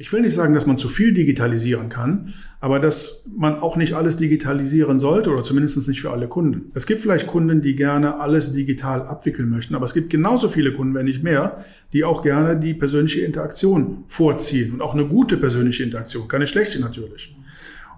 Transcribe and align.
Ich 0.00 0.12
will 0.12 0.20
nicht 0.20 0.34
sagen, 0.34 0.54
dass 0.54 0.68
man 0.68 0.78
zu 0.78 0.88
viel 0.88 1.12
digitalisieren 1.12 1.88
kann, 1.88 2.32
aber 2.60 2.78
dass 2.78 3.28
man 3.36 3.58
auch 3.58 3.76
nicht 3.76 3.94
alles 3.94 4.16
digitalisieren 4.16 5.00
sollte 5.00 5.30
oder 5.30 5.42
zumindest 5.42 5.88
nicht 5.88 6.00
für 6.00 6.12
alle 6.12 6.28
Kunden. 6.28 6.70
Es 6.74 6.86
gibt 6.86 7.00
vielleicht 7.00 7.26
Kunden, 7.26 7.62
die 7.62 7.74
gerne 7.74 8.20
alles 8.20 8.52
digital 8.52 9.02
abwickeln 9.02 9.50
möchten, 9.50 9.74
aber 9.74 9.86
es 9.86 9.94
gibt 9.94 10.10
genauso 10.10 10.48
viele 10.48 10.72
Kunden, 10.72 10.94
wenn 10.94 11.06
nicht 11.06 11.24
mehr, 11.24 11.64
die 11.92 12.04
auch 12.04 12.22
gerne 12.22 12.56
die 12.56 12.74
persönliche 12.74 13.22
Interaktion 13.22 14.04
vorziehen 14.06 14.72
und 14.72 14.82
auch 14.82 14.94
eine 14.94 15.04
gute 15.04 15.36
persönliche 15.36 15.82
Interaktion, 15.82 16.28
keine 16.28 16.46
schlechte 16.46 16.78
natürlich. 16.78 17.36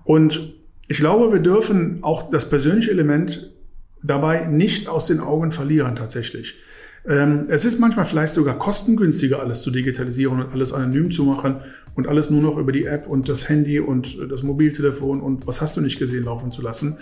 Und 0.05 0.55
ich 0.89 0.97
glaube, 0.97 1.31
wir 1.35 1.41
dürfen 1.41 1.99
auch 2.01 2.31
das 2.31 2.49
persönliche 2.49 2.93
Element 2.93 3.53
dabei 4.03 4.47
nicht 4.47 4.89
aus 4.89 5.07
den 5.07 5.21
Augen 5.21 5.53
verlieren 5.53 5.97
tatsächlich. 5.97 6.55
Ähm, 7.09 7.47
es 7.49 7.65
ist 7.65 7.79
manchmal 7.79 8.05
vielleicht 8.05 8.35
sogar 8.35 8.59
kostengünstiger, 8.59 9.41
alles 9.41 9.63
zu 9.63 9.71
digitalisieren 9.71 10.41
und 10.41 10.53
alles 10.53 10.73
anonym 10.73 11.11
zu 11.11 11.25
machen 11.25 11.57
und 11.95 12.07
alles 12.07 12.31
nur 12.31 12.43
noch 12.43 12.59
über 12.59 12.73
die 12.73 12.85
App 12.85 13.07
und 13.07 13.29
das 13.29 13.49
Handy 13.49 13.81
und 13.81 14.19
das 14.31 14.43
Mobiltelefon 14.43 15.21
und 15.21 15.47
was 15.47 15.61
hast 15.61 15.77
du 15.77 15.81
nicht 15.81 15.99
gesehen 15.99 16.25
laufen 16.25 16.53
zu 16.53 16.63
lassen. 16.63 16.99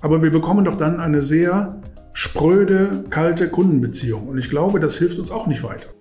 Aber 0.00 0.22
wir 0.22 0.30
bekommen 0.30 0.64
doch 0.64 0.76
dann 0.76 1.00
eine 1.00 1.20
sehr 1.20 1.80
spröde, 2.12 3.04
kalte 3.10 3.48
Kundenbeziehung. 3.48 4.28
Und 4.28 4.38
ich 4.38 4.48
glaube, 4.48 4.80
das 4.80 4.96
hilft 4.96 5.18
uns 5.18 5.30
auch 5.30 5.46
nicht 5.46 5.62
weiter. 5.62 5.95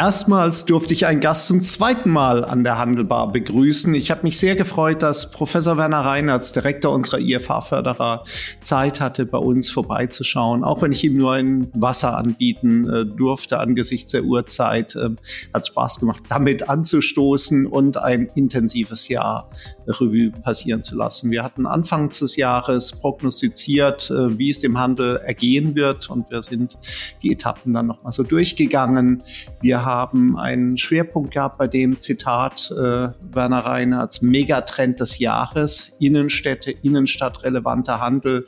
Erstmals 0.00 0.64
durfte 0.64 0.92
ich 0.92 1.06
einen 1.06 1.18
Gast 1.18 1.48
zum 1.48 1.60
zweiten 1.60 2.10
Mal 2.10 2.44
an 2.44 2.62
der 2.62 2.78
Handelbar 2.78 3.32
begrüßen. 3.32 3.92
Ich 3.94 4.12
habe 4.12 4.22
mich 4.22 4.38
sehr 4.38 4.54
gefreut, 4.54 5.02
dass 5.02 5.32
Professor 5.32 5.76
Werner 5.76 6.02
Reinhardt, 6.02 6.54
Direktor 6.54 6.92
unserer 6.92 7.18
IFA-Förderer, 7.18 8.22
Zeit 8.60 9.00
hatte, 9.00 9.26
bei 9.26 9.38
uns 9.38 9.72
vorbeizuschauen. 9.72 10.62
Auch 10.62 10.82
wenn 10.82 10.92
ich 10.92 11.02
ihm 11.02 11.16
nur 11.16 11.32
ein 11.32 11.66
Wasser 11.74 12.16
anbieten 12.16 12.88
äh, 12.88 13.06
durfte 13.06 13.58
angesichts 13.58 14.12
der 14.12 14.22
Uhrzeit, 14.22 14.94
äh, 14.94 15.10
hat 15.52 15.66
Spaß 15.66 15.98
gemacht, 15.98 16.22
damit 16.28 16.68
anzustoßen 16.68 17.66
und 17.66 17.96
ein 17.96 18.30
intensives 18.36 19.08
Jahr 19.08 19.50
Revue 19.88 20.30
passieren 20.30 20.84
zu 20.84 20.94
lassen. 20.94 21.32
Wir 21.32 21.42
hatten 21.42 21.66
Anfangs 21.66 22.20
des 22.20 22.36
Jahres 22.36 22.92
prognostiziert, 22.92 24.12
äh, 24.12 24.38
wie 24.38 24.50
es 24.50 24.60
dem 24.60 24.78
Handel 24.78 25.16
ergehen 25.16 25.74
wird 25.74 26.08
und 26.08 26.30
wir 26.30 26.42
sind 26.42 26.78
die 27.24 27.32
Etappen 27.32 27.74
dann 27.74 27.88
nochmal 27.88 28.12
so 28.12 28.22
durchgegangen. 28.22 29.24
Wir 29.60 29.87
haben 29.88 30.38
einen 30.38 30.76
Schwerpunkt 30.76 31.32
gehabt 31.32 31.56
bei 31.56 31.66
dem 31.66 31.98
Zitat 31.98 32.70
äh, 32.70 33.08
Werner 33.32 33.58
Reinhards 33.64 34.20
Megatrend 34.20 35.00
des 35.00 35.18
Jahres, 35.18 35.96
Innenstädte, 35.98 36.70
Innenstadtrelevanter 36.70 37.98
Handel. 37.98 38.44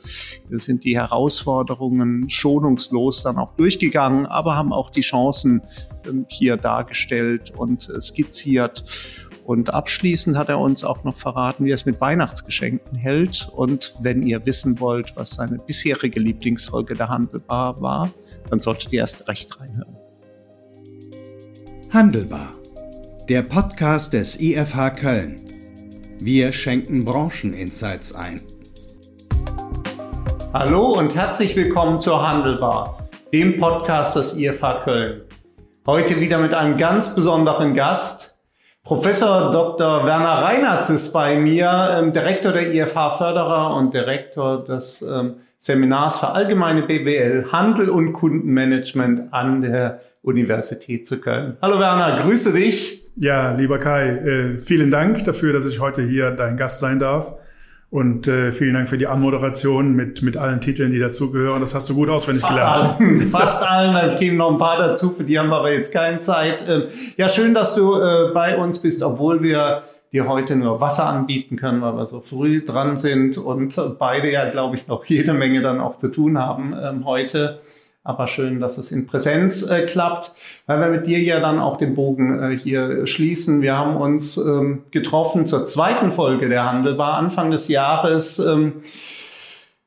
Wir 0.47 0.59
sind 0.59 0.83
die 0.83 0.95
Herausforderungen 0.95 2.29
schonungslos 2.29 3.23
dann 3.23 3.37
auch 3.37 3.55
durchgegangen, 3.55 4.27
aber 4.27 4.55
haben 4.55 4.71
auch 4.71 4.91
die 4.91 5.01
Chancen 5.01 5.61
äh, 6.05 6.11
hier 6.27 6.57
dargestellt 6.57 7.51
und 7.57 7.89
äh, 7.89 7.99
skizziert. 7.99 8.83
Und 9.43 9.73
abschließend 9.73 10.37
hat 10.37 10.49
er 10.49 10.59
uns 10.59 10.83
auch 10.83 11.03
noch 11.03 11.15
verraten, 11.15 11.65
wie 11.65 11.71
er 11.71 11.75
es 11.75 11.87
mit 11.87 11.99
Weihnachtsgeschenken 11.99 12.95
hält. 12.97 13.49
Und 13.55 13.95
wenn 13.99 14.21
ihr 14.21 14.45
wissen 14.45 14.79
wollt, 14.79 15.15
was 15.15 15.31
seine 15.31 15.57
bisherige 15.57 16.19
Lieblingsfolge 16.19 16.93
der 16.93 17.09
Handelbar 17.09 17.81
war, 17.81 18.11
dann 18.49 18.59
solltet 18.59 18.93
ihr 18.93 18.99
erst 18.99 19.27
recht 19.27 19.59
reinhören. 19.59 19.97
Handelbar, 21.93 22.55
der 23.27 23.41
Podcast 23.41 24.13
des 24.13 24.39
IFH 24.39 24.91
Köln. 24.91 25.35
Wir 26.21 26.53
schenken 26.53 27.03
Brancheninsights 27.03 28.15
ein. 28.15 28.39
Hallo 30.53 30.97
und 30.97 31.13
herzlich 31.15 31.53
willkommen 31.57 31.99
zur 31.99 32.25
Handelbar, 32.25 32.97
dem 33.33 33.59
Podcast 33.59 34.15
des 34.15 34.37
IFH 34.37 34.85
Köln. 34.85 35.23
Heute 35.85 36.21
wieder 36.21 36.37
mit 36.37 36.53
einem 36.53 36.77
ganz 36.77 37.13
besonderen 37.13 37.73
Gast. 37.73 38.40
Professor 38.83 39.51
Dr. 39.51 40.07
Werner 40.07 40.41
Reinhardt 40.41 40.89
ist 40.89 41.13
bei 41.13 41.35
mir, 41.35 41.99
ähm, 41.99 42.13
Direktor 42.13 42.51
der 42.51 42.73
IFH 42.73 43.11
Förderer 43.11 43.75
und 43.75 43.93
Direktor 43.93 44.63
des 44.63 45.03
ähm, 45.03 45.35
Seminars 45.59 46.19
für 46.19 46.29
allgemeine 46.29 46.81
BWL, 46.81 47.51
Handel 47.51 47.89
und 47.89 48.13
Kundenmanagement 48.13 49.31
an 49.31 49.61
der 49.61 49.99
Universität 50.23 51.05
zu 51.05 51.21
Köln. 51.21 51.57
Hallo 51.61 51.79
Werner, 51.79 52.23
grüße 52.23 52.53
dich. 52.53 53.11
Ja, 53.15 53.51
lieber 53.51 53.77
Kai, 53.77 54.07
äh, 54.07 54.57
vielen 54.57 54.89
Dank 54.89 55.25
dafür, 55.25 55.53
dass 55.53 55.67
ich 55.67 55.79
heute 55.79 56.01
hier 56.01 56.31
dein 56.31 56.57
Gast 56.57 56.79
sein 56.79 56.97
darf. 56.97 57.35
Und 57.91 58.25
äh, 58.25 58.53
vielen 58.53 58.73
Dank 58.73 58.87
für 58.87 58.97
die 58.97 59.07
Anmoderation 59.07 59.93
mit, 59.93 60.21
mit 60.21 60.37
allen 60.37 60.61
Titeln, 60.61 60.91
die 60.91 60.99
dazugehören. 60.99 61.59
Das 61.59 61.75
hast 61.75 61.89
du 61.89 61.93
gut 61.93 62.09
auswendig 62.09 62.41
fast 62.41 62.53
gelernt. 62.53 62.99
Allen, 62.99 63.17
fast 63.29 63.63
allen, 63.69 63.93
da 63.93 64.15
kämen 64.15 64.37
noch 64.37 64.49
ein 64.49 64.57
paar 64.57 64.77
dazu, 64.77 65.09
für 65.09 65.25
die 65.25 65.37
haben 65.37 65.49
wir 65.49 65.57
aber 65.57 65.73
jetzt 65.73 65.93
keine 65.93 66.21
Zeit. 66.21 66.65
Ähm, 66.69 66.83
ja, 67.17 67.27
schön, 67.27 67.53
dass 67.53 67.75
du 67.75 67.95
äh, 67.95 68.31
bei 68.33 68.55
uns 68.55 68.79
bist, 68.79 69.03
obwohl 69.03 69.43
wir 69.43 69.83
dir 70.13 70.25
heute 70.25 70.55
nur 70.55 70.79
Wasser 70.79 71.05
anbieten 71.05 71.57
können, 71.57 71.81
weil 71.81 71.97
wir 71.97 72.05
so 72.05 72.21
früh 72.21 72.63
dran 72.63 72.95
sind 72.95 73.37
und 73.37 73.77
beide 73.99 74.31
ja, 74.31 74.49
glaube 74.49 74.77
ich, 74.77 74.87
noch 74.87 75.03
jede 75.03 75.33
Menge 75.33 75.61
dann 75.61 75.81
auch 75.81 75.97
zu 75.97 76.07
tun 76.07 76.37
haben 76.37 76.73
ähm, 76.81 77.05
heute. 77.05 77.59
Aber 78.03 78.25
schön, 78.25 78.59
dass 78.59 78.79
es 78.79 78.91
in 78.91 79.05
Präsenz 79.05 79.69
äh, 79.69 79.85
klappt, 79.85 80.31
weil 80.65 80.79
wir 80.79 80.87
mit 80.87 81.05
dir 81.05 81.19
ja 81.19 81.39
dann 81.39 81.59
auch 81.59 81.77
den 81.77 81.93
Bogen 81.93 82.41
äh, 82.41 82.57
hier 82.57 83.05
schließen. 83.05 83.61
Wir 83.61 83.77
haben 83.77 83.95
uns 83.95 84.37
ähm, 84.37 84.83
getroffen 84.89 85.45
zur 85.45 85.65
zweiten 85.65 86.11
Folge 86.11 86.49
der 86.49 86.65
Handelbar 86.65 87.13
Anfang 87.13 87.51
des 87.51 87.67
Jahres. 87.67 88.39
Ähm, 88.39 88.81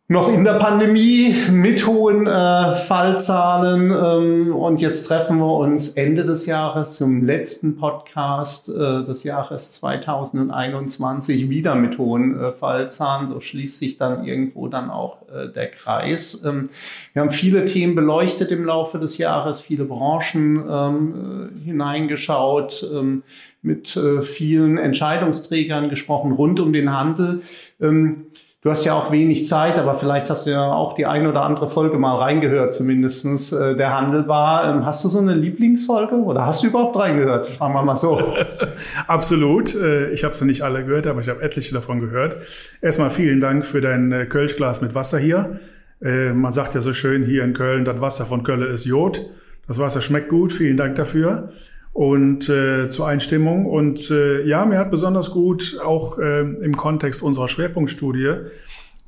noch 0.07 0.29
in 0.29 0.45
der 0.45 0.59
Pandemie 0.59 1.35
mit 1.51 1.87
hohen 1.87 2.27
äh, 2.27 2.75
Fallzahlen 2.75 3.91
ähm, 3.91 4.55
und 4.55 4.83
jetzt 4.83 5.05
treffen 5.05 5.39
wir 5.39 5.57
uns 5.57 5.89
Ende 5.89 6.25
des 6.25 6.45
Jahres 6.45 6.97
zum 6.97 7.25
letzten 7.25 7.77
Podcast 7.77 8.69
äh, 8.69 9.03
des 9.03 9.25
Jahres 9.25 9.73
2021 9.73 11.49
wieder 11.49 11.75
mit 11.75 11.97
hohen 11.97 12.39
äh, 12.39 12.53
Fallzahlen. 12.53 13.29
So 13.29 13.41
schließt 13.41 13.79
sich 13.79 13.97
dann 13.97 14.27
irgendwo 14.27 14.69
dann 14.69 14.91
auch 14.91 15.23
äh, 15.35 15.49
der 15.49 15.71
Kreis. 15.71 16.43
Ähm, 16.45 16.69
wir 17.15 17.23
haben 17.23 17.31
viele 17.31 17.65
Themen 17.65 17.95
beleuchtet 17.95 18.53
im 18.53 18.67
Laufe 18.67 18.99
des 18.99 19.17
Jahres, 19.17 19.63
viele 19.63 19.85
Branchen 19.85 20.63
ähm, 20.69 21.51
äh, 21.57 21.65
hineingeschaut, 21.65 22.87
ähm, 22.93 23.23
mit 23.63 23.97
äh, 23.97 24.21
vielen 24.21 24.77
Entscheidungsträgern 24.77 25.89
gesprochen 25.89 26.33
rund 26.33 26.61
um 26.61 26.75
den 26.75 26.95
Handel. 26.95 27.41
Ähm, 27.81 28.27
Du 28.65 28.71
hast 28.71 28.87
ja 28.87 28.95
auch 28.95 29.13
wenig 29.13 29.47
Zeit, 29.47 29.79
aber 29.79 29.95
vielleicht 29.95 30.31
hast 30.31 30.47
du 30.47 30.51
ja 30.51 30.73
auch 30.73 30.95
die 30.95 31.05
eine 31.05 31.29
oder 31.29 31.43
andere 31.43 31.69
Folge 31.69 31.99
mal 31.99 32.15
reingehört, 32.15 32.73
zumindestens 32.73 33.53
äh, 33.53 33.77
der 33.77 33.95
Handelbar. 33.95 34.65
Ähm, 34.67 34.87
hast 34.87 35.05
du 35.05 35.11
so 35.11 35.19
eine 35.19 35.35
Lieblingsfolge 35.35 36.15
oder 36.15 36.47
hast 36.47 36.65
du 36.65 36.69
überhaupt 36.69 36.97
reingehört? 36.97 37.47
Fragen 37.47 37.75
wir 37.75 37.83
mal 37.83 37.95
so. 37.95 38.23
Absolut. 39.07 39.75
Äh, 39.75 40.13
ich 40.13 40.25
habe 40.25 40.35
sie 40.35 40.47
nicht 40.47 40.63
alle 40.63 40.83
gehört, 40.83 41.07
aber 41.07 41.21
ich 41.21 41.29
habe 41.29 41.43
etliche 41.43 41.75
davon 41.75 42.01
gehört. 42.01 42.37
Erstmal 42.81 43.11
vielen 43.11 43.43
Dank 43.43 43.67
für 43.67 43.83
dein 43.83 44.11
äh, 44.13 44.25
Kölschglas 44.25 44.81
mit 44.81 44.95
Wasser 44.95 45.19
hier. 45.19 45.61
Äh, 46.03 46.33
man 46.33 46.51
sagt 46.51 46.75
ja 46.75 46.81
so 46.81 46.95
schön 46.95 47.23
hier 47.23 47.45
in 47.45 47.53
Köln, 47.53 47.85
das 47.85 48.01
Wasser 48.01 48.25
von 48.25 48.45
Köln 48.45 48.63
ist 48.63 48.87
Jod. 48.87 49.27
Das 49.69 49.79
Wasser 49.79 50.01
schmeckt 50.01 50.31
gut. 50.31 50.55
Vielen 50.55 50.79
Dank 50.79 50.97
dafür 50.97 51.51
und 51.95 52.51
äh, 52.51 52.89
zur 52.89 53.09
Einstimmung. 53.09 53.65
Und 53.65 54.11
äh, 54.11 54.43
ja, 54.43 54.67
mir 54.67 54.79
hat 54.79 54.91
besonders 54.91 55.31
gut 55.31 55.79
auch 55.83 56.19
äh, 56.19 56.41
im 56.41 56.77
Kontext 56.77 57.23
unserer 57.23 57.49
Schwerpunktstudie 57.49 58.33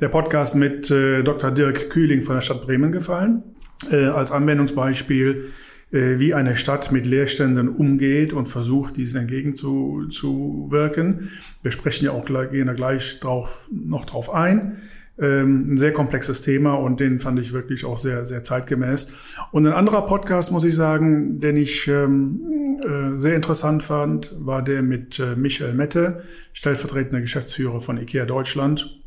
der 0.01 0.09
Podcast 0.09 0.57
mit 0.57 0.91
äh, 0.91 1.23
Dr. 1.23 1.51
Dirk 1.51 1.91
Kühling 1.91 2.23
von 2.23 2.37
der 2.37 2.43
Stadt 2.43 2.63
Bremen 2.63 2.93
gefallen, 2.93 3.43
äh, 3.91 4.05
als 4.05 4.31
Anwendungsbeispiel, 4.31 5.51
äh, 5.91 6.19
wie 6.19 6.33
eine 6.33 6.55
Stadt 6.55 6.93
mit 6.93 7.07
Leerständen 7.07 7.71
umgeht 7.71 8.33
und 8.33 8.47
versucht, 8.47 8.97
diesen 8.97 9.21
entgegenzuwirken. 9.21 11.31
Wir 11.63 11.73
sprechen 11.73 12.05
ja 12.05 12.13
auch 12.13 12.25
gehen 12.25 12.69
da 12.69 12.75
gleich 12.75 13.19
drauf, 13.19 13.69
noch 13.73 14.05
drauf 14.05 14.33
ein. 14.33 14.77
Ähm, 15.19 15.69
ein 15.71 15.79
sehr 15.79 15.95
komplexes 15.95 16.43
Thema 16.43 16.75
und 16.75 17.01
den 17.01 17.21
fand 17.21 17.41
ich 17.41 17.55
wirklich 17.55 17.87
auch 17.87 17.97
sehr, 17.97 18.27
sehr 18.27 18.43
zeitgemäß. 18.43 19.15
Und 19.51 19.67
ein 19.67 19.73
anderer 19.73 20.05
Podcast, 20.05 20.53
muss 20.53 20.65
ich 20.65 20.75
sagen, 20.75 21.41
den 21.41 21.57
ich 21.57 21.89
ähm, 21.89 22.43
äh, 22.83 23.19
sehr 23.19 23.35
interessant 23.35 23.83
fand, 23.83 24.33
war 24.39 24.63
der 24.63 24.83
mit 24.83 25.19
äh, 25.19 25.37
Michael 25.37 25.75
Mette, 25.75 26.23
stellvertretender 26.53 27.21
Geschäftsführer 27.21 27.81
von 27.81 27.97
IKEA 27.99 28.27
Deutschland, 28.27 29.01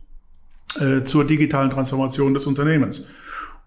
äh, 0.80 1.04
zur 1.04 1.26
digitalen 1.26 1.70
Transformation 1.70 2.34
des 2.34 2.48
Unternehmens. 2.48 3.10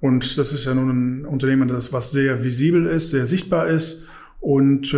Und 0.01 0.37
das 0.39 0.53
ist 0.53 0.65
ja 0.65 0.75
nun 0.75 0.91
ein 1.21 1.25
Unternehmen, 1.25 1.69
das 1.69 1.93
was 1.93 2.11
sehr 2.11 2.43
visibel 2.43 2.87
ist, 2.87 3.11
sehr 3.11 3.27
sichtbar 3.27 3.69
ist 3.69 4.07
und 4.41 4.97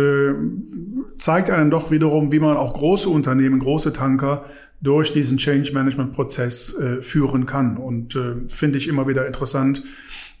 zeigt 1.19 1.51
einem 1.51 1.69
doch 1.69 1.91
wiederum, 1.91 2.31
wie 2.31 2.39
man 2.39 2.57
auch 2.57 2.73
große 2.73 3.07
Unternehmen, 3.07 3.59
große 3.59 3.93
Tanker 3.93 4.45
durch 4.81 5.11
diesen 5.11 5.37
Change 5.37 5.71
Management 5.73 6.13
Prozess 6.13 6.75
führen 7.01 7.45
kann. 7.45 7.77
Und 7.77 8.17
finde 8.47 8.79
ich 8.79 8.87
immer 8.87 9.07
wieder 9.07 9.27
interessant, 9.27 9.83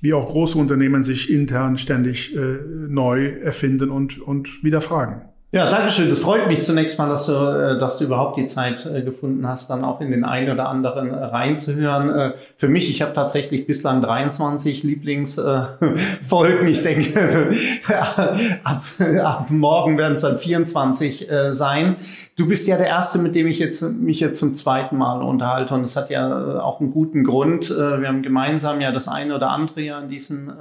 wie 0.01 0.13
auch 0.13 0.27
große 0.27 0.57
Unternehmen 0.57 1.03
sich 1.03 1.31
intern 1.31 1.77
ständig 1.77 2.35
äh, 2.35 2.39
neu 2.87 3.27
erfinden 3.27 3.89
und, 3.89 4.19
und 4.21 4.63
wieder 4.63 4.81
fragen. 4.81 5.29
Ja, 5.51 5.69
danke 5.69 5.89
schön. 5.89 6.09
Das 6.09 6.19
freut 6.19 6.47
mich 6.47 6.63
zunächst 6.63 6.97
mal, 6.97 7.07
dass 7.07 7.27
du, 7.27 7.31
äh, 7.31 7.77
dass 7.77 7.97
du 7.97 8.03
überhaupt 8.03 8.35
die 8.35 8.45
Zeit 8.45 8.85
äh, 8.85 9.01
gefunden 9.03 9.47
hast, 9.47 9.69
dann 9.69 9.85
auch 9.85 10.01
in 10.01 10.11
den 10.11 10.25
einen 10.25 10.51
oder 10.51 10.67
anderen 10.67 11.11
äh, 11.11 11.23
reinzuhören. 11.23 12.33
Für 12.57 12.67
mich, 12.67 12.89
ich 12.89 13.01
habe 13.01 13.13
tatsächlich 13.13 13.65
bislang 13.65 14.01
23 14.01 14.83
Lieblingsfolgen. 14.83 16.67
Ich 16.67 16.81
denke, 16.81 17.51
ab, 18.63 18.83
ab 19.23 19.45
morgen 19.49 19.97
werden 19.97 20.15
es 20.15 20.21
dann 20.23 20.37
24 20.37 21.29
sein. 21.51 21.95
Du 22.35 22.47
bist 22.47 22.67
ja 22.67 22.77
der 22.77 22.87
Erste, 22.87 23.19
mit 23.19 23.35
dem 23.35 23.47
ich 23.47 23.59
jetzt, 23.59 23.81
mich 23.81 24.19
jetzt 24.19 24.39
zum 24.39 24.55
zweiten 24.55 24.97
Mal 24.97 25.21
unterhalte. 25.21 25.73
Und 25.73 25.83
das 25.83 25.95
hat 25.95 26.09
ja 26.09 26.59
auch 26.61 26.81
einen 26.81 26.91
guten 26.91 27.23
Grund. 27.23 27.69
Wir 27.69 28.07
haben 28.07 28.23
gemeinsam 28.23 28.81
ja 28.81 28.91
das 28.91 29.07
eine 29.07 29.35
oder 29.35 29.51
andere 29.51 29.81
ja 29.81 29.99
in 29.99 30.09
diesem 30.09 30.51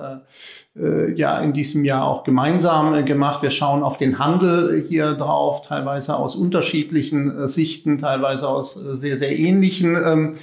ja 1.14 1.38
in 1.38 1.52
diesem 1.52 1.84
Jahr 1.84 2.04
auch 2.04 2.24
gemeinsam 2.24 2.94
äh, 2.94 3.02
gemacht. 3.04 3.42
Wir 3.42 3.50
schauen 3.50 3.82
auf 3.82 3.96
den 3.96 4.18
Handel 4.18 4.84
hier 4.86 5.14
drauf, 5.14 5.62
teilweise 5.62 6.16
aus 6.16 6.34
unterschiedlichen 6.34 7.44
äh, 7.44 7.48
Sichten, 7.48 7.98
teilweise 7.98 8.48
aus 8.48 8.76
äh, 8.76 8.96
sehr, 8.96 9.16
sehr 9.16 9.38
ähnlichen. 9.38 10.34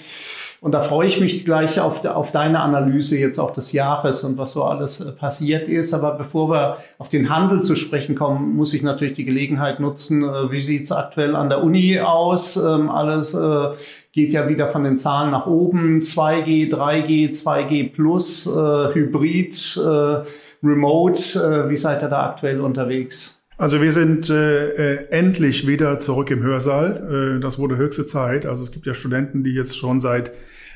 Und 0.64 0.74
da 0.74 0.82
freue 0.82 1.08
ich 1.08 1.20
mich 1.20 1.44
gleich 1.44 1.80
auf, 1.80 2.06
auf 2.06 2.32
deine 2.32 2.60
Analyse 2.60 3.18
jetzt 3.18 3.40
auch 3.40 3.50
des 3.50 3.72
Jahres 3.72 4.24
und 4.24 4.38
was 4.38 4.52
so 4.52 4.64
alles 4.64 5.02
äh, 5.02 5.12
passiert 5.12 5.68
ist. 5.68 5.92
Aber 5.92 6.12
bevor 6.12 6.52
wir 6.52 6.78
auf 7.00 7.10
den 7.10 7.36
Handel 7.36 7.64
zu 7.64 7.76
sprechen 7.76 8.14
kommen, 8.14 8.56
muss 8.56 8.72
ich 8.76 8.84
natürlich 8.84 9.16
die 9.16 9.26
Gelegenheit 9.26 9.80
nutzen. 9.80 10.24
Äh, 10.24 10.52
wie 10.52 10.62
sieht's 10.62 10.92
aktuell 10.92 11.36
an 11.36 11.50
der 11.50 11.64
Uni 11.64 12.00
aus? 12.00 12.58
Ähm, 12.58 12.92
alles 12.92 13.34
äh, 13.34 13.72
geht 14.12 14.34
ja 14.34 14.48
wieder 14.50 14.68
von 14.68 14.84
den 14.84 15.00
Zahlen 15.00 15.32
nach 15.32 15.48
oben. 15.48 16.02
2G, 16.02 16.72
3G, 16.72 17.32
2G 17.32 17.92
plus, 17.92 18.46
Hybrid, 18.46 19.80
Remote. 20.62 21.70
wie 21.70 21.76
seid 21.76 22.04
ihr 22.04 22.10
da 22.10 22.28
aktuell 22.28 22.62
unterwegs? 22.62 23.41
Also 23.62 23.80
wir 23.80 23.92
sind 23.92 24.28
äh, 24.32 25.04
endlich 25.12 25.68
wieder 25.68 26.00
zurück 26.00 26.32
im 26.32 26.42
Hörsaal. 26.42 27.36
Äh, 27.36 27.40
das 27.42 27.60
wurde 27.60 27.78
höchste 27.78 28.08
Zeit. 28.08 28.48
Also 28.48 28.64
es 28.64 28.72
gibt 28.72 28.88
ja 28.88 28.96
Studenten, 28.96 29.44
die 29.44 29.52
jetzt 29.52 29.78
schon 29.78 30.00
seit 30.00 30.32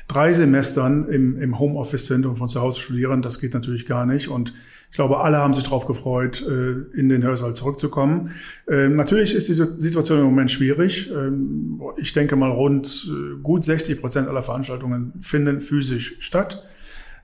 drei 0.06 0.32
Semestern 0.32 1.08
im, 1.08 1.36
im 1.36 1.58
Homeoffice 1.58 2.06
sind 2.06 2.26
und 2.26 2.36
von 2.36 2.48
zu 2.48 2.60
Hause 2.60 2.78
studieren. 2.80 3.22
Das 3.22 3.40
geht 3.40 3.54
natürlich 3.54 3.86
gar 3.86 4.06
nicht. 4.06 4.28
Und 4.28 4.54
ich 4.88 4.94
glaube, 4.94 5.18
alle 5.18 5.38
haben 5.38 5.52
sich 5.52 5.64
darauf 5.64 5.88
gefreut, 5.88 6.46
äh, 6.48 6.96
in 6.96 7.08
den 7.08 7.24
Hörsaal 7.24 7.54
zurückzukommen. 7.54 8.30
Äh, 8.68 8.86
natürlich 8.86 9.34
ist 9.34 9.48
die 9.48 9.54
Situation 9.54 10.20
im 10.20 10.26
Moment 10.26 10.52
schwierig. 10.52 11.10
Ähm, 11.10 11.80
ich 11.96 12.12
denke 12.12 12.36
mal, 12.36 12.52
rund 12.52 13.10
äh, 13.10 13.42
gut 13.42 13.64
60 13.64 14.00
Prozent 14.00 14.28
aller 14.28 14.42
Veranstaltungen 14.42 15.12
finden 15.20 15.60
physisch 15.60 16.18
statt. 16.20 16.62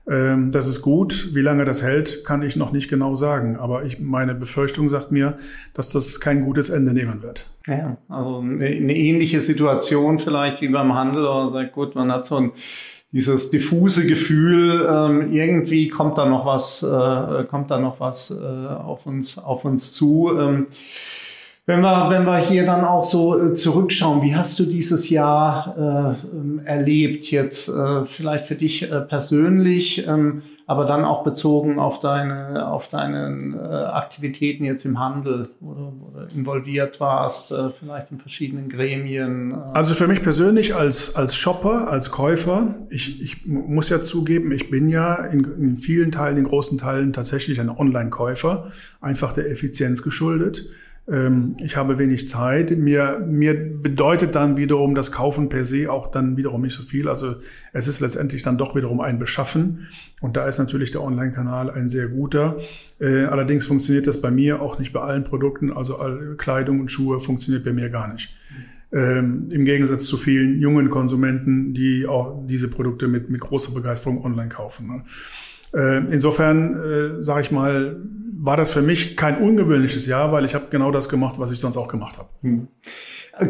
Ähm, 0.09 0.51
das 0.51 0.67
ist 0.67 0.81
gut. 0.81 1.29
Wie 1.33 1.41
lange 1.41 1.65
das 1.65 1.81
hält, 1.81 2.25
kann 2.25 2.41
ich 2.41 2.55
noch 2.55 2.71
nicht 2.71 2.89
genau 2.89 3.15
sagen. 3.15 3.55
Aber 3.55 3.83
ich, 3.83 3.99
meine 3.99 4.35
Befürchtung 4.35 4.89
sagt 4.89 5.11
mir, 5.11 5.37
dass 5.73 5.91
das 5.91 6.19
kein 6.19 6.43
gutes 6.43 6.69
Ende 6.69 6.93
nehmen 6.93 7.21
wird. 7.21 7.49
Ja, 7.67 7.97
also 8.09 8.39
eine, 8.39 8.67
ähnliche 8.69 9.39
Situation 9.39 10.19
vielleicht 10.19 10.61
wie 10.61 10.67
beim 10.67 10.93
Handel. 10.93 11.25
Oder 11.25 11.65
gut, 11.65 11.95
man 11.95 12.11
hat 12.11 12.25
so 12.25 12.37
ein 12.37 12.51
dieses 13.13 13.51
diffuse 13.51 14.07
Gefühl, 14.07 14.87
ähm, 14.89 15.31
irgendwie 15.31 15.87
kommt 15.87 16.17
da 16.17 16.25
noch 16.25 16.47
was, 16.47 16.81
äh, 16.81 17.43
kommt 17.43 17.69
da 17.69 17.77
noch 17.77 17.99
was 17.99 18.31
äh, 18.31 18.43
auf 18.43 19.05
uns, 19.05 19.37
auf 19.37 19.65
uns 19.65 19.93
zu. 19.93 20.31
Ähm, 20.35 20.65
wenn 21.65 21.79
wir, 21.79 22.09
wenn 22.09 22.25
wir 22.25 22.39
hier 22.39 22.65
dann 22.65 22.83
auch 22.83 23.05
so 23.05 23.39
äh, 23.39 23.53
zurückschauen, 23.53 24.21
wie 24.21 24.35
hast 24.35 24.59
du 24.59 24.65
dieses 24.65 25.09
Jahr 25.09 26.17
äh, 26.27 26.65
erlebt 26.65 27.31
jetzt 27.31 27.69
äh, 27.69 28.03
vielleicht 28.03 28.45
für 28.45 28.55
dich 28.55 28.91
äh, 28.91 28.99
persönlich, 28.99 30.05
ähm, 30.05 30.41
aber 30.67 30.83
dann 30.85 31.05
auch 31.05 31.23
bezogen 31.23 31.79
auf 31.79 32.01
deine 32.01 32.67
auf 32.67 32.89
deine 32.89 33.55
äh, 33.55 33.95
Aktivitäten 33.95 34.65
jetzt 34.65 34.83
im 34.83 34.99
Handel 34.99 35.47
oder, 35.61 35.93
oder 36.05 36.27
involviert 36.35 36.99
warst, 36.99 37.53
äh, 37.53 37.69
vielleicht 37.69 38.11
in 38.11 38.19
verschiedenen 38.19 38.67
Gremien? 38.67 39.53
Also 39.73 39.93
für 39.93 40.07
mich 40.07 40.21
persönlich 40.21 40.75
als 40.75 41.15
als 41.15 41.33
Shopper, 41.33 41.87
als 41.87 42.11
Käufer, 42.11 42.75
ich, 42.89 43.21
ich 43.21 43.45
muss 43.45 43.87
ja 43.87 44.03
zugeben, 44.03 44.51
ich 44.51 44.69
bin 44.69 44.89
ja 44.89 45.15
in, 45.15 45.45
in 45.45 45.79
vielen 45.79 46.11
Teilen, 46.11 46.39
in 46.39 46.43
großen 46.43 46.77
Teilen 46.77 47.13
tatsächlich 47.13 47.61
ein 47.61 47.69
Online-Käufer, 47.69 48.69
einfach 48.99 49.31
der 49.31 49.49
Effizienz 49.49 50.01
geschuldet. 50.01 50.65
Ähm, 51.11 51.57
ich 51.59 51.75
habe 51.75 51.99
wenig 51.99 52.27
Zeit. 52.27 52.77
Mir, 52.77 53.25
mir 53.27 53.53
bedeutet 53.53 54.35
dann 54.35 54.57
wiederum 54.57 54.95
das 54.95 55.11
Kaufen 55.11 55.49
per 55.49 55.65
se 55.65 55.91
auch 55.91 56.11
dann 56.11 56.37
wiederum 56.37 56.61
nicht 56.61 56.73
so 56.73 56.83
viel. 56.83 57.09
Also 57.09 57.35
es 57.73 57.87
ist 57.87 57.99
letztendlich 57.99 58.41
dann 58.43 58.57
doch 58.57 58.75
wiederum 58.75 59.01
ein 59.01 59.19
Beschaffen. 59.19 59.87
Und 60.21 60.37
da 60.37 60.47
ist 60.47 60.59
natürlich 60.59 60.91
der 60.91 61.01
Online-Kanal 61.01 61.69
ein 61.71 61.89
sehr 61.89 62.07
guter. 62.07 62.57
Äh, 62.99 63.25
allerdings 63.25 63.65
funktioniert 63.65 64.07
das 64.07 64.21
bei 64.21 64.31
mir 64.31 64.61
auch 64.61 64.79
nicht 64.79 64.93
bei 64.93 65.01
allen 65.01 65.23
Produkten. 65.23 65.73
Also 65.73 65.99
Kleidung 66.37 66.79
und 66.79 66.89
Schuhe 66.89 67.19
funktioniert 67.19 67.65
bei 67.65 67.73
mir 67.73 67.89
gar 67.89 68.11
nicht. 68.11 68.33
Ähm, 68.93 69.49
Im 69.49 69.65
Gegensatz 69.65 70.05
zu 70.05 70.17
vielen 70.17 70.61
jungen 70.61 70.91
Konsumenten, 70.91 71.73
die 71.73 72.05
auch 72.05 72.45
diese 72.45 72.69
Produkte 72.69 73.07
mit, 73.07 73.29
mit 73.29 73.41
großer 73.41 73.73
Begeisterung 73.73 74.23
online 74.23 74.49
kaufen. 74.49 74.87
Ne? 74.87 75.03
Äh, 75.73 75.97
insofern, 76.11 77.19
äh, 77.19 77.23
sage 77.23 77.41
ich 77.41 77.51
mal, 77.51 77.97
war 78.45 78.57
das 78.57 78.71
für 78.71 78.81
mich 78.81 79.15
kein 79.15 79.37
ungewöhnliches 79.37 80.05
Jahr, 80.05 80.33
weil 80.33 80.43
ich 80.43 80.53
habe 80.53 80.65
genau 80.69 80.91
das 80.91 81.07
gemacht, 81.07 81.35
was 81.37 81.51
ich 81.51 81.59
sonst 81.61 81.77
auch 81.77 81.87
gemacht 81.87 82.17
habe. 82.17 82.27
Hm. 82.41 82.67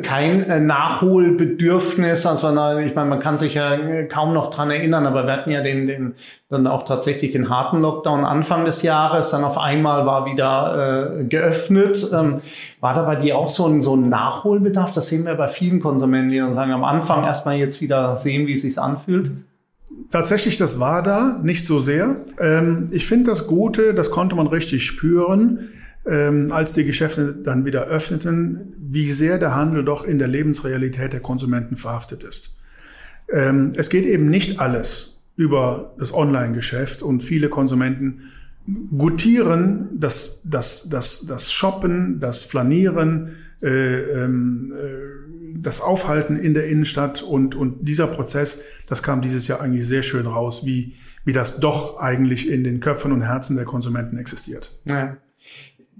Kein 0.03 0.43
äh, 0.43 0.59
Nachholbedürfnis, 0.59 2.25
also 2.27 2.47
ich 2.79 2.95
meine, 2.95 3.09
man 3.09 3.19
kann 3.19 3.39
sich 3.39 3.55
ja 3.55 3.73
äh, 3.73 4.05
kaum 4.05 4.33
noch 4.33 4.51
dran 4.51 4.69
erinnern, 4.69 5.07
aber 5.07 5.25
wir 5.25 5.33
hatten 5.33 5.49
ja 5.49 5.61
den, 5.61 5.87
den 5.87 6.13
dann 6.47 6.67
auch 6.67 6.83
tatsächlich 6.83 7.31
den 7.31 7.49
harten 7.49 7.81
Lockdown 7.81 8.23
Anfang 8.23 8.65
des 8.65 8.83
Jahres, 8.83 9.31
dann 9.31 9.43
auf 9.43 9.57
einmal 9.57 10.05
war 10.05 10.27
wieder 10.27 11.17
äh, 11.19 11.23
geöffnet. 11.25 12.07
Ähm, 12.13 12.37
war 12.79 12.93
da 12.93 13.01
bei 13.01 13.15
dir 13.15 13.37
auch 13.37 13.49
so 13.49 13.65
ein, 13.65 13.81
so 13.81 13.95
ein 13.95 14.03
Nachholbedarf? 14.03 14.91
Das 14.91 15.07
sehen 15.07 15.25
wir 15.25 15.33
bei 15.33 15.47
vielen 15.47 15.79
Konsumenten, 15.79 16.29
die 16.29 16.37
dann 16.37 16.53
sagen, 16.53 16.71
am 16.71 16.83
Anfang 16.83 17.23
erstmal 17.23 17.55
jetzt 17.55 17.81
wieder 17.81 18.15
sehen, 18.15 18.47
wie 18.47 18.53
es 18.53 18.61
sich 18.61 18.79
anfühlt. 18.79 19.31
Tatsächlich, 20.13 20.59
das 20.59 20.79
war 20.79 21.01
da, 21.01 21.41
nicht 21.41 21.65
so 21.65 21.79
sehr. 21.79 22.17
Ähm, 22.39 22.83
ich 22.91 23.07
finde 23.07 23.31
das 23.31 23.47
Gute, 23.47 23.95
das 23.95 24.11
konnte 24.11 24.35
man 24.35 24.45
richtig 24.45 24.85
spüren, 24.85 25.69
ähm, 26.05 26.51
als 26.51 26.73
die 26.73 26.85
Geschäfte 26.85 27.33
dann 27.33 27.65
wieder 27.65 27.85
öffneten, 27.85 28.75
wie 28.77 29.11
sehr 29.11 29.39
der 29.39 29.55
Handel 29.55 29.83
doch 29.83 30.05
in 30.05 30.19
der 30.19 30.27
Lebensrealität 30.27 31.13
der 31.13 31.19
Konsumenten 31.19 31.77
verhaftet 31.77 32.21
ist. 32.21 32.59
Ähm, 33.27 33.73
es 33.75 33.89
geht 33.89 34.05
eben 34.05 34.29
nicht 34.29 34.59
alles 34.59 35.23
über 35.35 35.95
das 35.97 36.13
Online-Geschäft 36.13 37.01
und 37.01 37.23
viele 37.23 37.49
Konsumenten 37.49 38.21
gutieren 38.95 39.89
das, 39.93 40.41
das, 40.43 40.89
das, 40.89 41.25
das 41.25 41.51
Shoppen, 41.51 42.19
das 42.19 42.43
Flanieren, 42.43 43.31
äh, 43.63 44.23
ähm, 44.23 44.75
äh, 44.77 45.22
das 45.63 45.81
Aufhalten 45.81 46.37
in 46.37 46.53
der 46.53 46.67
Innenstadt 46.67 47.23
und, 47.23 47.55
und 47.55 47.87
dieser 47.87 48.07
Prozess, 48.07 48.61
das 48.87 49.01
kam 49.01 49.21
dieses 49.21 49.47
Jahr 49.47 49.61
eigentlich 49.61 49.87
sehr 49.87 50.03
schön 50.03 50.27
raus, 50.27 50.65
wie, 50.65 50.95
wie 51.25 51.33
das 51.33 51.59
doch 51.59 51.97
eigentlich 51.97 52.49
in 52.49 52.63
den 52.63 52.79
Köpfen 52.79 53.11
und 53.11 53.21
Herzen 53.21 53.55
der 53.55 53.65
Konsumenten 53.65 54.17
existiert. 54.17 54.77
Ja. 54.85 55.17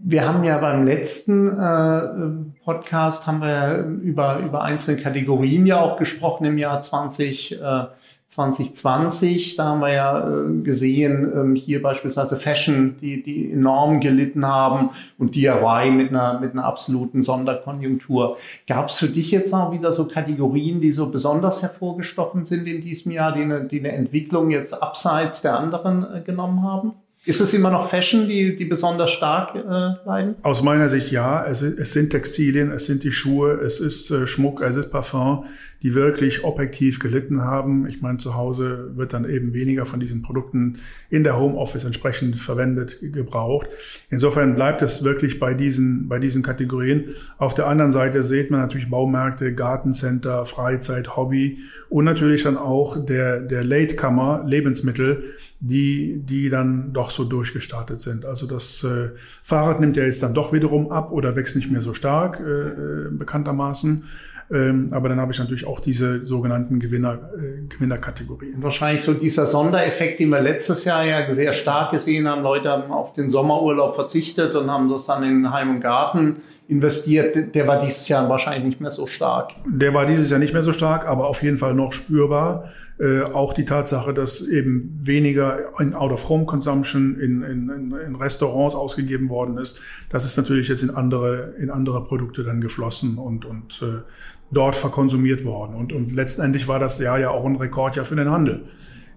Wir 0.05 0.27
haben 0.27 0.43
ja 0.43 0.57
beim 0.57 0.85
letzten 0.85 1.47
äh, 1.47 2.61
Podcast 2.65 3.25
haben 3.25 3.39
wir 3.39 3.85
über, 4.03 4.39
über 4.39 4.61
einzelne 4.63 5.01
Kategorien 5.01 5.65
ja 5.65 5.79
auch 5.79 5.97
gesprochen 5.97 6.45
im 6.45 6.57
Jahr 6.57 6.81
20, 6.81 7.61
äh, 7.61 7.85
2020. 8.33 9.55
Da 9.55 9.65
haben 9.65 9.79
wir 9.81 9.93
ja 9.93 10.27
äh, 10.27 10.61
gesehen, 10.61 11.31
ähm, 11.35 11.55
hier 11.55 11.81
beispielsweise 11.81 12.35
Fashion, 12.35 12.95
die, 13.01 13.23
die 13.23 13.51
enorm 13.51 13.99
gelitten 13.99 14.45
haben 14.45 14.89
und 15.17 15.35
DIY 15.35 15.91
mit 15.91 16.09
einer, 16.09 16.39
mit 16.39 16.51
einer 16.53 16.65
absoluten 16.65 17.21
Sonderkonjunktur. 17.21 18.37
Gab 18.67 18.89
es 18.89 18.97
für 18.97 19.07
dich 19.07 19.31
jetzt 19.31 19.53
auch 19.53 19.71
wieder 19.71 19.91
so 19.91 20.07
Kategorien, 20.07 20.81
die 20.81 20.91
so 20.91 21.07
besonders 21.07 21.61
hervorgestochen 21.61 22.45
sind 22.45 22.67
in 22.67 22.81
diesem 22.81 23.11
Jahr, 23.11 23.33
die 23.33 23.41
eine, 23.41 23.63
die 23.65 23.79
eine 23.79 23.91
Entwicklung 23.91 24.49
jetzt 24.49 24.81
abseits 24.81 25.41
der 25.41 25.57
anderen 25.57 26.05
äh, 26.13 26.21
genommen 26.21 26.63
haben? 26.63 26.93
Ist 27.25 27.39
es 27.39 27.53
immer 27.53 27.71
noch 27.71 27.87
Fashion, 27.87 28.27
die, 28.27 28.53
die 28.53 28.65
besonders 28.65 29.11
stark 29.11 29.55
äh, 29.55 29.59
leiden? 30.05 30.35
Aus 30.41 30.61
meiner 30.61 30.89
Sicht 30.89 31.09
ja. 31.09 31.45
Es, 31.45 31.61
es 31.61 31.93
sind 31.93 32.09
Textilien, 32.09 32.69
es 32.69 32.85
sind 32.85 33.03
die 33.03 33.13
Schuhe, 33.13 33.53
es 33.61 33.79
ist 33.79 34.11
äh, 34.11 34.27
Schmuck, 34.27 34.61
es 34.61 34.75
ist 34.75 34.91
Parfum 34.91 35.45
die 35.83 35.95
wirklich 35.95 36.45
objektiv 36.45 36.99
gelitten 36.99 37.41
haben. 37.41 37.85
Ich 37.87 38.01
meine, 38.01 38.17
zu 38.17 38.35
Hause 38.35 38.91
wird 38.95 39.11
dann 39.11 39.29
eben 39.29 39.53
weniger 39.53 39.85
von 39.85 39.99
diesen 39.99 40.21
Produkten 40.21 40.77
in 41.09 41.25
der 41.25 41.37
Homeoffice 41.37 41.83
entsprechend 41.83 42.39
verwendet, 42.39 42.99
gebraucht. 43.01 43.67
Insofern 44.09 44.55
bleibt 44.55 44.81
es 44.81 45.03
wirklich 45.03 45.39
bei 45.39 45.53
diesen, 45.53 46.07
bei 46.07 46.19
diesen 46.19 46.41
Kategorien. 46.41 47.09
Auf 47.37 47.53
der 47.53 47.67
anderen 47.67 47.91
Seite 47.91 48.23
sieht 48.23 48.49
man 48.49 48.61
natürlich 48.61 48.89
Baumärkte, 48.89 49.53
Gartencenter, 49.53 50.45
Freizeit, 50.45 51.17
Hobby 51.17 51.59
und 51.89 52.05
natürlich 52.05 52.43
dann 52.43 52.57
auch 52.57 53.05
der, 53.05 53.41
der 53.41 53.65
Latecomer, 53.65 54.43
Lebensmittel, 54.45 55.33
die, 55.59 56.21
die 56.25 56.49
dann 56.49 56.93
doch 56.93 57.09
so 57.09 57.25
durchgestartet 57.25 57.99
sind. 57.99 58.25
Also 58.25 58.47
das 58.47 58.85
äh, 58.85 59.09
Fahrrad 59.41 59.81
nimmt 59.81 59.97
ja 59.97 60.03
jetzt 60.03 60.23
dann 60.23 60.33
doch 60.33 60.53
wiederum 60.53 60.91
ab 60.91 61.11
oder 61.11 61.35
wächst 61.35 61.57
nicht 61.57 61.71
mehr 61.71 61.81
so 61.81 61.93
stark, 61.93 62.39
äh, 62.39 62.43
äh 62.43 63.09
bekanntermaßen. 63.11 64.03
Ähm, 64.51 64.89
aber 64.91 65.09
dann 65.09 65.19
habe 65.19 65.31
ich 65.31 65.39
natürlich 65.39 65.65
auch 65.65 65.79
diese 65.79 66.25
sogenannten 66.25 66.79
Gewinner, 66.79 67.29
äh, 67.37 67.61
Gewinnerkategorien. 67.67 68.61
Wahrscheinlich 68.61 69.01
so 69.01 69.13
dieser 69.13 69.45
Sondereffekt, 69.45 70.19
den 70.19 70.29
wir 70.29 70.41
letztes 70.41 70.85
Jahr 70.85 71.05
ja 71.05 71.31
sehr 71.31 71.53
stark 71.53 71.91
gesehen 71.91 72.27
haben. 72.27 72.43
Leute 72.43 72.69
haben 72.69 72.91
auf 72.91 73.13
den 73.13 73.29
Sommerurlaub 73.29 73.95
verzichtet 73.95 74.55
und 74.55 74.69
haben 74.69 74.89
das 74.89 75.05
dann 75.05 75.23
in 75.23 75.51
Heim 75.51 75.69
und 75.69 75.81
Garten 75.81 76.37
investiert. 76.67 77.55
Der 77.55 77.67
war 77.67 77.77
dieses 77.77 78.07
Jahr 78.07 78.29
wahrscheinlich 78.29 78.65
nicht 78.65 78.81
mehr 78.81 78.91
so 78.91 79.07
stark. 79.07 79.51
Der 79.65 79.93
war 79.93 80.05
dieses 80.05 80.29
Jahr 80.29 80.39
nicht 80.39 80.53
mehr 80.53 80.63
so 80.63 80.73
stark, 80.73 81.07
aber 81.07 81.27
auf 81.27 81.41
jeden 81.43 81.57
Fall 81.57 81.73
noch 81.73 81.93
spürbar. 81.93 82.69
Äh, 82.99 83.23
auch 83.23 83.53
die 83.53 83.65
Tatsache, 83.65 84.13
dass 84.13 84.41
eben 84.41 84.99
weniger 85.01 85.79
in 85.79 85.95
Out-of-Home-Consumption 85.95 87.19
in, 87.19 87.41
in, 87.41 87.91
in, 87.91 88.15
Restaurants 88.15 88.75
ausgegeben 88.75 89.29
worden 89.29 89.57
ist, 89.57 89.79
das 90.09 90.25
ist 90.25 90.37
natürlich 90.37 90.67
jetzt 90.67 90.83
in 90.83 90.91
andere, 90.91 91.55
in 91.57 91.71
andere 91.71 92.03
Produkte 92.03 92.43
dann 92.43 92.61
geflossen 92.61 93.17
und, 93.17 93.45
und 93.45 93.81
äh, 93.81 94.03
dort 94.51 94.75
verkonsumiert 94.75 95.43
worden. 95.43 95.75
Und, 95.75 95.91
und 95.91 96.11
letztendlich 96.11 96.67
war 96.67 96.77
das 96.77 96.99
Jahr 96.99 97.19
ja 97.19 97.31
auch 97.31 97.45
ein 97.45 97.55
Rekordjahr 97.55 98.05
für 98.05 98.15
den 98.15 98.29
Handel 98.29 98.63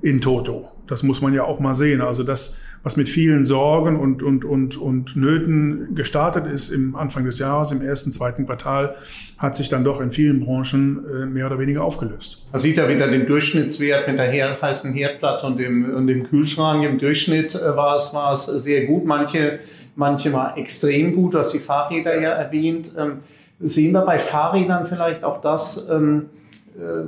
in 0.03 0.21
Toto. 0.21 0.69
Das 0.87 1.03
muss 1.03 1.21
man 1.21 1.35
ja 1.35 1.43
auch 1.45 1.59
mal 1.59 1.75
sehen. 1.75 2.01
Also 2.01 2.23
das, 2.23 2.59
was 2.83 2.97
mit 2.97 3.09
vielen 3.09 3.45
Sorgen 3.45 3.99
und, 3.99 4.23
und, 4.23 4.45
und, 4.45 4.77
und 4.77 5.17
Nöten 5.17 5.95
gestartet 5.95 6.47
ist 6.47 6.69
im 6.69 6.95
Anfang 6.95 7.25
des 7.25 7.39
Jahres, 7.39 7.73
im 7.73 7.83
ersten, 7.83 8.13
zweiten 8.13 8.47
Quartal, 8.47 8.95
hat 9.39 9.57
sich 9.57 9.69
dann 9.69 9.83
doch 9.85 10.01
in 10.01 10.11
vielen 10.11 10.45
Branchen 10.45 11.05
äh, 11.05 11.27
mehr 11.27 11.47
oder 11.47 11.59
weniger 11.59 11.83
aufgelöst. 11.83 12.47
Man 12.53 12.61
sieht 12.61 12.77
ja 12.77 12.89
wieder 12.89 13.09
den 13.09 13.27
Durchschnittswert 13.27 14.07
mit 14.07 14.19
der 14.19 14.31
Her 14.31 14.57
heißen 14.61 14.93
Herdplatte 14.93 15.47
und 15.47 15.59
dem, 15.59 15.93
und 15.93 16.07
dem 16.07 16.25
Kühlschrank. 16.25 16.85
Im 16.85 16.99
Durchschnitt 16.99 17.55
äh, 17.55 17.77
war 17.77 17.97
es, 17.97 18.15
war 18.15 18.33
es 18.33 18.45
sehr 18.47 18.87
gut. 18.87 19.05
Manche, 19.07 19.59
manche 19.97 20.33
war 20.33 20.57
extrem 20.57 21.15
gut, 21.15 21.35
du 21.35 21.39
hast 21.39 21.53
die 21.53 21.59
Fahrräder 21.59 22.21
ja 22.21 22.31
erwähnt. 22.31 22.93
Ähm, 22.97 23.19
sehen 23.59 23.93
wir 23.93 24.03
bei 24.03 24.19
Fahrrädern 24.19 24.87
vielleicht 24.87 25.25
auch 25.25 25.41
das, 25.41 25.89
ähm, 25.91 26.27
äh, 26.27 26.46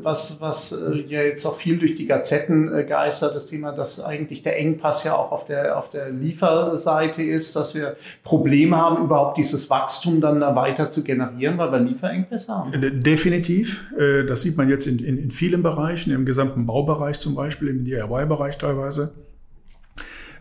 was, 0.03 0.41
was 0.41 0.73
äh, 0.73 1.03
ja 1.09 1.23
jetzt 1.23 1.45
auch 1.45 1.55
viel 1.55 1.79
durch 1.79 1.95
die 1.95 2.07
Gazetten 2.07 2.75
äh, 2.75 2.85
geistert, 2.85 3.35
das 3.35 3.47
Thema, 3.47 3.73
dass 3.73 4.03
eigentlich 4.03 4.43
der 4.43 4.59
Engpass 4.59 5.05
ja 5.05 5.15
auch 5.15 5.31
auf 5.31 5.45
der, 5.45 5.79
auf 5.79 5.91
der 5.91 6.11
Lieferseite 6.11 7.23
ist, 7.23 7.55
dass 7.55 7.75
wir 7.75 7.95
Probleme 8.23 8.77
haben, 8.77 9.05
überhaupt 9.05 9.37
dieses 9.37 9.69
Wachstum 9.69 10.21
dann 10.21 10.41
weiter 10.41 10.91
zu 10.91 11.05
generieren, 11.05 11.59
weil 11.59 11.73
wir 11.73 11.81
Lieferengpässe 11.81 12.53
haben. 12.53 13.01
Definitiv. 13.01 13.85
Das 14.27 14.43
sieht 14.43 14.57
man 14.57 14.69
jetzt 14.69 14.87
in, 14.87 14.99
in, 14.99 15.19
in 15.19 15.31
vielen 15.31 15.63
Bereichen, 15.63 16.13
im 16.13 16.25
gesamten 16.25 16.67
Baubereich 16.67 17.19
zum 17.19 17.35
Beispiel, 17.35 17.69
im 17.69 17.85
DIY-Bereich 17.85 18.59
teilweise. 18.59 19.13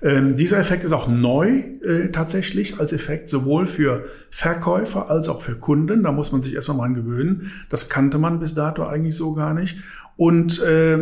Ähm, 0.02 0.36
dieser 0.36 0.60
Effekt 0.60 0.84
ist 0.84 0.92
auch 0.92 1.08
neu 1.08 1.50
äh, 1.84 2.10
tatsächlich 2.12 2.80
als 2.80 2.94
Effekt 2.94 3.30
sowohl 3.30 3.66
für 3.66 4.06
Verkäufer 4.30 5.10
als 5.10 5.30
auch 5.30 5.42
für 5.42 5.56
Kunden. 5.56 6.04
Da 6.04 6.12
muss 6.12 6.32
man 6.32 6.42
sich 6.42 6.54
erstmal 6.54 6.78
dran 6.78 6.94
gewöhnen. 6.94 7.52
Das 7.70 7.90
kannte 7.90 8.18
man 8.18 8.40
bis 8.40 8.54
dato 8.54 8.86
eigentlich 8.86 9.16
so 9.16 9.34
gar 9.34 9.54
nicht. 9.54 9.78
Und 10.16 10.62
äh, 10.62 11.00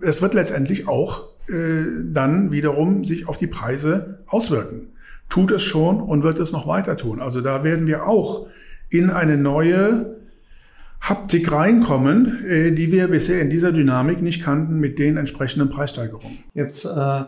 es 0.00 0.22
wird 0.22 0.34
letztendlich 0.34 0.86
auch 0.88 1.28
äh, 1.48 1.84
dann 2.04 2.52
wiederum 2.52 3.04
sich 3.04 3.28
auf 3.28 3.38
die 3.38 3.46
Preise 3.46 4.20
auswirken. 4.26 4.88
Tut 5.28 5.50
es 5.50 5.62
schon 5.62 6.00
und 6.00 6.22
wird 6.22 6.38
es 6.38 6.52
noch 6.52 6.66
weiter 6.66 6.96
tun. 6.96 7.20
Also 7.20 7.40
da 7.40 7.64
werden 7.64 7.86
wir 7.86 8.06
auch 8.06 8.48
in 8.88 9.10
eine 9.10 9.36
neue 9.36 10.16
Haptik 11.00 11.52
reinkommen, 11.52 12.44
äh, 12.46 12.72
die 12.72 12.92
wir 12.92 13.08
bisher 13.08 13.40
in 13.40 13.50
dieser 13.50 13.72
Dynamik 13.72 14.22
nicht 14.22 14.42
kannten 14.42 14.78
mit 14.78 14.98
den 14.98 15.16
entsprechenden 15.16 15.70
Preissteigerungen. 15.70 16.38
Jetzt 16.54 16.84
äh 16.84 17.24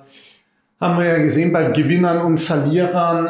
haben 0.80 0.98
wir 0.98 1.04
ja 1.04 1.18
gesehen 1.18 1.52
bei 1.52 1.64
Gewinnern 1.64 2.22
und 2.22 2.38
Verlierern 2.38 3.26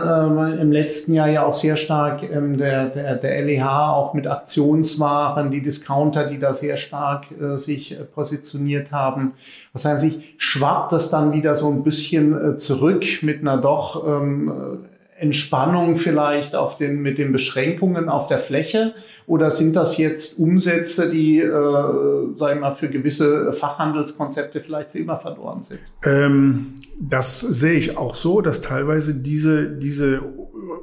äh, 0.56 0.62
im 0.62 0.70
letzten 0.70 1.14
Jahr 1.14 1.28
ja 1.28 1.44
auch 1.44 1.52
sehr 1.52 1.74
stark 1.74 2.22
ähm, 2.22 2.56
der, 2.56 2.86
der, 2.86 3.16
der 3.16 3.42
LEH 3.42 3.92
auch 3.92 4.14
mit 4.14 4.28
Aktionswaren, 4.28 5.50
die 5.50 5.60
Discounter, 5.60 6.26
die 6.26 6.38
da 6.38 6.54
sehr 6.54 6.76
stark 6.76 7.26
äh, 7.32 7.56
sich 7.56 7.98
äh, 7.98 8.04
positioniert 8.04 8.92
haben. 8.92 9.32
Was 9.72 9.84
heißt 9.84 10.04
ich, 10.04 10.36
schwappt 10.38 10.92
das 10.92 11.10
dann 11.10 11.32
wieder 11.32 11.56
so 11.56 11.68
ein 11.68 11.82
bisschen 11.82 12.52
äh, 12.52 12.56
zurück 12.56 13.04
mit 13.22 13.40
einer 13.40 13.56
doch 13.56 14.06
ähm, 14.06 14.84
Entspannung 15.20 15.96
vielleicht 15.96 16.56
auf 16.56 16.76
den, 16.76 17.02
mit 17.02 17.18
den 17.18 17.30
Beschränkungen 17.30 18.08
auf 18.08 18.26
der 18.26 18.38
Fläche? 18.38 18.94
Oder 19.26 19.50
sind 19.50 19.76
das 19.76 19.98
jetzt 19.98 20.38
Umsätze, 20.38 21.10
die, 21.10 21.38
äh, 21.40 21.50
sagen 21.50 22.36
wir 22.36 22.54
mal, 22.56 22.72
für 22.72 22.88
gewisse 22.88 23.52
Fachhandelskonzepte 23.52 24.60
vielleicht 24.60 24.92
für 24.92 24.98
immer 24.98 25.16
verloren 25.16 25.62
sind? 25.62 25.80
Ähm, 26.04 26.74
das 26.98 27.40
sehe 27.40 27.74
ich 27.74 27.96
auch 27.98 28.14
so, 28.14 28.40
dass 28.40 28.62
teilweise 28.62 29.14
diese, 29.14 29.68
diese 29.68 30.22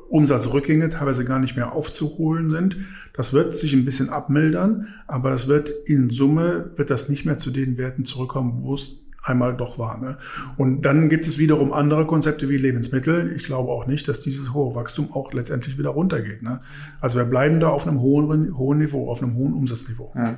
Umsatzrückgänge 0.10 0.89
teilweise 0.89 1.25
gar 1.25 1.39
nicht 1.39 1.56
mehr 1.56 1.74
aufzuholen 1.74 2.50
sind. 2.50 2.77
Das 3.13 3.34
wird 3.34 3.56
sich 3.56 3.74
ein 3.74 3.86
bisschen 3.86 4.10
abmildern, 4.10 4.88
aber 5.08 5.34
es 5.34 5.48
wird 5.48 5.70
in 5.86 6.12
Summe, 6.12 6.72
wird 6.75 6.91
das 6.91 7.10
nicht 7.10 7.25
mehr 7.25 7.38
zu 7.38 7.50
den 7.50 7.77
Werten 7.77 8.06
zurückkommen, 8.06 8.60
wo 8.62 8.75
es 8.75 9.06
einmal 9.27 9.55
doch 9.55 9.77
war. 9.77 10.00
Ne? 10.00 10.17
Und 10.57 10.81
dann 10.84 11.10
gibt 11.10 11.25
es 11.25 11.38
wiederum 11.38 11.74
andere 11.74 12.05
Konzepte 12.05 12.50
wie 12.50 12.57
Lebensmittel. 12.57 13.34
Ich 13.36 13.43
glaube 13.43 13.72
auch 13.72 13.88
nicht, 13.88 14.07
dass 14.07 14.22
dieses 14.22 14.53
hohe 14.53 14.75
Wachstum 14.75 15.13
auch 15.13 15.34
letztendlich 15.34 15.77
wieder 15.77 15.89
runtergeht. 15.89 16.41
Ne? 16.41 16.62
Also 17.01 17.17
wir 17.17 17.25
bleiben 17.25 17.60
da 17.60 17.69
auf 17.69 17.88
einem 17.88 18.01
hohen, 18.01 18.57
hohen 18.57 18.77
Niveau, 18.79 19.10
auf 19.10 19.22
einem 19.22 19.36
hohen 19.36 19.53
Umsatzniveau. 19.53 20.12
Ja. 20.15 20.38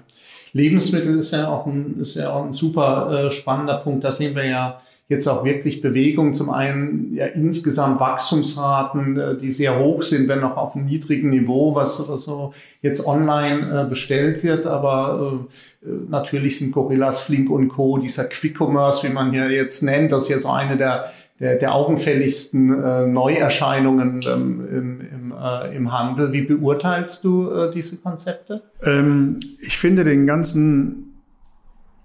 Lebensmittel 0.53 1.17
ist 1.17 1.31
ja 1.31 1.48
auch 1.48 1.67
ein, 1.67 2.00
ist 2.00 2.15
ja 2.15 2.31
auch 2.31 2.46
ein 2.46 2.53
super 2.53 3.25
äh, 3.25 3.31
spannender 3.31 3.77
Punkt. 3.77 4.03
Da 4.03 4.12
sehen 4.12 4.36
wir 4.36 4.46
ja 4.46 4.79
jetzt 5.09 5.27
auch 5.27 5.43
wirklich 5.43 5.81
Bewegung. 5.81 6.35
Zum 6.35 6.51
einen 6.51 7.15
ja 7.15 7.25
insgesamt 7.25 7.99
Wachstumsraten, 7.99 9.17
äh, 9.17 9.37
die 9.37 9.49
sehr 9.49 9.79
hoch 9.79 10.03
sind, 10.03 10.27
wenn 10.27 10.43
auch 10.43 10.55
auf 10.55 10.75
einem 10.75 10.85
niedrigen 10.85 11.31
Niveau, 11.31 11.73
was, 11.73 12.07
was 12.07 12.23
so 12.23 12.53
jetzt 12.83 13.05
online 13.05 13.85
äh, 13.85 13.89
bestellt 13.89 14.43
wird. 14.43 14.67
Aber 14.67 15.47
äh, 15.81 15.87
natürlich 16.09 16.59
sind 16.59 16.71
Gorillas, 16.71 17.21
Flink 17.21 17.49
und 17.49 17.69
Co., 17.69 17.97
dieser 17.97 18.25
Quick-Commerce, 18.25 19.07
wie 19.07 19.11
man 19.11 19.31
hier 19.31 19.49
jetzt 19.49 19.81
nennt, 19.81 20.11
das 20.11 20.23
ist 20.23 20.29
ja 20.29 20.39
so 20.39 20.49
eine 20.49 20.77
der, 20.77 21.05
der, 21.39 21.55
der 21.55 21.73
augenfälligsten 21.73 23.13
Neuerscheinungen 23.13 24.21
ähm, 24.27 24.67
im, 24.69 25.01
im, 25.01 25.33
im 25.73 25.91
Handel. 25.91 26.33
Wie 26.33 26.41
beurteilst 26.41 27.23
du 27.23 27.71
diese 27.73 27.97
Konzepte? 27.97 28.61
Ähm, 28.83 29.39
ich 29.59 29.77
finde 29.77 30.03
den 30.03 30.27
ganzen 30.27 31.13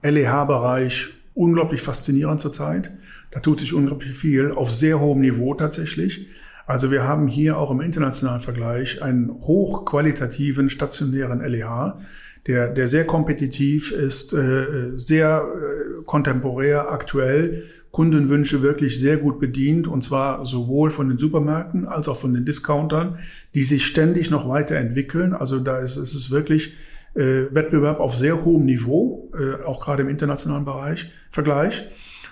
LEH-Bereich 0.02 1.11
unglaublich 1.35 1.83
faszinierend 1.83 2.41
zurzeit. 2.41 2.93
Da 3.31 3.41
tut 3.41 3.61
sich 3.61 3.75
unglaublich 3.75 4.14
viel 4.14 4.53
auf 4.53 4.71
sehr 4.71 5.00
hohem 5.00 5.21
Niveau 5.21 5.55
tatsächlich. 5.55 6.29
Also 6.67 6.91
wir 6.91 7.05
haben 7.07 7.29
hier 7.29 7.59
auch 7.59 7.71
im 7.71 7.81
internationalen 7.81 8.41
Vergleich 8.41 9.03
einen 9.03 9.31
hochqualitativen 9.31 10.71
stationären 10.71 11.41
LEH, 11.41 11.99
der, 12.47 12.69
der 12.69 12.87
sehr 12.87 13.05
kompetitiv 13.07 13.93
ist, 13.93 14.33
äh, 14.33 14.93
sehr 14.97 15.45
äh, 15.45 16.03
kontemporär, 16.05 16.91
aktuell, 16.91 17.64
Kundenwünsche 17.91 18.61
wirklich 18.61 18.99
sehr 18.99 19.19
gut 19.19 19.38
bedient 19.38 19.87
und 19.87 20.03
zwar 20.03 20.45
sowohl 20.45 20.91
von 20.91 21.09
den 21.09 21.19
Supermärkten 21.19 21.87
als 21.87 22.09
auch 22.09 22.17
von 22.17 22.35
den 22.35 22.45
Discountern, 22.45 23.19
die 23.55 23.62
sich 23.62 23.87
ständig 23.87 24.31
noch 24.31 24.49
weiterentwickeln. 24.49 25.33
Also 25.33 25.61
da 25.61 25.79
ist, 25.79 25.97
ist 25.97 26.14
es 26.14 26.33
wirklich 26.33 26.73
äh, 27.14 27.54
Wettbewerb 27.54 28.00
auf 28.00 28.14
sehr 28.14 28.44
hohem 28.44 28.64
Niveau, 28.64 29.30
äh, 29.38 29.64
auch 29.64 29.80
gerade 29.80 30.02
im 30.02 30.09
internationalen 30.09 30.64
Bereich, 30.64 31.11
Vergleich. 31.30 31.88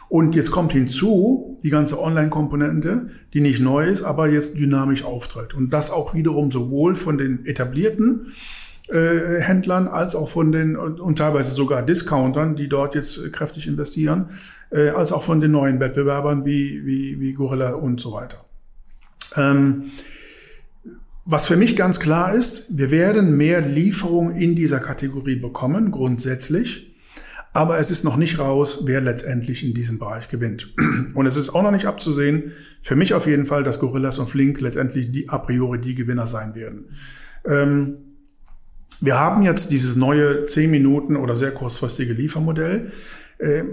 Und 0.08 0.34
jetzt 0.34 0.50
kommt 0.50 0.72
hinzu 0.72 1.58
die 1.62 1.70
ganze 1.70 1.98
Online-Komponente, 1.98 3.08
die 3.32 3.40
nicht 3.40 3.60
neu 3.60 3.86
ist, 3.86 4.02
aber 4.02 4.28
jetzt 4.28 4.58
dynamisch 4.58 5.04
auftritt. 5.04 5.54
Und 5.54 5.70
das 5.70 5.90
auch 5.90 6.12
wiederum 6.12 6.50
sowohl 6.50 6.94
von 6.94 7.16
den 7.16 7.46
etablierten 7.46 8.32
äh, 8.90 9.40
Händlern 9.40 9.88
als 9.88 10.14
auch 10.14 10.28
von 10.28 10.52
den 10.52 10.76
und, 10.76 11.16
teilweise 11.16 11.54
sogar 11.54 11.82
Discountern, 11.82 12.56
die 12.56 12.68
dort 12.68 12.94
jetzt 12.94 13.32
kräftig 13.32 13.66
investieren, 13.66 14.26
äh, 14.70 14.90
als 14.90 15.12
auch 15.12 15.22
von 15.22 15.40
den 15.40 15.52
neuen 15.52 15.80
Wettbewerbern 15.80 16.44
wie, 16.44 16.84
wie, 16.84 17.18
wie 17.18 17.32
Gorilla 17.32 17.72
und 17.72 17.98
so 17.98 18.12
weiter. 18.12 18.44
Ähm, 19.34 19.92
was 21.24 21.46
für 21.46 21.56
mich 21.56 21.76
ganz 21.76 22.00
klar 22.00 22.34
ist, 22.34 22.76
wir 22.76 22.90
werden 22.90 23.36
mehr 23.36 23.60
Lieferungen 23.60 24.34
in 24.34 24.56
dieser 24.56 24.80
Kategorie 24.80 25.36
bekommen, 25.36 25.90
grundsätzlich. 25.90 26.88
Aber 27.54 27.78
es 27.78 27.90
ist 27.90 28.02
noch 28.02 28.16
nicht 28.16 28.38
raus, 28.38 28.84
wer 28.86 29.00
letztendlich 29.00 29.64
in 29.64 29.74
diesem 29.74 29.98
Bereich 29.98 30.28
gewinnt. 30.28 30.74
Und 31.14 31.26
es 31.26 31.36
ist 31.36 31.50
auch 31.50 31.62
noch 31.62 31.70
nicht 31.70 31.86
abzusehen, 31.86 32.52
für 32.80 32.96
mich 32.96 33.14
auf 33.14 33.26
jeden 33.26 33.46
Fall, 33.46 33.62
dass 33.62 33.78
Gorillas 33.78 34.18
und 34.18 34.28
Flink 34.28 34.60
letztendlich 34.60 35.12
die 35.12 35.28
a 35.28 35.38
priori 35.38 35.78
die 35.80 35.94
Gewinner 35.94 36.26
sein 36.26 36.54
werden. 36.54 36.96
Ähm, 37.44 37.98
wir 39.00 39.18
haben 39.18 39.42
jetzt 39.42 39.70
dieses 39.70 39.96
neue 39.96 40.44
10 40.44 40.70
Minuten 40.70 41.16
oder 41.16 41.34
sehr 41.34 41.52
kurzfristige 41.52 42.14
Liefermodell. 42.14 42.90
Äh, 43.38 43.64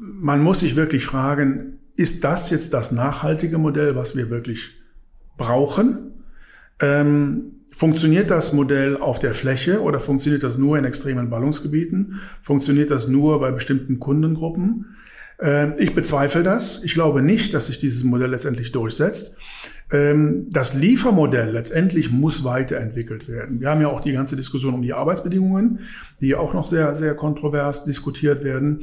man 0.00 0.42
muss 0.42 0.60
sich 0.60 0.76
wirklich 0.76 1.04
fragen, 1.04 1.78
ist 1.96 2.24
das 2.24 2.50
jetzt 2.50 2.74
das 2.74 2.90
nachhaltige 2.92 3.58
Modell, 3.58 3.96
was 3.96 4.16
wir 4.16 4.30
wirklich 4.30 4.76
brauchen? 5.36 6.17
Ähm, 6.80 7.52
funktioniert 7.70 8.30
das 8.30 8.52
Modell 8.52 8.96
auf 8.96 9.18
der 9.18 9.34
Fläche 9.34 9.82
oder 9.82 10.00
funktioniert 10.00 10.42
das 10.42 10.58
nur 10.58 10.78
in 10.78 10.84
extremen 10.84 11.30
Ballungsgebieten? 11.30 12.20
Funktioniert 12.40 12.90
das 12.90 13.08
nur 13.08 13.40
bei 13.40 13.52
bestimmten 13.52 13.98
Kundengruppen? 13.98 14.96
Äh, 15.40 15.80
ich 15.82 15.94
bezweifle 15.94 16.42
das. 16.42 16.82
Ich 16.84 16.94
glaube 16.94 17.22
nicht, 17.22 17.54
dass 17.54 17.66
sich 17.66 17.78
dieses 17.78 18.04
Modell 18.04 18.30
letztendlich 18.30 18.72
durchsetzt. 18.72 19.36
Ähm, 19.90 20.46
das 20.50 20.74
Liefermodell 20.74 21.50
letztendlich 21.50 22.10
muss 22.10 22.44
weiterentwickelt 22.44 23.28
werden. 23.28 23.60
Wir 23.60 23.70
haben 23.70 23.80
ja 23.80 23.88
auch 23.88 24.00
die 24.00 24.12
ganze 24.12 24.36
Diskussion 24.36 24.74
um 24.74 24.82
die 24.82 24.92
Arbeitsbedingungen, 24.92 25.80
die 26.20 26.34
auch 26.34 26.52
noch 26.52 26.66
sehr, 26.66 26.94
sehr 26.94 27.14
kontrovers 27.14 27.84
diskutiert 27.84 28.44
werden. 28.44 28.82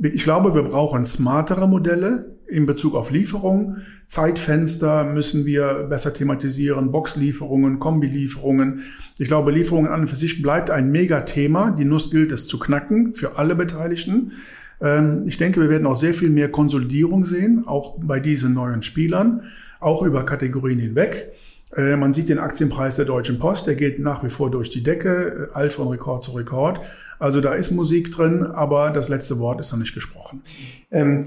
Ich 0.00 0.24
glaube, 0.24 0.54
wir 0.54 0.62
brauchen 0.62 1.04
smartere 1.04 1.68
Modelle 1.68 2.36
in 2.54 2.66
Bezug 2.66 2.94
auf 2.94 3.10
Lieferung. 3.10 3.78
Zeitfenster 4.06 5.04
müssen 5.04 5.44
wir 5.44 5.86
besser 5.88 6.14
thematisieren, 6.14 6.92
Boxlieferungen, 6.92 7.80
Kombilieferungen. 7.80 8.82
Ich 9.18 9.26
glaube, 9.26 9.50
Lieferungen 9.50 9.90
an 9.90 10.02
und 10.02 10.06
für 10.06 10.16
sich 10.16 10.40
bleibt 10.40 10.70
ein 10.70 10.90
Megathema. 10.90 11.72
Die 11.72 11.84
Nuss 11.84 12.10
gilt 12.10 12.30
es 12.30 12.46
zu 12.46 12.58
knacken 12.58 13.12
für 13.12 13.38
alle 13.38 13.56
Beteiligten. 13.56 14.32
Ähm, 14.80 15.24
ich 15.26 15.36
denke, 15.36 15.60
wir 15.60 15.68
werden 15.68 15.86
auch 15.86 15.96
sehr 15.96 16.14
viel 16.14 16.30
mehr 16.30 16.50
Konsolidierung 16.50 17.24
sehen, 17.24 17.64
auch 17.66 17.98
bei 18.00 18.20
diesen 18.20 18.54
neuen 18.54 18.82
Spielern, 18.82 19.42
auch 19.80 20.02
über 20.02 20.24
Kategorien 20.24 20.78
hinweg. 20.78 21.32
Äh, 21.76 21.96
man 21.96 22.12
sieht 22.12 22.28
den 22.28 22.38
Aktienpreis 22.38 22.96
der 22.96 23.04
Deutschen 23.04 23.40
Post, 23.40 23.66
der 23.66 23.74
geht 23.74 23.98
nach 23.98 24.22
wie 24.22 24.30
vor 24.30 24.50
durch 24.50 24.70
die 24.70 24.82
Decke, 24.82 25.50
äh, 25.50 25.54
alt 25.56 25.72
von 25.72 25.88
Rekord 25.88 26.22
zu 26.22 26.32
Rekord. 26.32 26.80
Also 27.18 27.40
da 27.40 27.54
ist 27.54 27.72
Musik 27.72 28.12
drin, 28.12 28.42
aber 28.42 28.90
das 28.90 29.08
letzte 29.08 29.38
Wort 29.38 29.58
ist 29.58 29.72
noch 29.72 29.78
nicht 29.78 29.94
gesprochen. 29.94 30.42
Ähm, 30.90 31.20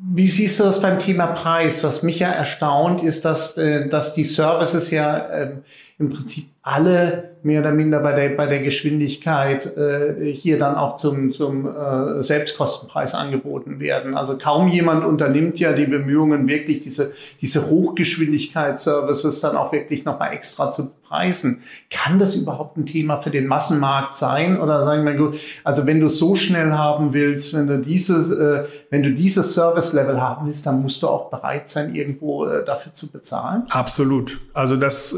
wie 0.00 0.28
siehst 0.28 0.60
du 0.60 0.64
das 0.64 0.80
beim 0.80 0.98
Thema 0.98 1.26
Preis? 1.26 1.82
Was 1.82 2.02
mich 2.02 2.20
ja 2.20 2.30
erstaunt, 2.30 3.02
ist, 3.02 3.24
dass, 3.24 3.56
äh, 3.56 3.88
dass 3.88 4.14
die 4.14 4.24
Services 4.24 4.90
ja 4.90 5.28
ähm, 5.30 5.62
im 5.98 6.10
Prinzip 6.10 6.46
alle 6.62 7.36
mehr 7.42 7.60
oder 7.60 7.72
minder 7.72 8.00
bei 8.00 8.12
der, 8.12 8.30
bei 8.30 8.46
der 8.46 8.60
Geschwindigkeit 8.60 9.76
äh, 9.76 10.32
hier 10.32 10.58
dann 10.58 10.74
auch 10.74 10.96
zum, 10.96 11.30
zum 11.30 11.66
äh, 11.66 12.22
Selbstkostenpreis 12.22 13.14
angeboten 13.14 13.80
werden. 13.80 14.14
Also 14.14 14.36
kaum 14.36 14.68
jemand 14.68 15.04
unternimmt 15.04 15.58
ja 15.58 15.72
die 15.72 15.86
Bemühungen, 15.86 16.48
wirklich 16.48 16.80
diese, 16.80 17.12
diese 17.40 17.70
Hochgeschwindigkeitsservices 17.70 19.40
dann 19.40 19.56
auch 19.56 19.72
wirklich 19.72 20.04
nochmal 20.04 20.32
extra 20.34 20.70
zu 20.70 20.90
preisen. 21.08 21.60
Kann 21.90 22.18
das 22.18 22.36
überhaupt 22.36 22.76
ein 22.76 22.86
Thema 22.86 23.16
für 23.16 23.30
den 23.30 23.46
Massenmarkt 23.46 24.14
sein? 24.14 24.60
Oder 24.60 24.84
sagen 24.84 25.06
wir, 25.06 25.32
also 25.64 25.86
wenn 25.86 26.00
du 26.00 26.08
so 26.08 26.34
schnell 26.34 26.72
haben 26.72 27.14
willst, 27.14 27.54
wenn 27.54 27.66
du 27.66 27.78
dieses, 27.78 28.30
äh, 28.30 28.64
wenn 28.90 29.02
du 29.02 29.12
dieses 29.12 29.54
Service-Level 29.54 30.20
haben 30.20 30.46
willst, 30.46 30.66
dann 30.66 30.82
musst 30.82 31.02
du 31.02 31.08
auch 31.08 31.30
bereit 31.30 31.68
sein, 31.68 31.94
irgendwo 31.94 32.44
äh, 32.44 32.64
dafür 32.64 32.92
zu 32.92 33.10
bezahlen? 33.10 33.62
Absolut. 33.70 34.40
Also 34.52 34.76
das, 34.76 35.16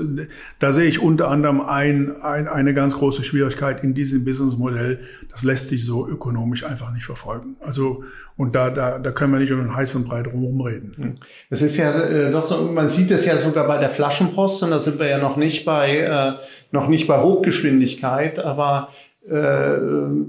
sehe 0.72 0.86
ich 0.86 1.00
unter 1.00 1.28
anderem 1.28 1.60
ein, 1.60 2.20
ein, 2.22 2.48
eine 2.48 2.74
ganz 2.74 2.96
große 2.96 3.24
Schwierigkeit 3.24 3.82
in 3.82 3.94
diesem 3.94 4.24
Businessmodell. 4.24 5.00
Das 5.30 5.44
lässt 5.44 5.68
sich 5.68 5.84
so 5.84 6.06
ökonomisch 6.06 6.64
einfach 6.64 6.92
nicht 6.92 7.04
verfolgen. 7.04 7.56
Also 7.60 8.04
und 8.40 8.54
da, 8.56 8.70
da, 8.70 8.98
da 8.98 9.10
können 9.10 9.34
wir 9.34 9.38
nicht 9.38 9.52
um 9.52 9.58
den 9.58 9.76
heißen 9.76 10.04
Brei 10.04 10.22
drum 10.22 10.62
reden. 10.62 11.14
Es 11.50 11.60
ist 11.60 11.76
ja 11.76 11.90
äh, 11.92 12.30
doch 12.30 12.44
so, 12.44 12.70
man 12.72 12.88
sieht 12.88 13.10
es 13.10 13.26
ja 13.26 13.36
sogar 13.36 13.66
bei 13.66 13.76
der 13.76 13.90
Flaschenpost 13.90 14.62
und 14.62 14.70
da 14.70 14.80
sind 14.80 14.98
wir 14.98 15.08
ja 15.08 15.18
noch 15.18 15.36
nicht 15.36 15.66
bei 15.66 15.98
äh, 15.98 16.32
noch 16.72 16.88
nicht 16.88 17.06
bei 17.06 17.20
Hochgeschwindigkeit, 17.20 18.38
aber 18.38 18.88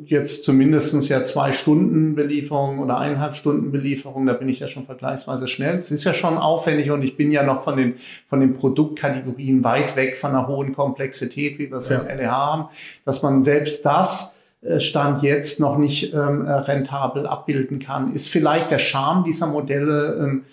jetzt 0.06 0.44
zumindestens 0.44 1.08
ja 1.08 1.24
zwei 1.24 1.54
Stunden 1.54 2.14
Belieferung 2.14 2.80
oder 2.80 2.98
eineinhalb 2.98 3.36
Stunden 3.36 3.72
Belieferung, 3.72 4.26
da 4.26 4.34
bin 4.34 4.50
ich 4.50 4.60
ja 4.60 4.68
schon 4.68 4.86
vergleichsweise 4.86 5.48
schnell. 5.48 5.76
Es 5.76 5.92
ist 5.92 6.04
ja 6.04 6.14
schon 6.14 6.38
aufwendig 6.38 6.92
und 6.92 7.02
ich 7.02 7.16
bin 7.16 7.32
ja 7.32 7.42
noch 7.42 7.64
von 7.64 7.78
den, 7.78 7.96
von 8.28 8.42
den 8.42 8.54
Produktkategorien 8.54 9.64
weit 9.64 9.96
weg 9.96 10.18
von 10.18 10.32
einer 10.32 10.48
hohen 10.48 10.74
Komplexität, 10.74 11.58
wie 11.58 11.72
wir 11.72 11.78
es 11.78 11.88
ja. 11.88 12.00
im 12.00 12.18
LEH 12.18 12.32
haben, 12.32 12.66
dass 13.06 13.24
man 13.24 13.42
selbst 13.42 13.86
das 13.86 14.42
äh, 14.62 14.80
Stand 14.80 15.24
jetzt 15.24 15.62
noch 15.62 15.78
nicht 15.78 16.14
ähm, 16.14 16.46
rentabel 16.46 17.26
abbilden 17.26 17.80
kann. 17.80 18.14
Ist 18.14 18.30
vielleicht 18.30 18.72
der 18.72 18.80
Charme 18.80 19.24
dieser 19.24 19.48
Modelle 19.48 20.18
ähm, 20.22 20.44
äh, 20.44 20.48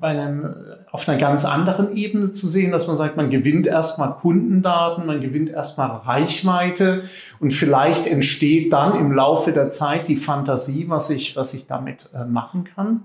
bei 0.00 0.08
einem, 0.08 0.44
äh, 0.44 0.48
auf 0.90 1.08
einer 1.08 1.18
ganz 1.18 1.44
anderen 1.44 1.96
Ebene 1.96 2.30
zu 2.30 2.46
sehen, 2.46 2.70
dass 2.70 2.86
man 2.86 2.96
sagt, 2.96 3.16
man 3.16 3.30
gewinnt 3.30 3.66
erstmal 3.66 4.14
Kundendaten, 4.16 5.06
man 5.06 5.20
gewinnt 5.20 5.50
erstmal 5.50 5.90
Reichweite 5.90 7.02
und 7.40 7.52
vielleicht 7.52 8.06
entsteht 8.06 8.72
dann 8.72 8.98
im 8.98 9.12
Laufe 9.12 9.52
der 9.52 9.70
Zeit 9.70 10.08
die 10.08 10.16
Fantasie, 10.16 10.86
was 10.88 11.10
ich, 11.10 11.36
was 11.36 11.54
ich 11.54 11.66
damit 11.66 12.10
äh, 12.14 12.24
machen 12.24 12.64
kann? 12.64 13.04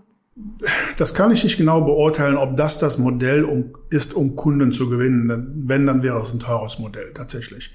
Das 0.97 1.13
kann 1.13 1.31
ich 1.31 1.43
nicht 1.43 1.57
genau 1.57 1.81
beurteilen, 1.81 2.38
ob 2.38 2.55
das 2.55 2.79
das 2.79 2.97
Modell 2.97 3.45
um, 3.45 3.75
ist, 3.91 4.15
um 4.15 4.35
Kunden 4.35 4.71
zu 4.71 4.89
gewinnen. 4.89 5.53
Wenn, 5.55 5.85
dann 5.85 6.01
wäre 6.01 6.19
es 6.21 6.33
ein 6.33 6.39
teures 6.39 6.79
Modell 6.79 7.12
tatsächlich. 7.13 7.71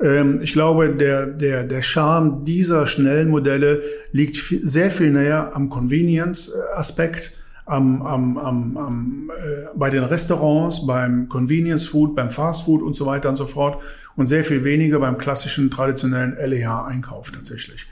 Ähm, 0.00 0.40
ich 0.42 0.54
glaube, 0.54 0.96
der, 0.96 1.26
der, 1.26 1.64
der 1.64 1.82
Charme 1.82 2.44
dieser 2.46 2.86
schnellen 2.86 3.28
Modelle 3.28 3.82
liegt 4.10 4.36
sehr 4.36 4.90
viel 4.90 5.12
näher 5.12 5.52
am 5.54 5.68
Convenience-Aspekt, 5.68 7.34
am, 7.68 8.02
am, 8.02 8.38
am, 8.38 8.76
am, 8.76 9.30
äh, 9.30 9.68
bei 9.76 9.90
den 9.90 10.02
Restaurants, 10.02 10.86
beim 10.86 11.28
Convenience 11.28 11.86
Food, 11.86 12.16
beim 12.16 12.30
Fast 12.30 12.64
Food 12.64 12.82
und 12.82 12.96
so 12.96 13.06
weiter 13.06 13.28
und 13.28 13.36
so 13.36 13.46
fort 13.46 13.82
und 14.16 14.26
sehr 14.26 14.42
viel 14.42 14.64
weniger 14.64 14.98
beim 14.98 15.18
klassischen 15.18 15.70
traditionellen 15.70 16.36
LEH-Einkauf 16.36 17.30
tatsächlich. 17.30 17.86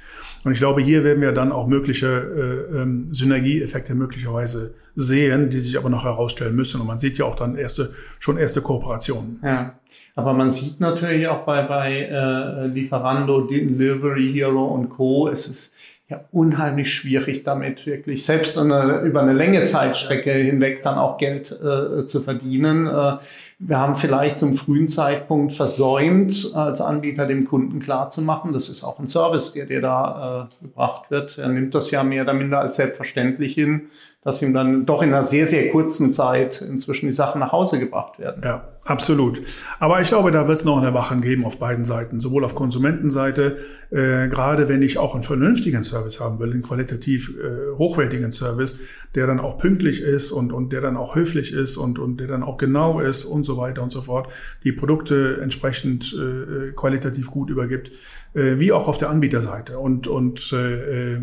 Und 0.45 0.53
ich 0.53 0.59
glaube, 0.59 0.81
hier 0.81 1.05
werden 1.05 1.21
wir 1.21 1.33
dann 1.33 1.53
auch 1.53 1.67
mögliche 1.67 2.07
äh, 2.07 2.83
ähm, 2.83 3.13
Synergieeffekte 3.13 3.95
möglicherweise 3.95 4.75
sehen, 4.95 5.51
die 5.51 5.61
sich 5.61 5.77
aber 5.77 5.91
noch 5.91 6.05
herausstellen 6.05 6.55
müssen. 6.55 6.81
Und 6.81 6.87
man 6.87 6.99
sieht 6.99 7.19
ja 7.19 7.25
auch 7.25 7.37
dann 7.37 7.57
erste, 7.57 7.93
schon 8.19 8.39
erste 8.39 8.63
Kooperationen. 8.63 9.41
Ja. 9.43 9.79
Aber 10.15 10.33
man 10.33 10.51
sieht 10.51 10.81
natürlich 10.81 11.29
auch 11.29 11.45
bei, 11.45 11.63
bei 11.63 12.03
äh, 12.05 12.67
Lieferando, 12.69 13.43
Delivery 13.43 14.33
Hero 14.33 14.65
und 14.67 14.89
Co. 14.89 15.29
Es 15.29 15.49
ist 15.49 15.75
ja 16.09 16.21
unheimlich 16.31 16.95
schwierig 16.95 17.43
damit 17.43 17.85
wirklich 17.85 18.25
selbst 18.25 18.57
eine, 18.57 19.01
über 19.01 19.23
eine 19.23 19.33
Länge 19.33 19.65
Zeitstrecke 19.65 20.33
hinweg 20.33 20.83
dann 20.83 20.99
auch 20.99 21.19
Geld 21.19 21.51
äh, 21.51 22.07
zu 22.07 22.21
verdienen. 22.21 22.87
Äh, 22.87 23.17
wir 23.59 23.79
haben 23.79 23.97
vielleicht 23.97 24.39
zum 24.39 24.55
frühen 24.55 24.87
Zeitpunkt 24.87 25.53
versäumt, 25.53 26.53
als 26.55 26.81
Anbieter 26.81 27.27
dem 27.27 27.45
Kunden 27.45 27.81
klarzumachen, 27.81 28.53
das 28.53 28.69
ist 28.69 28.85
auch 28.85 29.01
ein 29.01 29.09
Service, 29.09 29.53
der 29.55 29.67
dir 29.67 29.81
da 29.81 30.49
äh, 30.49 30.65
gebracht 30.65 31.11
wird. 31.11 31.39
Er 31.39 31.49
nimmt 31.49 31.75
das 31.75 31.91
ja 31.91 32.05
mehr 32.05 32.23
oder 32.23 32.35
minder 32.35 32.61
als 32.61 32.77
selbstverständlich 32.77 33.55
hin 33.55 33.89
dass 34.27 34.43
ihm 34.43 34.53
dann 34.53 34.87
doch 34.87 35.03
in 35.03 35.11
einer 35.11 35.23
sehr, 35.23 35.47
sehr 35.47 35.69
kurzen 35.71 36.11
Zeit 36.11 36.61
inzwischen 36.61 37.07
die 37.07 37.13
Sachen 37.13 37.39
nach 37.39 37.53
Hause 37.53 37.79
gebracht 37.79 38.19
werden. 38.19 38.43
Ja, 38.45 38.67
absolut. 38.85 39.41
Aber 39.79 40.01
ich 40.01 40.09
glaube, 40.09 40.33
da 40.33 40.49
wird 40.49 40.59
es 40.59 40.65
noch 40.65 40.79
eine 40.79 40.93
Wachen 40.95 41.21
geben 41.21 41.45
auf 41.45 41.61
beiden 41.61 41.85
Seiten, 41.85 42.19
sowohl 42.19 42.45
auf 42.45 42.57
Konsumentenseite, 42.57 43.59
äh, 43.93 44.27
gerade 44.27 44.69
wenn 44.69 44.83
ich 44.83 44.99
auch 44.99 45.15
einen 45.15 45.23
vernünftigen 45.23 45.85
Service 45.85 46.19
haben 46.19 46.41
will, 46.41 46.51
einen 46.51 46.63
qualitativ 46.63 47.39
äh, 47.39 47.79
hochwertigen 47.79 48.33
Service, 48.33 48.81
der 49.15 49.29
dann 49.29 49.39
auch 49.39 49.59
pünktlich 49.59 50.03
ist 50.03 50.33
und, 50.33 50.53
und 50.53 50.73
der 50.73 50.81
dann 50.81 50.97
auch 50.97 51.15
höflich 51.15 51.53
ist 51.53 51.77
und, 51.77 52.01
und 52.01 52.19
der 52.19 52.27
dann 52.27 52.43
auch 52.43 52.57
genau 52.57 52.99
ist 52.99 53.27
und 53.27 53.45
so 53.45 53.57
weiter 53.57 53.85
und 53.85 53.93
so 53.93 54.03
fort, 54.03 54.33
die 54.65 54.73
Produkte 54.73 55.39
entsprechend 55.41 56.13
äh, 56.13 56.73
qualitativ 56.73 57.31
gut 57.31 57.49
übergibt, 57.49 57.93
äh, 58.37 58.61
wie 58.61 58.71
auch 58.71 58.87
auf 58.87 58.99
der 58.99 59.11
Anbieterseite. 59.11 59.79
Und, 59.79 60.07
und 60.07 60.53
äh, 60.53 61.15
äh 61.15 61.21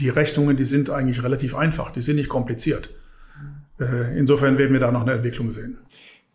die 0.00 0.08
Rechnungen, 0.08 0.56
die 0.56 0.64
sind 0.64 0.88
eigentlich 0.88 1.22
relativ 1.22 1.54
einfach, 1.54 1.90
die 1.90 2.00
sind 2.00 2.16
nicht 2.16 2.30
kompliziert. 2.30 2.88
Äh, 3.78 4.18
insofern 4.18 4.56
werden 4.56 4.72
wir 4.72 4.80
da 4.80 4.90
noch 4.90 5.02
eine 5.02 5.12
Entwicklung 5.12 5.50
sehen. 5.50 5.76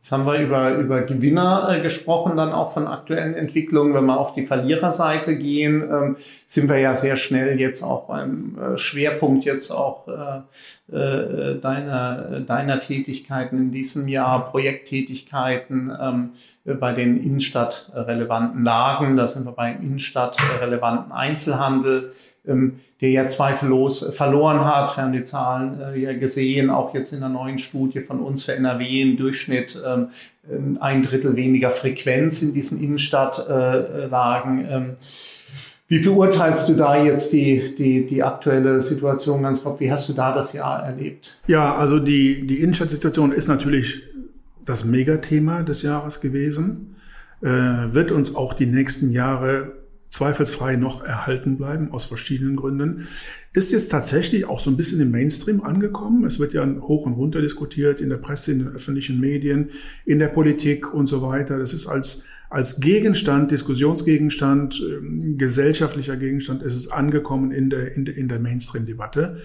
Jetzt 0.06 0.12
haben 0.12 0.28
wir 0.28 0.38
über, 0.38 0.76
über 0.76 1.02
Gewinner 1.02 1.68
äh, 1.68 1.82
gesprochen, 1.82 2.38
dann 2.38 2.52
auch 2.52 2.72
von 2.72 2.86
aktuellen 2.86 3.34
Entwicklungen. 3.34 3.96
Wenn 3.96 4.06
wir 4.06 4.20
auf 4.20 4.34
die 4.34 4.46
Verliererseite 4.46 5.36
gehen, 5.36 5.82
ähm, 5.82 6.16
sind 6.46 6.70
wir 6.70 6.78
ja 6.78 6.94
sehr 6.94 7.16
schnell 7.16 7.60
jetzt 7.60 7.82
auch 7.82 8.06
beim 8.06 8.56
äh, 8.56 8.78
Schwerpunkt 8.78 9.46
jetzt 9.46 9.72
auch 9.72 10.08
äh, 10.08 10.96
äh, 10.96 11.60
deiner, 11.60 12.42
deiner 12.42 12.80
Tätigkeiten 12.80 13.58
in 13.58 13.72
diesem 13.72 14.08
Jahr, 14.08 14.46
Projekttätigkeiten 14.46 15.92
ähm, 16.00 16.34
bei 16.80 16.94
den 16.94 17.20
innenstadtrelevanten 17.24 18.64
Lagen. 18.64 19.18
Da 19.18 19.26
sind 19.26 19.46
wir 19.46 19.54
beim 19.54 19.82
innenstadtrelevanten 19.82 21.14
Einzelhandel 21.14 22.12
ähm, 22.48 22.80
der 23.02 23.10
ja 23.10 23.28
zweifellos 23.28 24.16
verloren 24.16 24.64
hat. 24.64 24.96
Wir 24.96 25.04
haben 25.04 25.14
die 25.14 25.24
Zahlen 25.24 25.80
äh, 25.80 26.00
ja 26.00 26.14
gesehen, 26.14 26.70
auch 26.70 26.94
jetzt 26.94 27.14
in 27.14 27.20
der 27.20 27.30
neuen 27.30 27.58
Studie 27.58 28.02
von 28.02 28.20
uns 28.20 28.46
für 28.46 28.54
NRW 28.54 29.02
im 29.02 29.18
Durchschnitt 29.18 29.82
ähm, 29.86 30.08
ähm, 30.52 30.78
ein 30.80 31.02
Drittel 31.02 31.36
weniger 31.36 31.70
Frequenz 31.70 32.42
in 32.42 32.54
diesen 32.54 32.82
Innenstadtlagen. 32.82 34.66
Ähm, 34.70 34.96
wie 35.88 36.00
beurteilst 36.00 36.68
du 36.68 36.74
da 36.74 37.04
jetzt 37.04 37.32
die, 37.32 37.76
die, 37.78 38.06
die 38.08 38.24
aktuelle 38.24 38.82
Situation 38.82 39.44
ganz 39.44 39.62
grob? 39.62 39.80
Wie 39.80 39.92
hast 39.92 40.10
du 40.10 40.14
da 40.14 40.34
das 40.34 40.54
Jahr 40.54 40.84
erlebt? 40.84 41.38
Ja, 41.46 41.76
also 41.76 42.00
die, 42.00 42.48
die 42.48 42.62
Innenstadtsituation 42.62 43.32
ist 43.32 43.48
natürlich 43.48 44.02
das 44.66 44.84
Megathema 44.84 45.62
des 45.62 45.84
Jahres 45.84 46.22
gewesen, 46.22 46.96
äh, 47.42 47.48
wird 47.48 48.12
uns 48.12 48.36
auch 48.36 48.54
die 48.54 48.66
nächsten 48.66 49.12
Jahre 49.12 49.74
zweifelsfrei 50.10 50.76
noch 50.76 51.04
erhalten 51.04 51.58
bleiben, 51.58 51.92
aus 51.92 52.06
verschiedenen 52.06 52.56
Gründen. 52.56 53.08
Ist 53.54 53.72
jetzt 53.72 53.90
tatsächlich 53.90 54.46
auch 54.46 54.60
so 54.60 54.70
ein 54.70 54.78
bisschen 54.78 55.02
im 55.02 55.12
Mainstream 55.12 55.64
angekommen. 55.64 56.26
Es 56.26 56.40
wird 56.40 56.54
ja 56.54 56.66
hoch 56.82 57.06
und 57.06 57.14
runter 57.14 57.42
diskutiert 57.42 58.02
in 58.02 58.10
der 58.10 58.18
Presse, 58.18 58.54
in 58.54 58.60
den 58.60 58.68
öffentlichen 58.70 59.20
Medien, 59.20 59.70
in 60.06 60.20
der 60.20 60.28
Politik 60.28 60.94
und 60.94 61.08
so 61.08 61.22
weiter. 61.22 61.60
Das 61.60 61.74
ist 61.74 61.88
als, 61.88 62.26
als 62.50 62.80
Gegenstand, 62.80 63.52
Diskussionsgegenstand, 63.52 64.82
äh, 64.82 65.36
gesellschaftlicher 65.36 66.18
Gegenstand, 66.18 66.64
ist 66.64 66.76
es 66.76 66.92
angekommen 66.92 67.52
in 67.52 67.70
der, 67.70 67.96
in 67.96 68.06
der, 68.06 68.16
in 68.16 68.28
der 68.28 68.40
Mainstream-Debatte. 68.40 69.38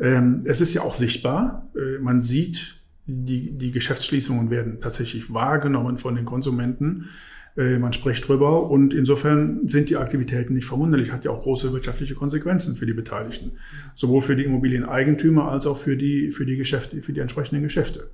Ähm, 0.00 0.42
es 0.44 0.60
ist 0.60 0.74
ja 0.74 0.82
auch 0.82 0.94
sichtbar. 0.94 1.68
Äh, 1.74 1.98
man 2.00 2.22
sieht 2.22 2.78
die, 3.06 3.52
die 3.52 3.70
Geschäftsschließungen 3.70 4.50
werden 4.50 4.80
tatsächlich 4.80 5.32
wahrgenommen 5.32 5.96
von 5.96 6.14
den 6.14 6.26
Konsumenten. 6.26 7.08
Äh, 7.58 7.78
man 7.78 7.92
spricht 7.92 8.26
drüber 8.28 8.70
und 8.70 8.94
insofern 8.94 9.66
sind 9.66 9.90
die 9.90 9.96
Aktivitäten 9.96 10.54
nicht 10.54 10.66
verwunderlich, 10.66 11.12
hat 11.12 11.24
ja 11.24 11.32
auch 11.32 11.42
große 11.42 11.72
wirtschaftliche 11.72 12.14
Konsequenzen 12.14 12.76
für 12.76 12.86
die 12.86 12.94
Beteiligten, 12.94 13.52
sowohl 13.96 14.22
für 14.22 14.36
die 14.36 14.44
Immobilieneigentümer 14.44 15.50
als 15.50 15.66
auch 15.66 15.76
für 15.76 15.96
die, 15.96 16.30
für 16.30 16.46
die 16.46 16.56
Geschäfte, 16.56 17.02
für 17.02 17.12
die 17.12 17.20
entsprechenden 17.20 17.64
Geschäfte 17.64 18.10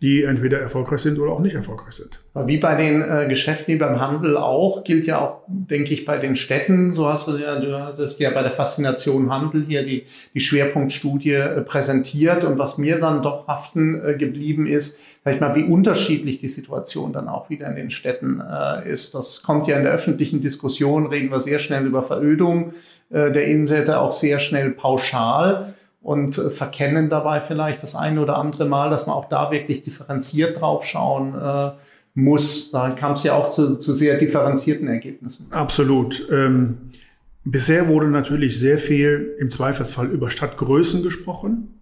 die 0.00 0.22
entweder 0.22 0.58
erfolgreich 0.58 1.00
sind 1.00 1.18
oder 1.18 1.32
auch 1.32 1.40
nicht 1.40 1.54
erfolgreich 1.54 1.92
sind. 1.92 2.20
Wie 2.34 2.56
bei 2.56 2.74
den 2.74 3.02
äh, 3.02 3.26
Geschäften, 3.28 3.74
wie 3.74 3.78
beim 3.78 4.00
Handel 4.00 4.38
auch, 4.38 4.82
gilt 4.82 5.06
ja 5.06 5.20
auch, 5.20 5.42
denke 5.46 5.92
ich, 5.92 6.06
bei 6.06 6.16
den 6.16 6.36
Städten. 6.36 6.92
So 6.94 7.08
hast 7.08 7.28
du 7.28 7.36
ja, 7.36 7.60
du 7.60 7.78
hattest 7.78 8.18
ja 8.18 8.30
bei 8.30 8.40
der 8.40 8.50
Faszination 8.50 9.30
Handel 9.30 9.64
hier 9.66 9.82
die, 9.82 10.04
die 10.32 10.40
Schwerpunktstudie 10.40 11.32
äh, 11.32 11.60
präsentiert. 11.60 12.44
Und 12.44 12.58
was 12.58 12.78
mir 12.78 12.98
dann 12.98 13.22
doch 13.22 13.46
haften 13.46 14.00
äh, 14.02 14.14
geblieben 14.14 14.66
ist, 14.66 14.98
vielleicht 15.22 15.42
mal, 15.42 15.54
wie 15.54 15.64
unterschiedlich 15.64 16.38
die 16.38 16.48
Situation 16.48 17.12
dann 17.12 17.28
auch 17.28 17.50
wieder 17.50 17.68
in 17.68 17.76
den 17.76 17.90
Städten 17.90 18.40
äh, 18.40 18.88
ist. 18.90 19.14
Das 19.14 19.42
kommt 19.42 19.66
ja 19.66 19.76
in 19.76 19.82
der 19.82 19.92
öffentlichen 19.92 20.40
Diskussion, 20.40 21.08
reden 21.08 21.30
wir 21.30 21.40
sehr 21.40 21.58
schnell 21.58 21.84
über 21.84 22.00
Verödung 22.00 22.72
äh, 23.10 23.30
der 23.30 23.44
Innenstädte, 23.44 24.00
auch 24.00 24.12
sehr 24.12 24.38
schnell 24.38 24.70
pauschal 24.70 25.74
und 26.02 26.38
äh, 26.38 26.50
verkennen 26.50 27.08
dabei 27.08 27.40
vielleicht 27.40 27.82
das 27.82 27.94
eine 27.94 28.20
oder 28.20 28.38
andere 28.38 28.64
Mal, 28.64 28.90
dass 28.90 29.06
man 29.06 29.16
auch 29.16 29.26
da 29.26 29.50
wirklich 29.50 29.82
differenziert 29.82 30.60
drauf 30.60 30.84
schauen 30.84 31.34
äh, 31.34 31.72
muss. 32.14 32.70
Da 32.70 32.90
kam 32.90 33.12
es 33.12 33.22
ja 33.22 33.34
auch 33.34 33.50
zu, 33.50 33.76
zu 33.76 33.94
sehr 33.94 34.16
differenzierten 34.16 34.88
Ergebnissen. 34.88 35.48
Absolut. 35.50 36.26
Ähm, 36.30 36.78
bisher 37.44 37.88
wurde 37.88 38.08
natürlich 38.08 38.58
sehr 38.58 38.78
viel 38.78 39.36
im 39.38 39.50
Zweifelsfall 39.50 40.08
über 40.08 40.30
Stadtgrößen 40.30 41.02
gesprochen 41.02 41.74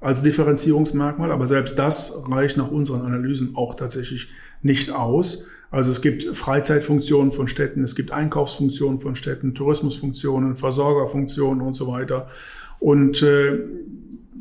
als 0.00 0.22
Differenzierungsmerkmal, 0.22 1.30
aber 1.30 1.46
selbst 1.46 1.78
das 1.78 2.24
reicht 2.28 2.56
nach 2.56 2.70
unseren 2.70 3.02
Analysen 3.02 3.54
auch 3.54 3.74
tatsächlich 3.74 4.28
nicht 4.60 4.90
aus. 4.90 5.48
Also 5.70 5.90
es 5.90 6.02
gibt 6.02 6.36
Freizeitfunktionen 6.36 7.32
von 7.32 7.48
Städten, 7.48 7.82
es 7.82 7.94
gibt 7.94 8.10
Einkaufsfunktionen 8.10 9.00
von 9.00 9.16
Städten, 9.16 9.54
Tourismusfunktionen, 9.54 10.56
Versorgerfunktionen 10.56 11.64
und 11.64 11.74
so 11.74 11.86
weiter. 11.86 12.26
Und 12.82 13.22
äh, 13.22 13.60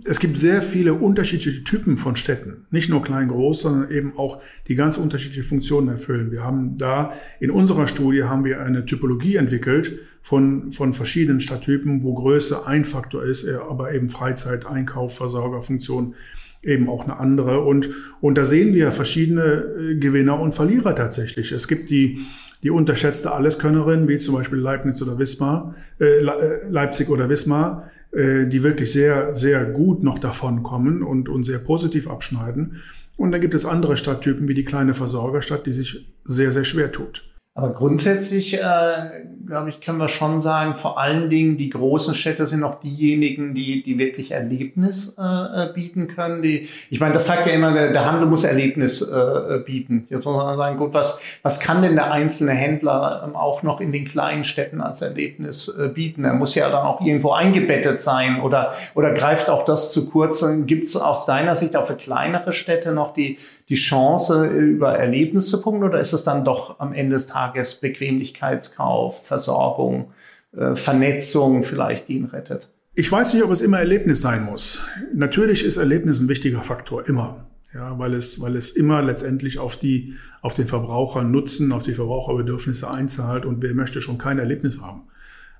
es 0.03 0.19
gibt 0.19 0.39
sehr 0.39 0.63
viele 0.63 0.95
unterschiedliche 0.95 1.63
Typen 1.63 1.95
von 1.95 2.15
Städten, 2.15 2.65
nicht 2.71 2.89
nur 2.89 3.03
klein, 3.03 3.27
groß, 3.27 3.61
sondern 3.61 3.91
eben 3.91 4.17
auch 4.17 4.41
die 4.67 4.73
ganz 4.73 4.97
unterschiedliche 4.97 5.43
Funktionen 5.43 5.89
erfüllen. 5.89 6.31
Wir 6.31 6.43
haben 6.43 6.75
da 6.79 7.13
in 7.39 7.51
unserer 7.51 7.85
Studie 7.85 8.23
haben 8.23 8.43
wir 8.43 8.61
eine 8.61 8.87
Typologie 8.87 9.35
entwickelt 9.35 9.99
von 10.23 10.71
von 10.71 10.93
verschiedenen 10.93 11.39
Stadttypen, 11.39 12.01
wo 12.01 12.15
Größe 12.15 12.65
ein 12.65 12.83
Faktor 12.83 13.23
ist, 13.23 13.43
äh, 13.43 13.53
aber 13.53 13.93
eben 13.93 14.09
Freizeit, 14.09 14.65
Einkauf, 14.65 15.15
Versorgerfunktion 15.15 16.15
eben 16.63 16.89
auch 16.89 17.03
eine 17.03 17.19
andere. 17.19 17.61
Und 17.61 17.89
und 18.21 18.39
da 18.39 18.43
sehen 18.43 18.73
wir 18.73 18.91
verschiedene 18.91 19.43
äh, 19.43 19.95
Gewinner 19.97 20.39
und 20.39 20.55
Verlierer 20.55 20.95
tatsächlich. 20.95 21.51
Es 21.51 21.67
gibt 21.67 21.91
die 21.91 22.21
die 22.63 22.71
unterschätzte 22.71 23.33
Alleskönnerin, 23.33 24.07
wie 24.07 24.17
zum 24.17 24.33
Beispiel 24.33 24.57
Leibniz 24.57 24.99
oder 25.03 25.19
Wismar, 25.19 25.75
äh, 25.99 26.25
äh 26.25 26.69
Leipzig 26.69 27.09
oder 27.09 27.29
Wismar 27.29 27.91
äh, 28.11 28.45
die 28.45 28.63
wirklich 28.63 28.91
sehr, 28.91 29.33
sehr 29.33 29.65
gut 29.65 30.03
noch 30.03 30.19
davon 30.19 30.63
kommen 30.63 31.03
und, 31.03 31.29
und 31.29 31.43
sehr 31.43 31.59
positiv 31.59 32.09
abschneiden. 32.09 32.81
Und 33.17 33.31
dann 33.31 33.41
gibt 33.41 33.53
es 33.53 33.65
andere 33.65 33.97
Stadttypen 33.97 34.47
wie 34.47 34.53
die 34.53 34.65
kleine 34.65 34.93
Versorgerstadt, 34.93 35.65
die 35.65 35.73
sich 35.73 36.05
sehr, 36.23 36.51
sehr 36.51 36.63
schwer 36.63 36.91
tut. 36.91 37.30
Aber 37.53 37.73
grundsätzlich, 37.73 38.53
äh, 38.53 39.25
glaube 39.45 39.67
ich, 39.67 39.81
können 39.81 39.99
wir 39.99 40.07
schon 40.07 40.39
sagen, 40.39 40.73
vor 40.73 40.97
allen 40.97 41.29
Dingen 41.29 41.57
die 41.57 41.69
großen 41.69 42.15
Städte 42.15 42.45
sind 42.45 42.63
auch 42.63 42.75
diejenigen, 42.75 43.53
die, 43.53 43.83
die 43.83 43.99
wirklich 43.99 44.31
Erlebnis 44.31 45.17
äh, 45.19 45.21
äh, 45.21 45.73
bieten 45.73 46.07
können. 46.07 46.41
Die, 46.41 46.65
ich 46.89 47.01
meine, 47.01 47.13
das 47.13 47.25
sagt 47.25 47.47
ja 47.47 47.51
immer, 47.51 47.73
der, 47.73 47.91
der 47.91 48.09
Handel 48.09 48.29
muss 48.29 48.45
Erlebnis 48.45 49.01
äh, 49.01 49.59
bieten. 49.65 50.07
Jetzt 50.09 50.23
muss 50.23 50.37
man 50.37 50.55
sagen, 50.55 50.77
gut, 50.77 50.93
was, 50.93 51.39
was 51.43 51.59
kann 51.59 51.81
denn 51.81 51.95
der 51.95 52.13
einzelne 52.13 52.53
Händler 52.53 53.23
ähm, 53.27 53.35
auch 53.35 53.63
noch 53.63 53.81
in 53.81 53.91
den 53.91 54.05
kleinen 54.05 54.45
Städten 54.45 54.79
als 54.79 55.01
Erlebnis 55.01 55.67
äh, 55.67 55.89
bieten? 55.89 56.23
Er 56.23 56.35
muss 56.35 56.55
ja 56.55 56.69
dann 56.69 56.85
auch 56.85 57.01
irgendwo 57.01 57.33
eingebettet 57.33 57.99
sein 57.99 58.39
oder, 58.39 58.71
oder 58.95 59.11
greift 59.11 59.49
auch 59.49 59.65
das 59.65 59.91
zu 59.91 60.09
kurz? 60.09 60.41
Gibt 60.67 60.87
es 60.87 60.95
aus 60.95 61.25
deiner 61.25 61.55
Sicht 61.55 61.75
auch 61.75 61.85
für 61.85 61.97
kleinere 61.97 62.53
Städte 62.53 62.93
noch 62.93 63.13
die, 63.13 63.37
die 63.67 63.75
Chance, 63.75 64.45
über 64.45 64.97
Erlebnis 64.97 65.49
zu 65.49 65.61
punkten 65.61 65.83
oder 65.83 65.99
ist 65.99 66.13
es 66.13 66.23
dann 66.23 66.45
doch 66.45 66.79
am 66.79 66.93
Ende 66.93 67.15
des 67.15 67.27
Tages 67.27 67.40
Tages 67.41 67.75
Bequemlichkeitskauf, 67.75 69.25
Versorgung, 69.25 70.11
äh, 70.55 70.75
Vernetzung 70.75 71.63
vielleicht, 71.63 72.07
die 72.07 72.17
ihn 72.17 72.25
rettet? 72.25 72.69
Ich 72.93 73.11
weiß 73.11 73.33
nicht, 73.33 73.43
ob 73.43 73.49
es 73.49 73.61
immer 73.61 73.79
Erlebnis 73.79 74.21
sein 74.21 74.45
muss. 74.45 74.81
Natürlich 75.13 75.63
ist 75.63 75.77
Erlebnis 75.77 76.19
ein 76.19 76.29
wichtiger 76.29 76.61
Faktor, 76.61 77.07
immer. 77.07 77.47
Ja, 77.73 77.97
weil 77.97 78.13
es, 78.13 78.41
weil 78.41 78.57
es 78.57 78.71
immer 78.71 79.01
letztendlich 79.01 79.57
auf 79.57 79.77
die, 79.77 80.15
auf 80.41 80.53
den 80.53 80.67
Verbraucher 80.67 81.23
Nutzen, 81.23 81.71
auf 81.71 81.83
die 81.83 81.93
Verbraucherbedürfnisse 81.93 82.91
einzahlt 82.91 83.45
und 83.45 83.63
wer 83.63 83.73
möchte 83.73 84.01
schon 84.01 84.17
kein 84.17 84.39
Erlebnis 84.39 84.81
haben. 84.81 85.03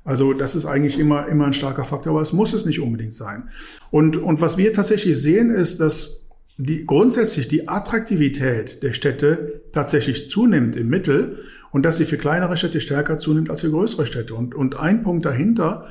Also 0.04 0.34
das 0.34 0.56
ist 0.56 0.66
eigentlich 0.66 1.00
immer, 1.00 1.28
immer 1.28 1.46
ein 1.46 1.54
starker 1.54 1.86
Faktor, 1.86 2.12
aber 2.12 2.22
es 2.22 2.34
muss 2.34 2.54
es 2.54 2.66
nicht 2.66 2.82
unbedingt 2.82 3.14
sein. 3.14 3.50
Und, 3.92 4.18
und 4.18 4.42
was 4.42 4.58
wir 4.58 4.74
tatsächlich 4.74 5.18
sehen, 5.18 5.52
ist, 5.52 5.80
dass 5.80 6.26
die, 6.58 6.86
grundsätzlich 6.86 7.48
die 7.48 7.68
Attraktivität 7.70 8.84
der 8.84 8.94
Städte 8.94 9.62
tatsächlich 9.72 10.30
zunimmt 10.30 10.76
im 10.76 10.90
Mittel 10.90 11.40
und 11.72 11.84
dass 11.86 11.98
sie 11.98 12.06
für 12.06 12.18
kleinere 12.18 12.58
Städte 12.58 12.80
stärker 12.80 13.18
zunimmt 13.18 13.50
als 13.50 13.62
für 13.62 13.72
größere 13.72 14.06
Städte. 14.06 14.36
Und, 14.36 14.56
und 14.56 14.80
ein 14.80 15.02
Punkt 15.04 15.26
dahinter, 15.26 15.88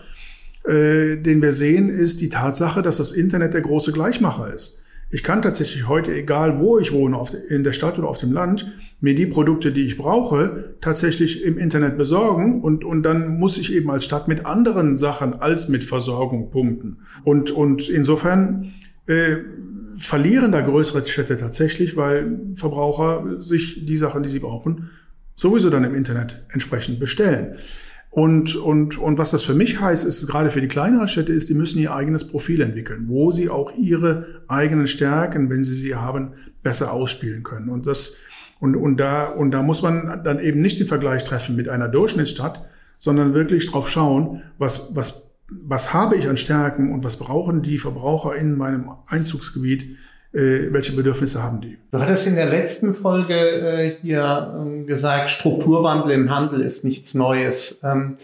äh, 0.65 1.17
den 1.17 1.43
wir 1.43 1.53
sehen, 1.53 1.89
ist 1.89 2.21
die 2.21 2.29
Tatsache, 2.29 2.83
dass 2.83 2.99
das 2.99 3.13
Internet 3.13 3.55
der 3.55 3.63
große 3.63 3.93
Gleichmacher 3.93 4.53
ist. 4.53 4.85
Ich 5.13 5.25
kann 5.25 5.43
tatsächlich 5.43 5.89
heute, 5.89 6.15
egal 6.15 6.61
wo 6.61 6.79
ich 6.79 6.93
wohne, 6.93 7.17
auf, 7.17 7.35
in 7.49 7.65
der 7.65 7.73
Stadt 7.73 7.99
oder 7.99 8.09
auf 8.09 8.19
dem 8.19 8.31
Land, 8.31 8.73
mir 9.01 9.17
die 9.17 9.27
Produkte, 9.27 9.73
die 9.73 9.85
ich 9.85 9.97
brauche, 9.97 10.75
tatsächlich 10.81 11.43
im 11.43 11.59
Internet 11.59 11.99
besorgen 11.99 12.63
und, 12.63 12.85
und 12.85 13.03
dann 13.03 13.39
muss 13.39 13.59
ich 13.59 13.75
eben 13.75 13.91
als 13.91 14.05
Stadt 14.05 14.29
mit 14.29 14.47
anderen 14.47 14.95
Sachen 14.95 15.35
als 15.35 15.69
mit 15.69 15.83
Versorgung 15.83 16.51
punkten. 16.51 16.99
Und, 17.25 17.51
und 17.51 17.89
insofern 17.89 18.73
äh, 19.07 19.39
verlieren 19.97 20.53
da 20.53 20.61
größere 20.61 21.05
Städte 21.05 21.37
tatsächlich, 21.37 21.97
weil 21.97 22.39
Verbraucher 22.55 23.43
sich 23.43 23.85
die 23.85 23.97
Sachen, 23.97 24.23
die 24.23 24.29
sie 24.29 24.39
brauchen, 24.39 24.91
sowieso 25.41 25.71
dann 25.71 25.85
im 25.85 25.95
Internet 25.95 26.45
entsprechend 26.53 27.01
bestellen. 27.01 27.57
Und, 28.11 28.57
und, 28.57 28.99
und 28.99 29.19
was 29.19 29.31
das 29.31 29.45
für 29.45 29.55
mich 29.55 29.81
heißt, 29.81 30.05
ist 30.05 30.27
gerade 30.27 30.51
für 30.51 30.61
die 30.61 30.69
kleineren 30.69 31.09
Städte, 31.09 31.33
ist, 31.33 31.49
die 31.49 31.55
müssen 31.55 31.79
ihr 31.79 31.95
eigenes 31.95 32.27
Profil 32.27 32.61
entwickeln, 32.61 33.05
wo 33.07 33.31
sie 33.31 33.49
auch 33.49 33.73
ihre 33.77 34.43
eigenen 34.49 34.87
Stärken, 34.87 35.49
wenn 35.49 35.65
sie 35.65 35.75
sie 35.75 35.95
haben, 35.95 36.33
besser 36.63 36.93
ausspielen 36.93 37.43
können. 37.43 37.71
Und 37.71 37.87
das, 37.87 38.17
und, 38.59 38.77
und 38.77 38.99
da, 38.99 39.29
und 39.29 39.53
da 39.53 39.63
muss 39.63 39.83
man 39.83 40.23
dann 40.25 40.41
eben 40.41 40.61
nicht 40.61 40.79
den 40.79 40.89
Vergleich 40.89 41.25
treffen 41.25 41.57
mit 41.57 41.69
einer 41.69 41.89
Durchschnittsstadt, 41.89 42.67
sondern 42.99 43.33
wirklich 43.33 43.71
drauf 43.71 43.89
schauen, 43.89 44.43
was, 44.59 44.95
was, 44.95 45.31
was 45.49 45.95
habe 45.95 46.17
ich 46.17 46.29
an 46.29 46.37
Stärken 46.37 46.93
und 46.93 47.03
was 47.03 47.19
brauchen 47.19 47.63
die 47.63 47.79
Verbraucher 47.79 48.35
in 48.35 48.59
meinem 48.59 48.91
Einzugsgebiet, 49.07 49.97
äh, 50.33 50.73
welche 50.73 50.93
Bedürfnisse 50.93 51.43
haben 51.43 51.61
die. 51.61 51.79
Du 51.91 51.99
hattest 51.99 52.27
in 52.27 52.37
der 52.37 52.49
letzten 52.49 52.95
Folge 52.95 53.35
äh, 53.35 53.91
hier 53.91 54.65
äh, 54.65 54.85
gesagt, 54.85 55.31
Strukturwandel 55.31 56.13
im 56.13 56.31
Handel 56.31 56.61
ist 56.61 56.85
nichts 56.85 57.15
Neues. 57.15 57.81
Ähm, 57.83 58.17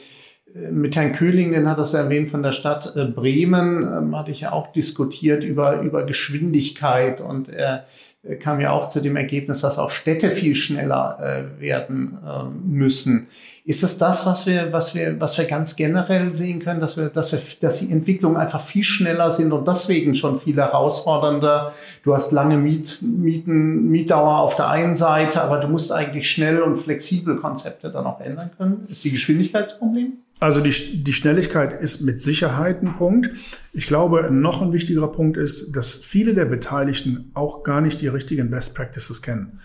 äh, 0.54 0.70
mit 0.70 0.94
Herrn 0.94 1.12
Kühling, 1.12 1.52
den 1.52 1.68
hat 1.68 1.78
das 1.78 1.94
erwähnt 1.94 2.30
von 2.30 2.42
der 2.44 2.52
Stadt 2.52 2.94
äh, 2.94 3.06
Bremen, 3.06 3.82
ähm, 3.82 4.16
hatte 4.16 4.30
ich 4.30 4.42
ja 4.42 4.52
auch 4.52 4.72
diskutiert 4.72 5.42
über, 5.42 5.80
über 5.80 6.04
Geschwindigkeit 6.04 7.20
und 7.20 7.48
er 7.48 7.86
äh, 8.22 8.36
kam 8.36 8.60
ja 8.60 8.70
auch 8.70 8.88
zu 8.88 9.00
dem 9.00 9.16
Ergebnis, 9.16 9.62
dass 9.62 9.78
auch 9.78 9.90
Städte 9.90 10.30
viel 10.30 10.54
schneller 10.54 11.48
werden 11.58 12.18
äh, 12.24 12.44
müssen. 12.64 13.26
Ist 13.66 13.82
es 13.82 13.98
das, 13.98 14.24
was 14.26 14.46
wir, 14.46 14.72
was 14.72 14.94
wir, 14.94 15.20
was 15.20 15.36
wir 15.38 15.44
ganz 15.44 15.74
generell 15.74 16.30
sehen 16.30 16.60
können, 16.60 16.78
dass 16.78 16.96
wir, 16.96 17.08
dass 17.08 17.32
wir, 17.32 17.40
dass 17.60 17.80
die 17.80 17.90
Entwicklungen 17.90 18.36
einfach 18.36 18.60
viel 18.60 18.84
schneller 18.84 19.32
sind 19.32 19.50
und 19.52 19.66
deswegen 19.66 20.14
schon 20.14 20.38
viel 20.38 20.54
herausfordernder? 20.54 21.72
Du 22.04 22.14
hast 22.14 22.30
lange 22.30 22.58
Miet, 22.58 23.02
Mieten, 23.02 23.90
Mietdauer 23.90 24.38
auf 24.38 24.54
der 24.54 24.68
einen 24.68 24.94
Seite, 24.94 25.42
aber 25.42 25.58
du 25.58 25.66
musst 25.66 25.90
eigentlich 25.90 26.30
schnell 26.30 26.62
und 26.62 26.76
flexibel 26.76 27.38
Konzepte 27.38 27.90
dann 27.90 28.06
auch 28.06 28.20
ändern 28.20 28.52
können. 28.56 28.86
Ist 28.88 29.02
die 29.02 29.10
Geschwindigkeitsproblem? 29.10 30.12
Also 30.38 30.60
die, 30.60 31.02
die 31.02 31.12
Schnelligkeit 31.12 31.80
ist 31.82 32.02
mit 32.02 32.20
Sicherheit 32.20 32.84
ein 32.84 32.94
Punkt. 32.94 33.30
Ich 33.72 33.88
glaube, 33.88 34.30
noch 34.30 34.62
ein 34.62 34.72
wichtigerer 34.72 35.10
Punkt 35.10 35.36
ist, 35.36 35.74
dass 35.74 35.94
viele 35.94 36.34
der 36.34 36.44
Beteiligten 36.44 37.32
auch 37.34 37.64
gar 37.64 37.80
nicht 37.80 38.00
die 38.00 38.06
richtigen 38.06 38.48
Best 38.48 38.76
Practices 38.76 39.22
kennen. 39.22 39.58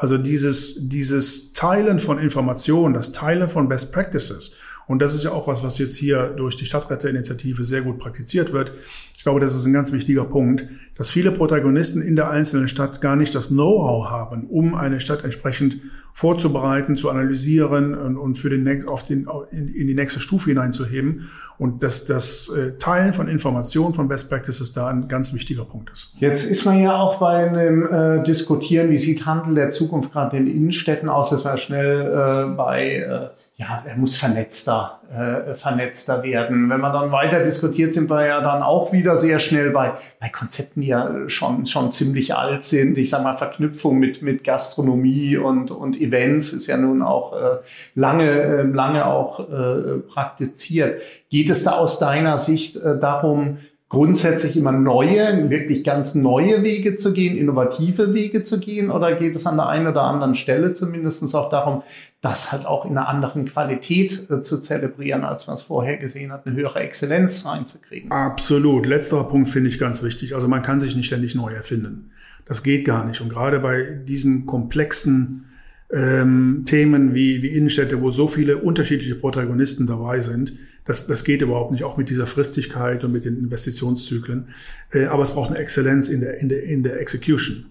Also 0.00 0.16
dieses, 0.16 0.88
dieses 0.88 1.52
Teilen 1.54 1.98
von 1.98 2.20
Informationen, 2.20 2.94
das 2.94 3.10
Teilen 3.10 3.48
von 3.48 3.68
Best 3.68 3.92
Practices. 3.92 4.54
Und 4.86 5.02
das 5.02 5.12
ist 5.12 5.24
ja 5.24 5.32
auch 5.32 5.48
was, 5.48 5.64
was 5.64 5.78
jetzt 5.78 5.96
hier 5.96 6.28
durch 6.36 6.54
die 6.54 6.66
Stadtretterinitiative 6.66 7.64
sehr 7.64 7.82
gut 7.82 7.98
praktiziert 7.98 8.52
wird. 8.52 8.70
Ich 9.16 9.24
glaube, 9.24 9.40
das 9.40 9.56
ist 9.56 9.66
ein 9.66 9.72
ganz 9.72 9.92
wichtiger 9.92 10.24
Punkt, 10.24 10.66
dass 10.98 11.10
viele 11.10 11.30
Protagonisten 11.30 12.02
in 12.02 12.16
der 12.16 12.28
einzelnen 12.28 12.68
Stadt 12.68 13.00
gar 13.00 13.16
nicht 13.16 13.34
das 13.34 13.48
Know-how 13.48 14.10
haben, 14.10 14.48
um 14.48 14.74
eine 14.74 15.00
Stadt 15.00 15.24
entsprechend 15.24 15.78
vorzubereiten, 16.18 16.96
zu 16.96 17.10
analysieren 17.10 17.94
und, 17.94 18.16
und 18.16 18.34
für 18.34 18.50
den 18.50 18.88
auf 18.88 19.04
den, 19.04 19.28
in, 19.52 19.68
in, 19.68 19.86
die 19.86 19.94
nächste 19.94 20.18
Stufe 20.18 20.50
hineinzuheben. 20.50 21.30
Und 21.58 21.84
dass 21.84 22.06
das 22.06 22.48
äh, 22.50 22.72
Teilen 22.78 23.12
von 23.12 23.28
Informationen, 23.28 23.94
von 23.94 24.08
Best 24.08 24.28
Practices 24.28 24.72
da 24.72 24.88
ein 24.88 25.06
ganz 25.06 25.32
wichtiger 25.32 25.64
Punkt 25.64 25.90
ist. 25.92 26.14
Jetzt 26.18 26.44
ist 26.50 26.64
man 26.64 26.80
ja 26.80 26.96
auch 26.96 27.18
bei 27.18 27.48
einem 27.48 27.86
äh, 27.86 28.22
Diskutieren, 28.24 28.90
wie 28.90 28.98
sieht 28.98 29.26
Handel 29.26 29.54
der 29.54 29.70
Zukunft 29.70 30.12
gerade 30.12 30.36
in 30.36 30.48
Innenstädten 30.48 31.08
aus, 31.08 31.30
dass 31.30 31.44
man 31.44 31.56
schnell 31.58 32.00
äh, 32.00 32.56
bei, 32.56 32.94
äh, 32.96 33.28
ja, 33.56 33.84
er 33.86 33.96
muss 33.96 34.16
vernetzter, 34.16 35.00
äh, 35.12 35.54
vernetzter 35.54 36.22
werden. 36.24 36.68
Wenn 36.68 36.80
man 36.80 36.92
dann 36.92 37.12
weiter 37.12 37.42
diskutiert, 37.44 37.94
sind 37.94 38.10
wir 38.10 38.26
ja 38.26 38.40
dann 38.40 38.62
auch 38.62 38.92
wieder 38.92 39.16
sehr 39.16 39.38
schnell 39.38 39.70
bei, 39.70 39.92
bei 40.20 40.28
Konzepten, 40.28 40.82
ja 40.88 41.28
schon, 41.28 41.66
schon 41.66 41.92
ziemlich 41.92 42.34
alt 42.34 42.62
sind. 42.62 42.98
Ich 42.98 43.10
sage 43.10 43.22
mal, 43.22 43.36
Verknüpfung 43.36 43.98
mit, 43.98 44.22
mit 44.22 44.42
Gastronomie 44.42 45.36
und, 45.36 45.70
und 45.70 46.00
Events 46.00 46.52
ist 46.52 46.66
ja 46.66 46.76
nun 46.76 47.02
auch 47.02 47.32
äh, 47.32 47.58
lange, 47.94 48.28
äh, 48.28 48.62
lange 48.62 49.06
auch 49.06 49.48
äh, 49.48 49.98
praktiziert. 50.00 51.00
Geht 51.30 51.50
es 51.50 51.62
da 51.62 51.72
aus 51.72 51.98
deiner 51.98 52.38
Sicht 52.38 52.76
äh, 52.76 52.98
darum, 52.98 53.58
grundsätzlich 53.88 54.56
immer 54.56 54.72
neue, 54.72 55.48
wirklich 55.48 55.82
ganz 55.82 56.14
neue 56.14 56.62
Wege 56.62 56.96
zu 56.96 57.14
gehen, 57.14 57.38
innovative 57.38 58.12
Wege 58.12 58.42
zu 58.42 58.60
gehen? 58.60 58.90
Oder 58.90 59.16
geht 59.16 59.34
es 59.34 59.46
an 59.46 59.56
der 59.56 59.68
einen 59.68 59.86
oder 59.86 60.02
anderen 60.02 60.34
Stelle 60.34 60.74
zumindest 60.74 61.34
auch 61.34 61.48
darum, 61.48 61.82
das 62.20 62.52
halt 62.52 62.66
auch 62.66 62.84
in 62.84 62.92
einer 62.92 63.08
anderen 63.08 63.46
Qualität 63.46 64.30
äh, 64.30 64.42
zu 64.42 64.60
zelebrieren, 64.60 65.24
als 65.24 65.46
man 65.46 65.54
es 65.54 65.62
vorher 65.62 65.96
gesehen 65.96 66.32
hat, 66.32 66.46
eine 66.46 66.54
höhere 66.54 66.80
Exzellenz 66.80 67.46
reinzukriegen? 67.46 68.10
Absolut. 68.10 68.86
Letzterer 68.86 69.24
Punkt 69.24 69.48
finde 69.48 69.70
ich 69.70 69.78
ganz 69.78 70.02
wichtig. 70.02 70.34
Also 70.34 70.48
man 70.48 70.62
kann 70.62 70.80
sich 70.80 70.94
nicht 70.94 71.06
ständig 71.06 71.34
neu 71.34 71.52
erfinden. 71.52 72.10
Das 72.44 72.62
geht 72.62 72.84
gar 72.84 73.06
nicht. 73.06 73.22
Und 73.22 73.30
gerade 73.30 73.58
bei 73.60 73.82
diesen 74.06 74.44
komplexen 74.44 75.46
ähm, 75.90 76.64
Themen 76.66 77.14
wie, 77.14 77.42
wie 77.42 77.48
Innenstädte, 77.48 78.02
wo 78.02 78.10
so 78.10 78.28
viele 78.28 78.58
unterschiedliche 78.58 79.14
Protagonisten 79.14 79.86
dabei 79.86 80.20
sind, 80.20 80.52
das, 80.88 81.06
das 81.06 81.22
geht 81.22 81.42
überhaupt 81.42 81.70
nicht, 81.70 81.84
auch 81.84 81.98
mit 81.98 82.08
dieser 82.08 82.26
Fristigkeit 82.26 83.04
und 83.04 83.12
mit 83.12 83.26
den 83.26 83.36
Investitionszyklen. 83.36 84.48
Äh, 84.90 85.04
aber 85.04 85.22
es 85.22 85.34
braucht 85.34 85.50
eine 85.50 85.58
Exzellenz 85.58 86.08
in 86.08 86.22
der, 86.22 86.38
in 86.38 86.48
der, 86.48 86.62
in 86.62 86.82
der 86.82 86.98
Execution, 86.98 87.66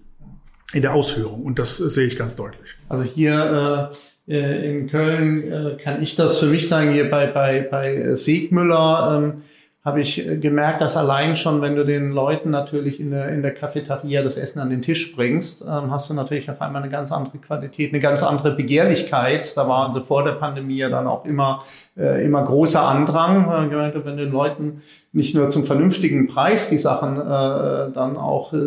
in 0.72 0.82
der 0.82 0.94
Ausführung. 0.94 1.42
Und 1.42 1.58
das 1.58 1.78
sehe 1.78 2.06
ich 2.06 2.16
ganz 2.16 2.36
deutlich. 2.36 2.76
Also 2.88 3.02
hier 3.02 3.90
äh, 4.28 4.32
äh 4.32 4.70
in 4.70 4.86
Köln 4.86 5.50
äh, 5.50 5.76
kann 5.82 6.00
ich 6.00 6.14
das 6.14 6.38
für 6.38 6.46
mich 6.46 6.68
sagen, 6.68 6.92
hier 6.92 7.10
bei, 7.10 7.26
bei, 7.26 7.66
bei 7.68 8.14
Segmüller. 8.14 9.20
Ähm, 9.20 9.42
habe 9.88 10.00
ich 10.00 10.26
äh, 10.26 10.36
gemerkt, 10.36 10.80
dass 10.82 10.96
allein 10.96 11.34
schon, 11.34 11.62
wenn 11.62 11.74
du 11.74 11.84
den 11.84 12.12
Leuten 12.12 12.50
natürlich 12.50 13.00
in 13.00 13.10
der, 13.10 13.30
in 13.30 13.42
der 13.42 13.54
Cafeteria 13.54 14.22
das 14.22 14.36
Essen 14.36 14.60
an 14.60 14.68
den 14.68 14.82
Tisch 14.82 15.16
bringst, 15.16 15.62
ähm, 15.62 15.90
hast 15.90 16.10
du 16.10 16.14
natürlich 16.14 16.50
auf 16.50 16.60
einmal 16.60 16.82
eine 16.82 16.90
ganz 16.90 17.10
andere 17.10 17.38
Qualität, 17.38 17.92
eine 17.92 18.00
ganz 18.00 18.22
andere 18.22 18.52
Begehrlichkeit. 18.52 19.56
Da 19.56 19.66
waren 19.66 19.92
sie 19.92 20.02
vor 20.02 20.24
der 20.24 20.32
Pandemie 20.32 20.76
ja 20.76 20.90
dann 20.90 21.06
auch 21.06 21.24
immer, 21.24 21.62
äh, 21.96 22.24
immer 22.24 22.44
großer 22.44 22.82
Andrang. 22.86 23.70
Äh, 23.70 24.04
wenn 24.04 24.16
du 24.16 24.16
den 24.24 24.30
Leuten 24.30 24.82
nicht 25.12 25.34
nur 25.34 25.48
zum 25.48 25.64
vernünftigen 25.64 26.26
Preis 26.26 26.68
die 26.68 26.76
Sachen 26.76 27.16
äh, 27.16 27.92
dann 27.92 28.16
auch 28.16 28.52
äh, 28.52 28.58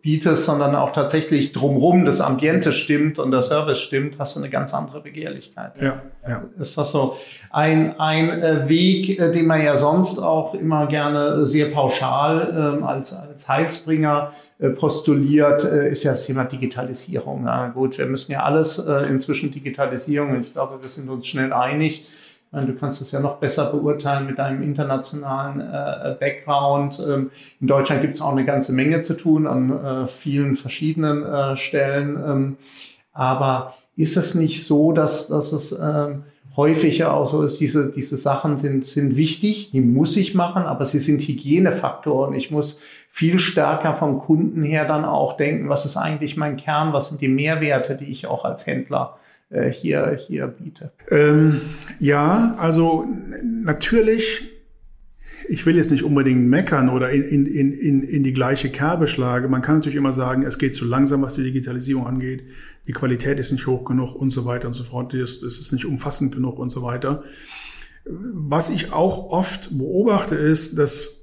bietest, 0.00 0.44
sondern 0.44 0.76
auch 0.76 0.90
tatsächlich 0.90 1.52
drumrum 1.52 2.04
das 2.04 2.20
Ambiente 2.20 2.72
stimmt 2.72 3.18
und 3.18 3.32
der 3.32 3.42
Service 3.42 3.80
stimmt, 3.80 4.18
hast 4.18 4.36
du 4.36 4.40
eine 4.40 4.50
ganz 4.50 4.72
andere 4.72 5.00
Begehrlichkeit. 5.00 5.72
Ja, 5.80 6.02
ja. 6.26 6.44
Ist 6.58 6.78
das 6.78 6.92
so 6.92 7.16
ein, 7.50 7.98
ein 7.98 8.30
äh, 8.30 8.68
Weg, 8.68 9.18
äh, 9.18 9.32
den 9.32 9.46
man 9.46 9.62
ja 9.62 9.76
sonst 9.76 10.20
auch 10.20 10.54
immer 10.60 10.86
gerne 10.86 11.46
sehr 11.46 11.70
pauschal 11.70 12.78
äh, 12.80 12.84
als, 12.84 13.12
als 13.12 13.48
Heilsbringer 13.48 14.32
äh, 14.58 14.70
postuliert, 14.70 15.64
äh, 15.64 15.90
ist 15.90 16.04
ja 16.04 16.12
das 16.12 16.26
Thema 16.26 16.44
Digitalisierung. 16.44 17.44
Na 17.44 17.68
gut, 17.68 17.98
wir 17.98 18.06
müssen 18.06 18.32
ja 18.32 18.42
alles 18.42 18.78
äh, 18.78 19.06
inzwischen 19.08 19.50
Digitalisierung 19.50 20.30
und 20.30 20.40
ich 20.42 20.52
glaube, 20.52 20.78
wir 20.80 20.88
sind 20.88 21.08
uns 21.08 21.26
schnell 21.26 21.52
einig 21.52 22.04
Du 22.52 22.74
kannst 22.74 23.00
es 23.00 23.12
ja 23.12 23.20
noch 23.20 23.36
besser 23.36 23.70
beurteilen 23.70 24.26
mit 24.26 24.38
deinem 24.38 24.62
internationalen 24.62 25.60
äh, 25.60 26.16
Background. 26.18 27.00
Ähm, 27.06 27.30
in 27.60 27.68
Deutschland 27.68 28.02
gibt 28.02 28.14
es 28.14 28.20
auch 28.20 28.32
eine 28.32 28.44
ganze 28.44 28.72
Menge 28.72 29.02
zu 29.02 29.16
tun 29.16 29.46
an 29.46 29.70
äh, 29.70 30.06
vielen 30.08 30.56
verschiedenen 30.56 31.24
äh, 31.24 31.54
Stellen. 31.54 32.16
Ähm, 32.16 32.56
aber 33.12 33.74
ist 33.94 34.16
es 34.16 34.34
nicht 34.34 34.66
so, 34.66 34.90
dass, 34.90 35.28
dass 35.28 35.52
es 35.52 35.70
ähm, 35.72 36.24
häufiger 36.56 37.14
auch 37.14 37.30
so 37.30 37.42
ist, 37.42 37.60
diese, 37.60 37.90
diese 37.90 38.16
Sachen 38.16 38.58
sind, 38.58 38.84
sind 38.84 39.16
wichtig, 39.16 39.70
die 39.70 39.80
muss 39.80 40.16
ich 40.16 40.34
machen, 40.34 40.64
aber 40.64 40.84
sie 40.84 40.98
sind 40.98 41.22
Hygienefaktoren. 41.22 42.34
Ich 42.34 42.50
muss 42.50 42.80
viel 43.08 43.38
stärker 43.38 43.94
vom 43.94 44.18
Kunden 44.18 44.62
her 44.62 44.84
dann 44.84 45.04
auch 45.04 45.36
denken, 45.36 45.68
was 45.68 45.84
ist 45.84 45.96
eigentlich 45.96 46.36
mein 46.36 46.56
Kern, 46.56 46.92
was 46.92 47.08
sind 47.08 47.20
die 47.20 47.28
Mehrwerte, 47.28 47.96
die 47.96 48.10
ich 48.10 48.26
auch 48.26 48.44
als 48.44 48.66
Händler 48.66 49.14
äh, 49.50 49.70
hier, 49.70 50.18
hier 50.18 50.48
biete? 50.48 50.92
Ähm, 51.10 51.60
ja, 51.98 52.56
also 52.58 53.06
natürlich, 53.42 54.42
ich 55.50 55.66
will 55.66 55.74
jetzt 55.74 55.90
nicht 55.90 56.04
unbedingt 56.04 56.46
meckern 56.46 56.88
oder 56.88 57.10
in, 57.10 57.44
in, 57.44 57.72
in, 57.72 58.02
in 58.04 58.22
die 58.22 58.32
gleiche 58.32 58.70
Kerbe 58.70 59.08
schlagen. 59.08 59.50
Man 59.50 59.62
kann 59.62 59.74
natürlich 59.76 59.96
immer 59.96 60.12
sagen, 60.12 60.44
es 60.44 60.58
geht 60.58 60.76
zu 60.76 60.84
langsam, 60.84 61.22
was 61.22 61.34
die 61.34 61.42
Digitalisierung 61.42 62.06
angeht. 62.06 62.44
Die 62.86 62.92
Qualität 62.92 63.40
ist 63.40 63.50
nicht 63.50 63.66
hoch 63.66 63.84
genug 63.84 64.14
und 64.14 64.30
so 64.30 64.44
weiter 64.44 64.68
und 64.68 64.74
so 64.74 64.84
fort. 64.84 65.12
Es 65.12 65.42
ist 65.42 65.72
nicht 65.72 65.84
umfassend 65.84 66.32
genug 66.32 66.60
und 66.60 66.70
so 66.70 66.84
weiter. 66.84 67.24
Was 68.04 68.70
ich 68.70 68.92
auch 68.92 69.30
oft 69.30 69.76
beobachte, 69.76 70.36
ist, 70.36 70.78
dass 70.78 71.19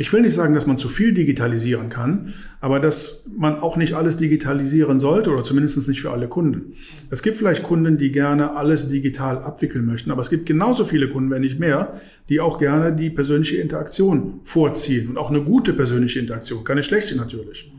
ich 0.00 0.12
will 0.12 0.22
nicht 0.22 0.34
sagen, 0.34 0.54
dass 0.54 0.68
man 0.68 0.78
zu 0.78 0.88
viel 0.88 1.12
digitalisieren 1.12 1.88
kann, 1.88 2.32
aber 2.60 2.78
dass 2.78 3.26
man 3.36 3.58
auch 3.58 3.76
nicht 3.76 3.94
alles 3.94 4.16
digitalisieren 4.16 5.00
sollte 5.00 5.30
oder 5.30 5.42
zumindest 5.42 5.88
nicht 5.88 6.00
für 6.00 6.12
alle 6.12 6.28
Kunden. 6.28 6.74
Es 7.10 7.22
gibt 7.22 7.36
vielleicht 7.36 7.64
Kunden, 7.64 7.98
die 7.98 8.12
gerne 8.12 8.56
alles 8.56 8.88
digital 8.88 9.38
abwickeln 9.38 9.84
möchten, 9.84 10.12
aber 10.12 10.20
es 10.20 10.30
gibt 10.30 10.46
genauso 10.46 10.84
viele 10.84 11.10
Kunden, 11.10 11.30
wenn 11.30 11.42
nicht 11.42 11.58
mehr, 11.58 12.00
die 12.28 12.38
auch 12.38 12.60
gerne 12.60 12.94
die 12.94 13.10
persönliche 13.10 13.56
Interaktion 13.56 14.40
vorziehen 14.44 15.08
und 15.08 15.18
auch 15.18 15.30
eine 15.30 15.42
gute 15.42 15.72
persönliche 15.72 16.20
Interaktion, 16.20 16.62
keine 16.62 16.84
schlechte 16.84 17.16
natürlich. 17.16 17.72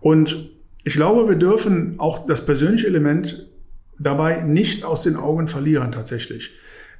Und 0.00 0.50
ich 0.84 0.94
glaube, 0.94 1.28
wir 1.28 1.36
dürfen 1.36 1.96
auch 1.98 2.24
das 2.24 2.46
persönliche 2.46 2.86
Element 2.86 3.50
dabei 3.98 4.44
nicht 4.44 4.82
aus 4.82 5.02
den 5.02 5.16
Augen 5.16 5.46
verlieren 5.46 5.92
tatsächlich. 5.92 6.52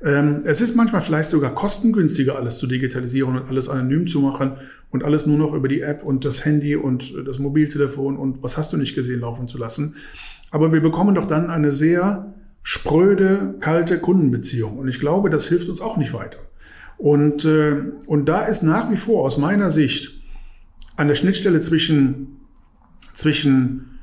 Ähm, 0.02 0.42
es 0.44 0.60
ist 0.60 0.76
manchmal 0.76 1.02
vielleicht 1.02 1.28
sogar 1.28 1.54
kostengünstiger, 1.54 2.36
alles 2.36 2.58
zu 2.58 2.66
digitalisieren 2.66 3.36
und 3.36 3.48
alles 3.48 3.68
anonym 3.68 4.06
zu 4.06 4.20
machen 4.20 4.52
und 4.90 5.04
alles 5.04 5.26
nur 5.26 5.36
noch 5.36 5.52
über 5.52 5.68
die 5.68 5.82
App 5.82 6.02
und 6.02 6.24
das 6.24 6.44
Handy 6.44 6.74
und 6.74 7.14
das 7.26 7.38
Mobiltelefon 7.38 8.16
und 8.16 8.42
was 8.42 8.56
hast 8.56 8.72
du 8.72 8.76
nicht 8.76 8.94
gesehen 8.94 9.20
laufen 9.20 9.46
zu 9.46 9.58
lassen. 9.58 9.96
Aber 10.50 10.72
wir 10.72 10.80
bekommen 10.80 11.14
doch 11.14 11.26
dann 11.26 11.50
eine 11.50 11.70
sehr 11.70 12.34
spröde, 12.62 13.56
kalte 13.60 13.98
Kundenbeziehung. 13.98 14.78
Und 14.78 14.88
ich 14.88 15.00
glaube, 15.00 15.30
das 15.30 15.46
hilft 15.46 15.68
uns 15.68 15.80
auch 15.80 15.96
nicht 15.96 16.12
weiter. 16.12 16.38
Und, 16.98 17.44
äh, 17.44 17.76
und 18.06 18.28
da 18.28 18.42
ist 18.42 18.62
nach 18.62 18.90
wie 18.90 18.96
vor 18.96 19.24
aus 19.24 19.38
meiner 19.38 19.70
Sicht 19.70 20.20
an 20.96 21.08
der 21.08 21.14
Schnittstelle 21.14 21.60
zwischen, 21.60 22.40
zwischen 23.14 23.98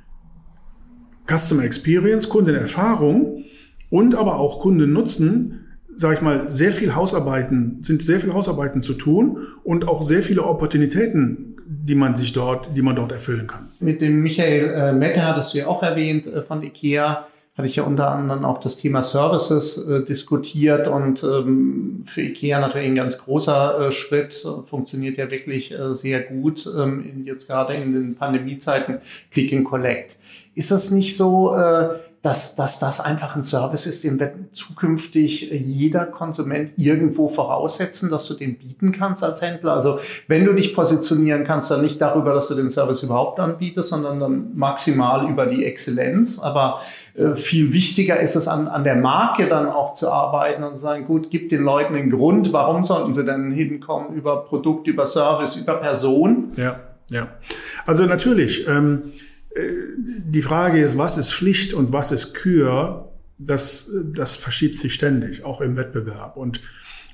Customer 1.27 1.63
Experience, 1.63 2.29
Kundenerfahrung 2.29 3.43
und 3.89 4.15
aber 4.15 4.37
auch 4.37 4.61
Kundennutzen 4.61 5.66
sage 5.97 6.15
ich 6.15 6.21
mal, 6.21 6.51
sehr 6.51 6.71
viel 6.71 6.95
Hausarbeiten, 6.95 7.79
sind 7.81 8.01
sehr 8.01 8.19
viel 8.19 8.33
Hausarbeiten 8.33 8.81
zu 8.81 8.93
tun 8.93 9.47
und 9.63 9.87
auch 9.87 10.03
sehr 10.03 10.21
viele 10.21 10.43
Opportunitäten, 10.43 11.57
die 11.67 11.95
man 11.95 12.15
sich 12.15 12.33
dort, 12.33 12.69
die 12.75 12.81
man 12.81 12.95
dort 12.95 13.11
erfüllen 13.11 13.47
kann. 13.47 13.69
Mit 13.79 14.01
dem 14.01 14.21
Michael 14.21 14.69
äh, 14.69 14.93
Mette 14.93 15.25
hattest 15.25 15.53
du 15.53 15.59
ja 15.59 15.67
auch 15.67 15.83
erwähnt 15.83 16.27
äh, 16.27 16.41
von 16.41 16.63
IKEA 16.63 17.25
hatte 17.57 17.67
ich 17.67 17.75
ja 17.75 17.83
unter 17.83 18.11
anderem 18.11 18.45
auch 18.45 18.59
das 18.59 18.77
Thema 18.77 19.01
Services 19.01 19.87
äh, 19.87 20.05
diskutiert 20.05 20.87
und 20.87 21.23
ähm, 21.23 22.03
für 22.05 22.21
IKEA 22.21 22.59
natürlich 22.59 22.87
ein 22.87 22.95
ganz 22.95 23.17
großer 23.17 23.87
äh, 23.87 23.91
Schritt, 23.91 24.45
funktioniert 24.63 25.17
ja 25.17 25.31
wirklich 25.31 25.73
äh, 25.73 25.95
sehr 25.95 26.21
gut, 26.21 26.69
ähm, 26.77 27.23
jetzt 27.25 27.47
gerade 27.47 27.73
in 27.73 27.93
den 27.93 28.15
Pandemiezeiten, 28.15 28.99
Click 29.31 29.53
and 29.53 29.65
Collect. 29.65 30.17
Ist 30.53 30.69
das 30.69 30.91
nicht 30.91 31.17
so, 31.17 31.55
äh, 31.55 31.95
dass, 32.21 32.55
dass 32.55 32.79
das 32.79 32.99
einfach 32.99 33.35
ein 33.35 33.43
Service 33.43 33.85
ist, 33.85 34.03
den 34.03 34.19
wird 34.19 34.33
zukünftig 34.51 35.51
jeder 35.51 36.05
Konsument 36.05 36.73
irgendwo 36.75 37.27
voraussetzen, 37.27 38.09
dass 38.09 38.27
du 38.27 38.33
den 38.33 38.57
bieten 38.57 38.91
kannst 38.91 39.23
als 39.23 39.41
Händler. 39.41 39.73
Also 39.73 39.99
wenn 40.27 40.43
du 40.43 40.53
dich 40.53 40.73
positionieren 40.73 41.43
kannst, 41.45 41.69
dann 41.69 41.81
nicht 41.81 42.01
darüber, 42.01 42.33
dass 42.33 42.47
du 42.47 42.55
den 42.55 42.69
Service 42.69 43.03
überhaupt 43.03 43.39
anbietest, 43.39 43.89
sondern 43.89 44.19
dann 44.19 44.51
maximal 44.55 45.29
über 45.29 45.45
die 45.45 45.63
Exzellenz. 45.63 46.39
Aber 46.39 46.81
äh, 47.15 47.35
viel 47.35 47.71
wichtiger 47.71 48.19
ist 48.19 48.35
es, 48.35 48.47
an, 48.47 48.67
an 48.67 48.83
der 48.83 48.95
Marke 48.95 49.45
dann 49.45 49.67
auch 49.67 49.93
zu 49.93 50.11
arbeiten 50.11 50.63
und 50.63 50.73
zu 50.73 50.79
sagen, 50.79 51.05
gut, 51.05 51.29
gib 51.29 51.49
den 51.49 51.63
Leuten 51.63 51.95
einen 51.95 52.09
Grund, 52.09 52.51
warum 52.51 52.83
sollten 52.83 53.13
sie 53.13 53.25
denn 53.25 53.51
hinkommen 53.51 54.13
über 54.15 54.43
Produkt, 54.43 54.87
über 54.87 55.05
Service, 55.05 55.55
über 55.55 55.75
Person. 55.75 56.51
Ja, 56.57 56.79
ja. 57.11 57.27
Also 57.85 58.05
natürlich. 58.05 58.67
Ähm 58.67 59.03
die 59.57 60.41
Frage 60.41 60.79
ist, 60.79 60.97
was 60.97 61.17
ist 61.17 61.33
Pflicht 61.33 61.73
und 61.73 61.93
was 61.93 62.11
ist 62.11 62.33
Kür? 62.33 63.11
Das, 63.37 63.91
das 64.13 64.35
verschiebt 64.35 64.75
sich 64.75 64.93
ständig, 64.93 65.43
auch 65.43 65.61
im 65.61 65.77
Wettbewerb. 65.77 66.37
Und, 66.37 66.61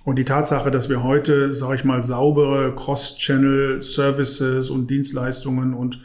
und 0.04 0.18
die 0.18 0.26
Tatsache, 0.26 0.72
dass 0.72 0.90
wir 0.90 1.04
heute, 1.04 1.54
sage 1.54 1.76
ich 1.76 1.84
mal, 1.84 2.04
saubere 2.04 2.76
Cross-Channel-Services 2.76 4.70
und 4.70 4.90
Dienstleistungen 4.90 5.74
und, 5.74 6.02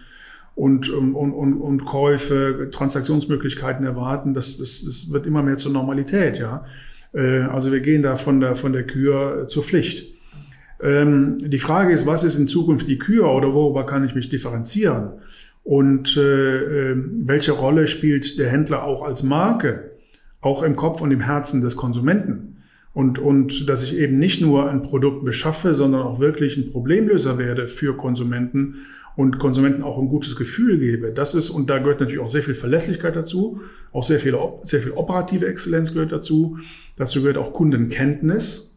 und, 0.55 0.91
und, 0.91 1.15
und, 1.15 1.55
und 1.55 1.85
Käufe, 1.85 2.69
Transaktionsmöglichkeiten 2.73 3.87
erwarten. 3.87 4.35
Das, 4.35 4.59
das, 4.59 4.85
das 4.85 5.13
wird 5.13 5.27
immer 5.27 5.43
mehr 5.43 5.57
zur 5.57 5.73
Normalität, 5.73 6.39
ja. 6.39 6.65
Äh, 7.13 7.43
also 7.43 7.73
wir 7.73 7.81
gehen 7.81 8.03
da 8.03 8.17
von 8.17 8.41
der, 8.41 8.55
von 8.55 8.73
der 8.73 8.87
Kür 8.87 9.47
zur 9.49 9.63
Pflicht. 9.63 10.13
Ähm, 10.81 11.39
die 11.41 11.59
Frage 11.59 11.93
ist, 11.93 12.07
was 12.07 12.25
ist 12.25 12.39
in 12.39 12.47
Zukunft 12.47 12.87
die 12.87 12.99
Kür 12.99 13.31
oder 13.31 13.53
worüber 13.53 13.87
kann 13.87 14.05
ich 14.05 14.15
mich 14.15 14.29
differenzieren? 14.29 15.13
Und 15.65 16.17
äh, 16.17 16.91
ähm, 16.91 17.23
welche 17.27 17.53
Rolle 17.53 17.87
spielt 17.87 18.39
der 18.39 18.49
Händler 18.49 18.85
auch 18.85 19.03
als 19.03 19.23
Marke, 19.23 19.91
auch 20.41 20.63
im 20.63 20.77
Kopf 20.77 21.01
und 21.01 21.11
im 21.11 21.21
Herzen 21.21 21.61
des 21.61 21.77
Konsumenten? 21.77 22.57
Und, 22.95 23.19
und 23.19 23.69
dass 23.69 23.83
ich 23.83 23.97
eben 23.97 24.19
nicht 24.19 24.41
nur 24.41 24.69
ein 24.69 24.83
Produkt 24.83 25.25
beschaffe, 25.25 25.75
sondern 25.75 26.03
auch 26.03 26.21
wirklich 26.21 26.57
ein 26.57 26.71
Problemlöser 26.71 27.39
werde 27.39 27.69
für 27.69 27.97
Konsumenten 27.97 28.77
und 29.15 29.39
Konsumenten 29.39 29.83
auch 29.83 29.99
ein 29.99 30.09
gutes 30.09 30.37
Gefühl 30.37 30.79
gebe. 30.79 31.13
Das 31.13 31.35
ist, 31.35 31.51
und 31.51 31.69
da 31.71 31.79
gehört 31.79 32.01
natürlich 32.01 32.21
auch 32.21 32.29
sehr 32.29 32.43
viel 32.43 32.55
Verlässlichkeit 32.55 33.17
dazu, 33.17 33.61
auch 33.93 34.05
sehr 34.05 34.21
viel, 34.21 34.37
sehr 34.63 34.81
viel 34.81 34.93
operative 34.93 35.47
Exzellenz 35.47 35.93
gehört 35.93 36.13
dazu. 36.13 36.59
Dazu 36.97 37.21
gehört 37.21 37.37
auch 37.37 37.53
Kundenkenntnis. 37.53 38.68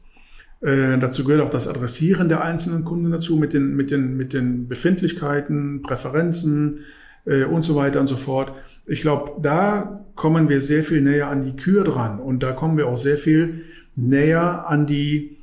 Äh, 0.62 0.98
dazu 1.00 1.24
gehört 1.24 1.46
auch 1.46 1.50
das 1.50 1.68
Adressieren 1.68 2.30
der 2.30 2.44
einzelnen 2.44 2.86
Kunden 2.86 3.12
dazu 3.12 3.36
mit 3.36 3.54
den, 3.54 3.76
mit 3.76 3.92
den, 3.92 4.16
mit 4.16 4.34
den 4.34 4.68
Befindlichkeiten, 4.68 5.82
Präferenzen 5.82 6.80
äh, 7.26 7.44
und 7.44 7.64
so 7.64 7.76
weiter 7.76 8.00
und 8.00 8.08
so 8.08 8.18
fort. 8.18 8.54
Ich 8.88 9.02
glaube, 9.02 9.42
da 9.42 10.06
kommen 10.16 10.50
wir 10.50 10.60
sehr 10.60 10.84
viel 10.84 11.02
näher 11.02 11.28
an 11.28 11.44
die 11.44 11.56
Kür 11.56 11.84
dran 11.84 12.20
und 12.20 12.44
da 12.44 12.52
kommen 12.52 12.78
wir 12.78 12.88
auch 12.88 12.98
sehr 12.98 13.18
viel 13.18 13.64
näher 13.96 14.68
an 14.68 14.86
die, 14.86 15.38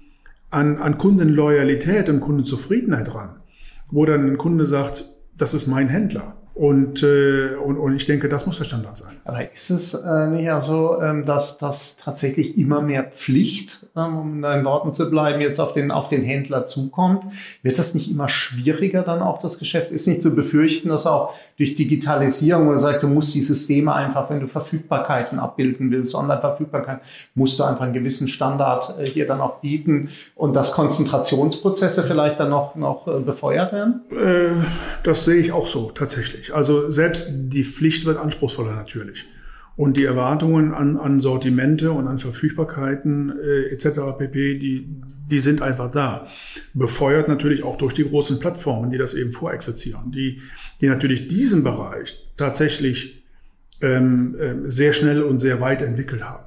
an, 0.50 0.78
an 0.78 0.98
Kundenloyalität 0.98 2.08
und 2.08 2.20
Kundenzufriedenheit 2.20 3.14
ran 3.14 3.38
wo 3.90 4.04
dann 4.04 4.26
ein 4.26 4.38
Kunde 4.38 4.64
sagt, 4.64 5.08
das 5.36 5.54
ist 5.54 5.66
mein 5.66 5.88
Händler. 5.88 6.36
Und, 6.58 7.04
äh, 7.04 7.54
und, 7.54 7.76
und 7.76 7.94
ich 7.94 8.06
denke, 8.06 8.28
das 8.28 8.44
muss 8.44 8.58
der 8.58 8.64
Standard 8.64 8.96
sein. 8.96 9.14
Aber 9.24 9.48
ist 9.48 9.70
es 9.70 9.94
äh, 9.94 10.26
nicht 10.26 10.50
auch 10.50 10.60
so, 10.60 11.00
ähm, 11.00 11.24
dass 11.24 11.56
das 11.56 11.96
tatsächlich 11.96 12.58
immer 12.58 12.80
mehr 12.80 13.04
Pflicht, 13.04 13.86
ähm, 13.96 14.16
um 14.16 14.34
in 14.34 14.42
deinen 14.42 14.64
Worten 14.64 14.92
zu 14.92 15.08
bleiben, 15.08 15.40
jetzt 15.40 15.60
auf 15.60 15.72
den, 15.72 15.92
auf 15.92 16.08
den 16.08 16.24
Händler 16.24 16.66
zukommt? 16.66 17.22
Wird 17.62 17.78
das 17.78 17.94
nicht 17.94 18.10
immer 18.10 18.28
schwieriger 18.28 19.02
dann 19.02 19.22
auch, 19.22 19.38
das 19.38 19.60
Geschäft? 19.60 19.92
Ist 19.92 20.08
nicht 20.08 20.20
zu 20.20 20.34
befürchten, 20.34 20.88
dass 20.88 21.06
auch 21.06 21.32
durch 21.58 21.76
Digitalisierung, 21.76 22.66
oder 22.66 22.80
sagt, 22.80 23.04
du 23.04 23.06
musst 23.06 23.36
die 23.36 23.40
Systeme 23.40 23.94
einfach, 23.94 24.28
wenn 24.28 24.40
du 24.40 24.48
Verfügbarkeiten 24.48 25.38
abbilden 25.38 25.92
willst, 25.92 26.16
Online-Verfügbarkeit, 26.16 27.02
musst 27.36 27.60
du 27.60 27.62
einfach 27.62 27.84
einen 27.84 27.94
gewissen 27.94 28.26
Standard 28.26 28.96
äh, 28.98 29.06
hier 29.06 29.28
dann 29.28 29.40
auch 29.40 29.60
bieten 29.60 30.08
und 30.34 30.56
dass 30.56 30.72
Konzentrationsprozesse 30.72 32.02
vielleicht 32.02 32.40
dann 32.40 32.50
noch, 32.50 32.74
noch 32.74 33.06
äh, 33.06 33.20
befeuert 33.20 33.72
werden? 33.72 34.00
Äh, 34.10 34.60
das 35.04 35.24
sehe 35.24 35.36
ich 35.36 35.52
auch 35.52 35.68
so, 35.68 35.92
tatsächlich 35.92 36.47
natürlich. 36.48 36.54
Also 36.54 36.90
selbst 36.90 37.28
die 37.52 37.64
Pflicht 37.64 38.04
wird 38.04 38.18
anspruchsvoller 38.18 38.74
natürlich. 38.74 39.26
Und 39.76 39.96
die 39.96 40.04
Erwartungen 40.04 40.74
an, 40.74 40.96
an 40.96 41.20
Sortimente 41.20 41.92
und 41.92 42.08
an 42.08 42.18
Verfügbarkeiten 42.18 43.32
äh, 43.38 43.72
etc. 43.72 44.18
pp, 44.18 44.58
die, 44.58 44.88
die 45.30 45.38
sind 45.38 45.62
einfach 45.62 45.90
da. 45.90 46.26
Befeuert 46.74 47.28
natürlich 47.28 47.62
auch 47.62 47.78
durch 47.78 47.94
die 47.94 48.08
großen 48.08 48.40
Plattformen, 48.40 48.90
die 48.90 48.98
das 48.98 49.14
eben 49.14 49.32
vorexerzieren, 49.32 50.10
die, 50.10 50.40
die 50.80 50.88
natürlich 50.88 51.28
diesen 51.28 51.62
Bereich 51.62 52.26
tatsächlich 52.36 53.24
ähm, 53.80 54.34
äh, 54.36 54.68
sehr 54.68 54.92
schnell 54.92 55.22
und 55.22 55.38
sehr 55.38 55.60
weit 55.60 55.82
entwickelt 55.82 56.24
haben. 56.24 56.44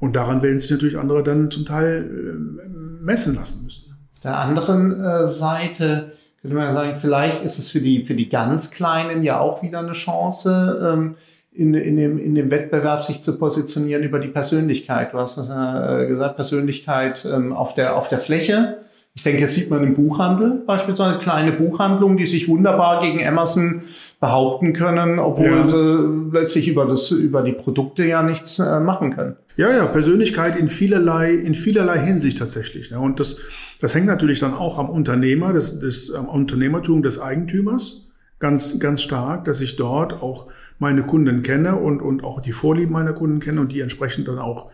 Und 0.00 0.16
daran 0.16 0.42
werden 0.42 0.58
sich 0.58 0.72
natürlich 0.72 0.98
andere 0.98 1.22
dann 1.22 1.52
zum 1.52 1.64
Teil 1.64 2.02
äh, 2.02 2.68
messen 3.04 3.36
lassen 3.36 3.64
müssen. 3.64 3.94
Auf 4.14 4.18
der 4.18 4.38
anderen 4.38 4.90
äh, 5.00 5.28
Seite 5.28 6.10
könnte 6.44 6.56
man 6.56 6.74
sagen, 6.74 6.94
vielleicht 6.94 7.42
ist 7.42 7.58
es 7.58 7.70
für 7.70 7.80
die, 7.80 8.04
für 8.04 8.14
die 8.14 8.28
ganz 8.28 8.70
Kleinen 8.70 9.22
ja 9.22 9.40
auch 9.40 9.62
wieder 9.62 9.78
eine 9.78 9.94
Chance, 9.94 10.92
ähm, 10.92 11.14
in, 11.52 11.72
in, 11.72 11.96
dem, 11.96 12.18
in 12.18 12.34
dem 12.34 12.50
Wettbewerb 12.50 13.02
sich 13.02 13.22
zu 13.22 13.38
positionieren 13.38 14.02
über 14.02 14.18
die 14.18 14.28
Persönlichkeit. 14.28 15.14
Du 15.14 15.18
hast 15.18 15.38
äh, 15.38 16.06
gesagt, 16.06 16.36
Persönlichkeit 16.36 17.26
ähm, 17.32 17.54
auf, 17.54 17.72
der, 17.72 17.96
auf 17.96 18.08
der 18.08 18.18
Fläche. 18.18 18.76
Ich 19.14 19.22
denke, 19.22 19.40
das 19.40 19.54
sieht 19.54 19.70
man 19.70 19.82
im 19.84 19.94
Buchhandel 19.94 20.62
beispielsweise, 20.66 21.16
kleine 21.16 21.52
Buchhandlungen, 21.52 22.18
die 22.18 22.26
sich 22.26 22.46
wunderbar 22.46 23.00
gegen 23.00 23.26
Amazon 23.26 23.80
behaupten 24.24 24.72
können, 24.72 25.18
obwohl 25.18 25.50
ja. 25.50 25.68
sie 25.68 26.30
letztlich 26.32 26.66
über, 26.66 26.86
das, 26.86 27.10
über 27.10 27.42
die 27.42 27.52
Produkte 27.52 28.06
ja 28.06 28.22
nichts 28.22 28.58
äh, 28.58 28.80
machen 28.80 29.14
können. 29.14 29.36
Ja, 29.56 29.70
ja, 29.70 29.84
Persönlichkeit 29.84 30.56
in 30.56 30.70
vielerlei, 30.70 31.34
in 31.34 31.54
vielerlei 31.54 31.98
Hinsicht 31.98 32.38
tatsächlich. 32.38 32.88
Ja. 32.88 33.00
Und 33.00 33.20
das, 33.20 33.42
das 33.80 33.94
hängt 33.94 34.06
natürlich 34.06 34.40
dann 34.40 34.54
auch 34.54 34.78
am 34.78 34.88
Unternehmer, 34.88 35.52
des, 35.52 35.78
des, 35.78 36.14
am 36.14 36.26
Unternehmertum 36.26 37.02
des 37.02 37.20
Eigentümers 37.20 38.12
ganz, 38.38 38.80
ganz 38.80 39.02
stark, 39.02 39.44
dass 39.44 39.60
ich 39.60 39.76
dort 39.76 40.14
auch 40.14 40.46
meine 40.78 41.02
Kunden 41.02 41.42
kenne 41.42 41.76
und, 41.76 42.00
und 42.00 42.24
auch 42.24 42.40
die 42.40 42.52
Vorlieben 42.52 42.94
meiner 42.94 43.12
Kunden 43.12 43.40
kenne 43.40 43.60
und 43.60 43.72
die 43.72 43.80
entsprechend 43.80 44.26
dann 44.26 44.38
auch 44.38 44.70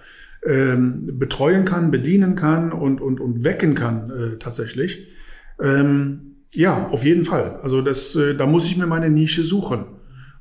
ähm, 0.47 1.19
betreuen 1.19 1.65
kann, 1.65 1.91
bedienen 1.91 2.37
kann 2.37 2.71
und, 2.71 3.01
und, 3.01 3.19
und 3.19 3.43
wecken 3.43 3.75
kann 3.75 4.11
äh, 4.11 4.37
tatsächlich. 4.39 5.09
Ähm, 5.61 6.30
ja, 6.53 6.89
auf 6.89 7.05
jeden 7.05 7.25
Fall. 7.25 7.61
Also 7.63 7.81
das, 7.81 8.17
äh, 8.17 8.35
da 8.35 8.47
muss 8.47 8.67
ich 8.67 8.77
mir 8.77 8.87
meine 8.87 9.11
Nische 9.11 9.43
suchen 9.43 9.85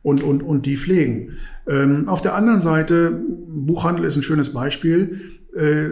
und, 0.01 0.23
und, 0.23 0.41
und 0.41 0.65
die 0.65 0.77
pflegen. 0.77 1.37
Ähm, 1.67 2.07
auf 2.09 2.21
der 2.21 2.35
anderen 2.35 2.61
Seite, 2.61 3.21
Buchhandel 3.47 4.05
ist 4.05 4.15
ein 4.15 4.23
schönes 4.23 4.51
Beispiel. 4.53 5.19
Äh, 5.55 5.89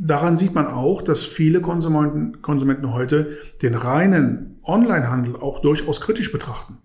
daran 0.00 0.36
sieht 0.36 0.54
man 0.54 0.66
auch, 0.66 1.02
dass 1.02 1.22
viele 1.22 1.60
Konsumenten, 1.60 2.40
Konsumenten 2.40 2.92
heute 2.92 3.36
den 3.60 3.74
reinen 3.74 4.58
Onlinehandel 4.62 5.36
auch 5.36 5.60
durchaus 5.60 6.00
kritisch 6.00 6.32
betrachten. 6.32 6.78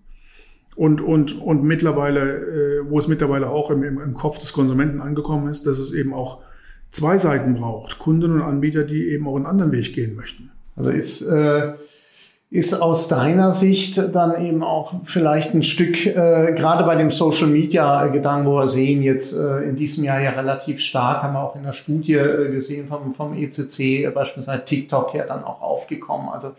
Und, 0.76 1.02
und, 1.02 1.42
und 1.42 1.64
mittlerweile, 1.64 2.22
äh, 2.22 2.90
wo 2.90 3.00
es 3.00 3.08
mittlerweile 3.08 3.50
auch 3.50 3.72
im, 3.72 3.84
im, 3.84 4.00
im 4.00 4.14
Kopf 4.14 4.38
des 4.40 4.54
Konsumenten 4.54 5.02
angekommen 5.02 5.48
ist, 5.48 5.66
dass 5.66 5.80
es 5.80 5.94
eben 5.94 6.14
auch 6.14 6.42
zwei 6.90 7.18
Seiten 7.18 7.56
braucht. 7.56 8.00
Kunden 8.00 8.32
und 8.32 8.42
Anbieter, 8.42 8.84
die 8.84 9.08
eben 9.08 9.28
auch 9.28 9.38
einen 9.38 9.46
anderen 9.46 9.72
Weg 9.72 9.94
gehen 9.94 10.16
möchten. 10.16 10.52
Also 10.76 10.90
ist 10.92 11.22
äh 11.22 11.74
ist 12.50 12.82
aus 12.82 13.10
deiner 13.10 13.52
Sicht 13.52 14.16
dann 14.16 14.42
eben 14.42 14.64
auch 14.64 14.94
vielleicht 15.04 15.54
ein 15.54 15.64
Stück, 15.64 16.06
äh, 16.06 16.54
gerade 16.56 16.86
bei 16.86 16.96
dem 16.96 17.12
Social 17.12 17.48
Media 17.48 18.08
Gedanken, 18.08 18.46
wo 18.48 18.56
wir 18.56 18.68
sehen, 18.68 19.04
jetzt 19.04 19.38
äh, 19.38 19.64
in 19.64 19.76
diesem 19.76 20.06
Jahr 20.06 20.22
ja 20.22 20.30
relativ 20.30 20.80
stark, 20.80 21.24
haben 21.24 21.34
wir 21.34 21.42
auch 21.42 21.58
in 21.58 21.64
der 21.64 21.74
Studie 21.74 22.14
äh, 22.14 22.50
gesehen 22.50 22.88
vom, 22.88 23.12
vom 23.12 23.34
ECC, 23.36 24.06
äh, 24.06 24.12
beispielsweise 24.12 24.64
TikTok 24.64 25.14
ja 25.14 25.26
dann 25.26 25.44
auch 25.44 25.62
aufgekommen. 25.62 26.30
Also 26.30 26.52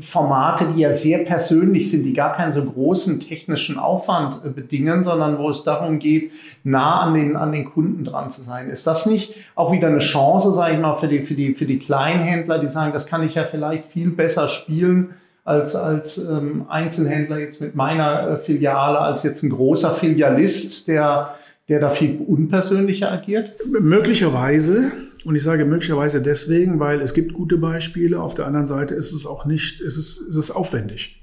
Formate, 0.00 0.66
die 0.74 0.80
ja 0.80 0.92
sehr 0.92 1.18
persönlich 1.18 1.92
sind, 1.92 2.02
die 2.02 2.12
gar 2.12 2.32
keinen 2.32 2.52
so 2.52 2.64
großen 2.64 3.20
technischen 3.20 3.78
Aufwand 3.78 4.40
äh, 4.44 4.48
bedingen, 4.48 5.04
sondern 5.04 5.38
wo 5.38 5.48
es 5.48 5.62
darum 5.62 6.00
geht, 6.00 6.32
nah 6.64 7.02
an 7.02 7.14
den, 7.14 7.36
an 7.36 7.52
den 7.52 7.66
Kunden 7.66 8.02
dran 8.02 8.32
zu 8.32 8.42
sein. 8.42 8.68
Ist 8.68 8.88
das 8.88 9.06
nicht 9.06 9.36
auch 9.54 9.70
wieder 9.70 9.86
eine 9.86 10.00
Chance, 10.00 10.50
sage 10.50 10.74
ich 10.74 10.80
mal, 10.80 10.94
für 10.94 11.06
die, 11.06 11.20
für 11.20 11.34
die, 11.34 11.54
für 11.54 11.66
die 11.66 11.78
Kleinhändler, 11.78 12.58
die 12.58 12.66
sagen, 12.66 12.92
das 12.92 13.06
kann 13.06 13.22
ich 13.22 13.36
ja 13.36 13.44
vielleicht 13.44 13.86
viel 13.86 14.10
besser 14.10 14.48
spielen, 14.48 15.14
als, 15.46 15.76
als 15.76 16.18
ähm, 16.18 16.66
Einzelhändler 16.68 17.38
jetzt 17.38 17.60
mit 17.60 17.76
meiner 17.76 18.30
äh, 18.30 18.36
Filiale, 18.36 18.98
als 18.98 19.22
jetzt 19.22 19.44
ein 19.44 19.50
großer 19.50 19.92
Filialist, 19.92 20.88
der, 20.88 21.30
der 21.68 21.78
da 21.78 21.88
viel 21.88 22.18
unpersönlicher 22.18 23.12
agiert? 23.12 23.54
Möglicherweise. 23.80 24.90
Und 25.24 25.36
ich 25.36 25.44
sage 25.44 25.64
möglicherweise 25.64 26.20
deswegen, 26.20 26.80
weil 26.80 27.00
es 27.00 27.14
gibt 27.14 27.32
gute 27.32 27.58
Beispiele. 27.58 28.20
Auf 28.20 28.34
der 28.34 28.46
anderen 28.46 28.66
Seite 28.66 28.94
ist 28.94 29.12
es 29.12 29.24
auch 29.24 29.44
nicht, 29.44 29.80
ist 29.80 29.96
es, 29.96 30.18
ist 30.18 30.36
es 30.36 30.50
aufwendig. 30.50 31.22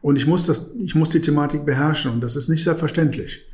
Und 0.00 0.16
ich 0.16 0.26
muss 0.26 0.46
das, 0.46 0.72
ich 0.82 0.94
muss 0.94 1.10
die 1.10 1.20
Thematik 1.20 1.66
beherrschen 1.66 2.10
und 2.12 2.20
das 2.22 2.36
ist 2.36 2.48
nicht 2.48 2.64
selbstverständlich. 2.64 3.44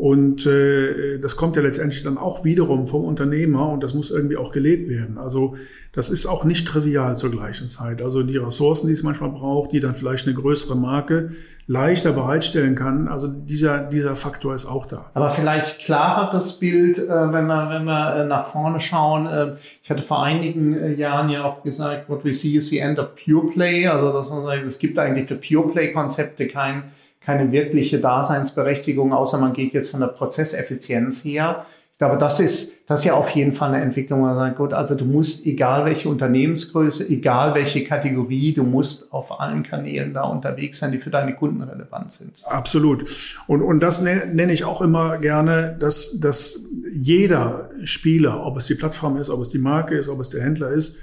Und 0.00 0.46
äh, 0.46 1.18
das 1.18 1.36
kommt 1.36 1.56
ja 1.56 1.62
letztendlich 1.62 2.02
dann 2.02 2.16
auch 2.16 2.42
wiederum 2.42 2.86
vom 2.86 3.04
Unternehmer 3.04 3.68
und 3.68 3.82
das 3.82 3.92
muss 3.92 4.10
irgendwie 4.10 4.38
auch 4.38 4.50
gelebt 4.50 4.88
werden. 4.88 5.18
Also 5.18 5.56
das 5.92 6.08
ist 6.08 6.24
auch 6.24 6.44
nicht 6.44 6.66
trivial 6.66 7.18
zur 7.18 7.30
gleichen 7.30 7.68
Zeit. 7.68 8.00
Also 8.00 8.22
die 8.22 8.38
Ressourcen, 8.38 8.86
die 8.86 8.94
es 8.94 9.02
manchmal 9.02 9.28
braucht, 9.28 9.72
die 9.72 9.80
dann 9.80 9.92
vielleicht 9.92 10.26
eine 10.26 10.34
größere 10.34 10.74
Marke 10.74 11.32
leichter 11.66 12.12
bereitstellen 12.12 12.76
kann. 12.76 13.08
Also 13.08 13.28
dieser, 13.28 13.80
dieser 13.90 14.16
Faktor 14.16 14.54
ist 14.54 14.64
auch 14.64 14.86
da. 14.86 15.10
Aber 15.12 15.28
vielleicht 15.28 15.80
klareres 15.80 16.58
Bild, 16.58 16.96
äh, 16.96 17.32
wenn 17.32 17.46
wir, 17.46 17.68
wenn 17.68 17.84
wir 17.84 18.16
äh, 18.16 18.26
nach 18.26 18.46
vorne 18.46 18.80
schauen. 18.80 19.26
Äh, 19.26 19.56
ich 19.82 19.90
hatte 19.90 20.02
vor 20.02 20.22
einigen 20.22 20.78
äh, 20.78 20.94
Jahren 20.94 21.28
ja 21.28 21.44
auch 21.44 21.62
gesagt, 21.62 22.08
what 22.08 22.24
we 22.24 22.32
see 22.32 22.56
is 22.56 22.70
the 22.70 22.78
end 22.78 22.98
of 22.98 23.08
pure 23.22 23.44
play. 23.52 23.86
Also 23.86 24.14
dass 24.14 24.30
man 24.30 24.46
sagt, 24.46 24.64
es 24.64 24.78
gibt 24.78 24.98
eigentlich 24.98 25.28
für 25.28 25.36
Pure 25.36 25.72
Play 25.72 25.92
Konzepte 25.92 26.48
kein 26.48 26.84
keine 27.20 27.52
wirkliche 27.52 27.98
Daseinsberechtigung, 27.98 29.12
außer 29.12 29.38
man 29.38 29.52
geht 29.52 29.72
jetzt 29.72 29.90
von 29.90 30.00
der 30.00 30.08
Prozesseffizienz 30.08 31.24
her. 31.24 31.64
Ich 31.92 31.98
glaube, 31.98 32.16
das 32.16 32.40
ist, 32.40 32.88
das 32.88 33.00
ist 33.00 33.04
ja 33.04 33.12
auf 33.12 33.28
jeden 33.30 33.52
Fall 33.52 33.74
eine 33.74 33.84
Entwicklung, 33.84 34.20
wo 34.20 34.24
man 34.24 34.34
sagt, 34.34 34.56
gut, 34.56 34.72
also 34.72 34.94
du 34.94 35.04
musst, 35.04 35.44
egal 35.44 35.84
welche 35.84 36.08
Unternehmensgröße, 36.08 37.06
egal 37.10 37.54
welche 37.54 37.84
Kategorie, 37.84 38.54
du 38.54 38.62
musst 38.62 39.12
auf 39.12 39.38
allen 39.38 39.64
Kanälen 39.64 40.14
da 40.14 40.22
unterwegs 40.22 40.78
sein, 40.78 40.92
die 40.92 40.98
für 40.98 41.10
deine 41.10 41.34
Kunden 41.34 41.60
relevant 41.60 42.10
sind. 42.10 42.32
Absolut. 42.44 43.04
Und, 43.46 43.60
und 43.60 43.80
das 43.80 44.00
nenne 44.00 44.50
ich 44.50 44.64
auch 44.64 44.80
immer 44.80 45.18
gerne, 45.18 45.76
dass, 45.78 46.18
dass 46.20 46.68
jeder 46.90 47.68
Spieler, 47.84 48.46
ob 48.46 48.56
es 48.56 48.64
die 48.64 48.76
Plattform 48.76 49.18
ist, 49.18 49.28
ob 49.28 49.42
es 49.42 49.50
die 49.50 49.58
Marke 49.58 49.98
ist, 49.98 50.08
ob 50.08 50.20
es 50.20 50.30
der 50.30 50.42
Händler 50.42 50.70
ist, 50.70 50.96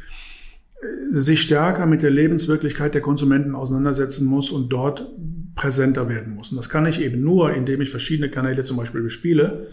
sich 1.11 1.41
stärker 1.41 1.85
mit 1.85 2.01
der 2.01 2.11
Lebenswirklichkeit 2.11 2.93
der 2.95 3.01
Konsumenten 3.01 3.55
auseinandersetzen 3.55 4.25
muss 4.25 4.51
und 4.51 4.69
dort 4.69 5.07
präsenter 5.57 6.07
werden 6.07 6.35
muss. 6.35 6.51
Und 6.51 6.57
das 6.57 6.69
kann 6.69 6.85
ich 6.85 7.01
eben 7.01 7.21
nur, 7.21 7.53
indem 7.53 7.81
ich 7.81 7.89
verschiedene 7.89 8.29
Kanäle 8.29 8.63
zum 8.63 8.77
Beispiel 8.77 9.01
bespiele, 9.01 9.67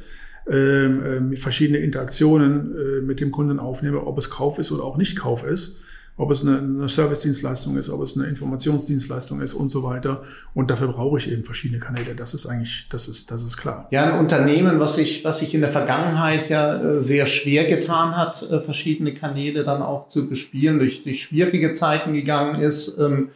ähm, 0.51 1.33
äh, 1.33 1.37
verschiedene 1.37 1.79
Interaktionen 1.79 2.75
äh, 2.75 3.01
mit 3.01 3.21
dem 3.21 3.31
Kunden 3.31 3.61
aufnehme, 3.61 4.05
ob 4.05 4.19
es 4.19 4.31
Kauf 4.31 4.59
ist 4.59 4.73
oder 4.73 4.83
auch 4.83 4.97
nicht 4.97 5.17
Kauf 5.17 5.47
ist 5.47 5.81
ob 6.17 6.31
es 6.31 6.43
eine, 6.43 6.59
eine 6.59 6.89
Service-Dienstleistung 6.89 7.77
ist, 7.77 7.91
ob 7.91 8.01
es 8.03 8.17
eine 8.17 8.27
Informationsdienstleistung 8.27 9.41
ist 9.41 9.53
und 9.53 9.71
so 9.71 9.83
weiter. 9.83 10.23
Und 10.55 10.71
dafür 10.71 10.89
brauche 10.89 11.19
ich 11.19 11.31
eben 11.31 11.45
verschiedene 11.45 11.81
Kanäle. 11.81 12.15
Das 12.15 12.35
ist 12.35 12.47
eigentlich, 12.47 12.87
das 12.91 13.09
ist, 13.09 13.33
das 13.33 13.43
ist 13.43 13.57
klar. 13.57 13.89
Ja, 13.91 14.13
ein 14.13 14.21
Unternehmen, 14.21 14.79
was 14.79 14.95
sich, 14.95 15.25
was 15.25 15.41
sich 15.41 15.55
in 15.55 15.61
der 15.61 15.71
Vergangenheit 15.71 16.49
ja 16.49 16.81
äh, 16.81 17.03
sehr 17.03 17.27
schwer 17.27 17.65
getan 17.65 18.17
hat, 18.17 18.49
äh, 18.49 18.61
verschiedene 18.61 19.13
Kanäle 19.13 19.65
dann 19.65 19.83
auch 19.83 20.09
zu 20.09 20.29
bespielen, 20.29 20.79
durch, 20.79 21.03
durch 21.03 21.21
schwierige 21.21 21.73
Zeiten 21.73 22.13
gegangen 22.13 22.61
ist, 22.61 22.99
ähm, 22.99 23.31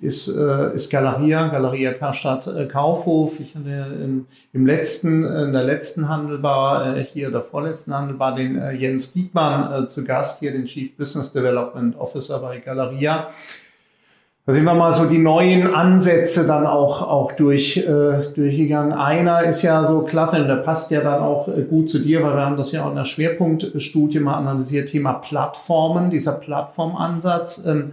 ist, 0.00 0.28
äh, 0.28 0.74
ist 0.74 0.90
Galeria, 0.90 1.48
Galeria 1.48 1.92
Karstadt 1.92 2.46
äh, 2.46 2.66
Kaufhof. 2.66 3.38
Ich 3.40 3.54
hatte 3.54 3.68
im, 4.02 4.26
im 4.52 4.66
letzten, 4.66 5.24
in 5.24 5.52
der 5.52 5.62
letzten 5.62 6.08
Handelbar, 6.08 6.96
äh, 6.96 7.04
hier 7.04 7.30
der 7.30 7.42
vorletzten 7.42 7.94
Handelbar, 7.94 8.34
den 8.34 8.58
äh, 8.58 8.72
Jens 8.72 9.12
Diekmann 9.12 9.84
äh, 9.84 9.86
zu 9.88 10.04
Gast, 10.04 10.40
hier 10.40 10.52
den 10.52 10.64
Chief 10.64 10.96
Business 10.96 11.32
Development 11.32 11.98
Officer 11.98 12.38
bei 12.38 12.58
Galeria. 12.58 13.28
Da 14.46 14.54
sind 14.54 14.64
wir 14.64 14.74
mal 14.74 14.94
so 14.94 15.04
die 15.04 15.18
neuen 15.18 15.74
Ansätze 15.74 16.46
dann 16.46 16.66
auch, 16.66 17.02
auch 17.02 17.32
durch, 17.32 17.76
äh, 17.76 18.18
durchgegangen. 18.34 18.92
Einer 18.92 19.44
ist 19.44 19.60
ja 19.60 19.86
so 19.86 20.00
klasse, 20.00 20.40
und 20.40 20.48
der 20.48 20.56
passt 20.56 20.90
ja 20.90 21.02
dann 21.02 21.20
auch 21.20 21.46
äh, 21.48 21.62
gut 21.62 21.90
zu 21.90 21.98
dir, 21.98 22.22
weil 22.22 22.34
wir 22.34 22.46
haben 22.46 22.56
das 22.56 22.72
ja 22.72 22.84
auch 22.84 22.90
in 22.90 22.96
der 22.96 23.04
Schwerpunktstudie 23.04 24.18
mal 24.18 24.34
analysiert, 24.34 24.88
Thema 24.88 25.12
Plattformen, 25.12 26.08
dieser 26.08 26.32
Plattformansatz. 26.32 27.66
Ähm, 27.66 27.92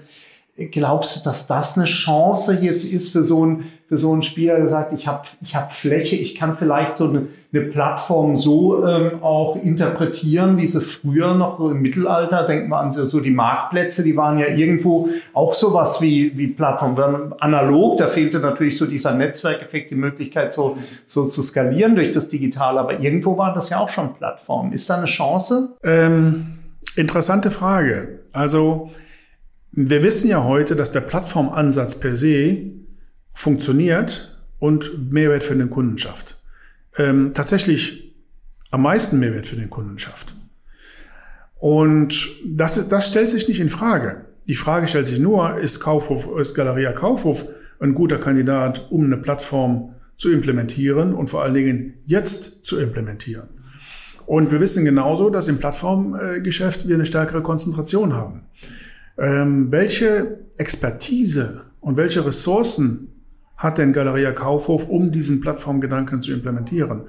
Glaubst 0.72 1.16
du, 1.16 1.24
dass 1.24 1.46
das 1.46 1.78
eine 1.78 1.86
Chance 1.86 2.58
jetzt 2.62 2.84
ist 2.84 3.12
für 3.12 3.24
so 3.24 3.46
ein 3.46 3.64
für 3.88 3.96
so 3.96 4.14
ein 4.14 4.22
Spieler, 4.22 4.58
der 4.58 4.68
sagt, 4.68 4.92
ich 4.92 5.08
habe 5.08 5.22
ich 5.40 5.56
hab 5.56 5.72
Fläche, 5.72 6.18
ich 6.18 6.36
kann 6.36 6.56
vielleicht 6.56 6.98
so 6.98 7.08
eine, 7.08 7.28
eine 7.54 7.64
Plattform 7.64 8.36
so 8.36 8.86
ähm, 8.86 9.24
auch 9.24 9.56
interpretieren, 9.56 10.58
wie 10.58 10.66
sie 10.66 10.82
früher 10.82 11.36
noch 11.36 11.58
so 11.58 11.70
im 11.70 11.82
Mittelalter, 11.82 12.46
denken 12.46 12.70
wir 12.70 12.80
an 12.80 12.92
so, 12.92 13.06
so 13.06 13.22
die 13.22 13.32
Marktplätze, 13.32 14.04
die 14.04 14.18
waren 14.18 14.40
ja 14.40 14.48
irgendwo 14.48 15.10
auch 15.34 15.54
sowas 15.54 16.02
wie 16.02 16.36
wie 16.36 16.48
Plattform. 16.48 16.96
Analog, 17.40 17.98
da 17.98 18.08
fehlte 18.08 18.40
natürlich 18.40 18.78
so 18.78 18.88
dieser 18.88 19.14
Netzwerkeffekt, 19.14 19.92
die 19.92 19.96
Möglichkeit 19.96 20.54
so 20.54 20.76
so 21.06 21.28
zu 21.28 21.44
skalieren 21.44 21.96
durch 21.96 22.10
das 22.10 22.30
Digitale, 22.30 22.80
aber 22.80 23.00
irgendwo 23.00 23.38
war 23.38 23.54
das 23.54 23.70
ja 23.70 23.78
auch 23.78 23.90
schon 23.90 24.16
Plattform. 24.16 24.74
Ist 24.74 24.90
da 24.90 24.98
eine 24.98 25.06
Chance? 25.06 25.78
Ähm, 25.84 26.48
interessante 26.96 27.52
Frage. 27.52 28.22
Also 28.34 28.90
wir 29.72 30.04
wissen 30.04 30.30
ja 30.30 30.44
heute, 30.44 30.76
dass 30.76 30.92
der 30.92 31.02
Plattformansatz 31.02 32.00
per 32.00 32.16
se 32.16 32.72
funktioniert 33.34 34.42
und 34.60 35.12
Mehrwert 35.12 35.44
für 35.44 35.56
den 35.56 35.70
Kunden 35.70 35.98
schafft. 35.98 36.42
Ähm, 36.98 37.32
tatsächlich 37.34 38.16
am 38.72 38.82
meisten 38.82 39.20
Mehrwert 39.20 39.48
für 39.48 39.56
den 39.56 39.70
Kunden 39.70 40.00
schafft. 40.00 40.36
Und 41.60 42.30
das, 42.46 42.88
das 42.88 43.08
stellt 43.10 43.30
sich 43.30 43.48
nicht 43.48 43.60
in 43.60 43.70
Frage. 43.70 44.26
Die 44.48 44.56
Frage 44.56 44.88
stellt 44.88 45.08
sich 45.08 45.20
nur, 45.20 45.58
ist 45.58 45.80
Kaufhof, 45.80 46.28
ist 46.40 46.56
Galeria 46.56 46.94
Kaufhof 46.94 47.46
ein 47.80 47.94
guter 47.94 48.18
Kandidat, 48.18 48.88
um 48.90 49.06
eine 49.06 49.18
Plattform 49.18 49.94
zu 50.18 50.32
implementieren 50.32 51.14
und 51.14 51.30
vor 51.30 51.44
allen 51.44 51.54
Dingen 51.54 51.94
jetzt 52.06 52.66
zu 52.66 52.80
implementieren. 52.80 53.50
Und 54.26 54.52
wir 54.52 54.60
wissen 54.60 54.84
genauso, 54.84 55.30
dass 55.30 55.48
im 55.48 55.60
Plattformgeschäft 55.60 56.88
wir 56.88 56.96
eine 56.96 57.06
stärkere 57.06 57.42
Konzentration 57.42 58.14
haben. 58.14 58.46
Ähm, 59.18 59.72
welche 59.72 60.40
Expertise 60.58 61.62
und 61.80 61.98
welche 61.98 62.26
Ressourcen 62.26 63.10
hat 63.56 63.80
denn 63.80 63.94
Galeria 63.94 64.32
Kaufhof, 64.32 64.88
um 64.88 65.12
diesen 65.12 65.42
Plattformgedanken 65.42 66.22
zu 66.22 66.32
implementieren? 66.32 67.04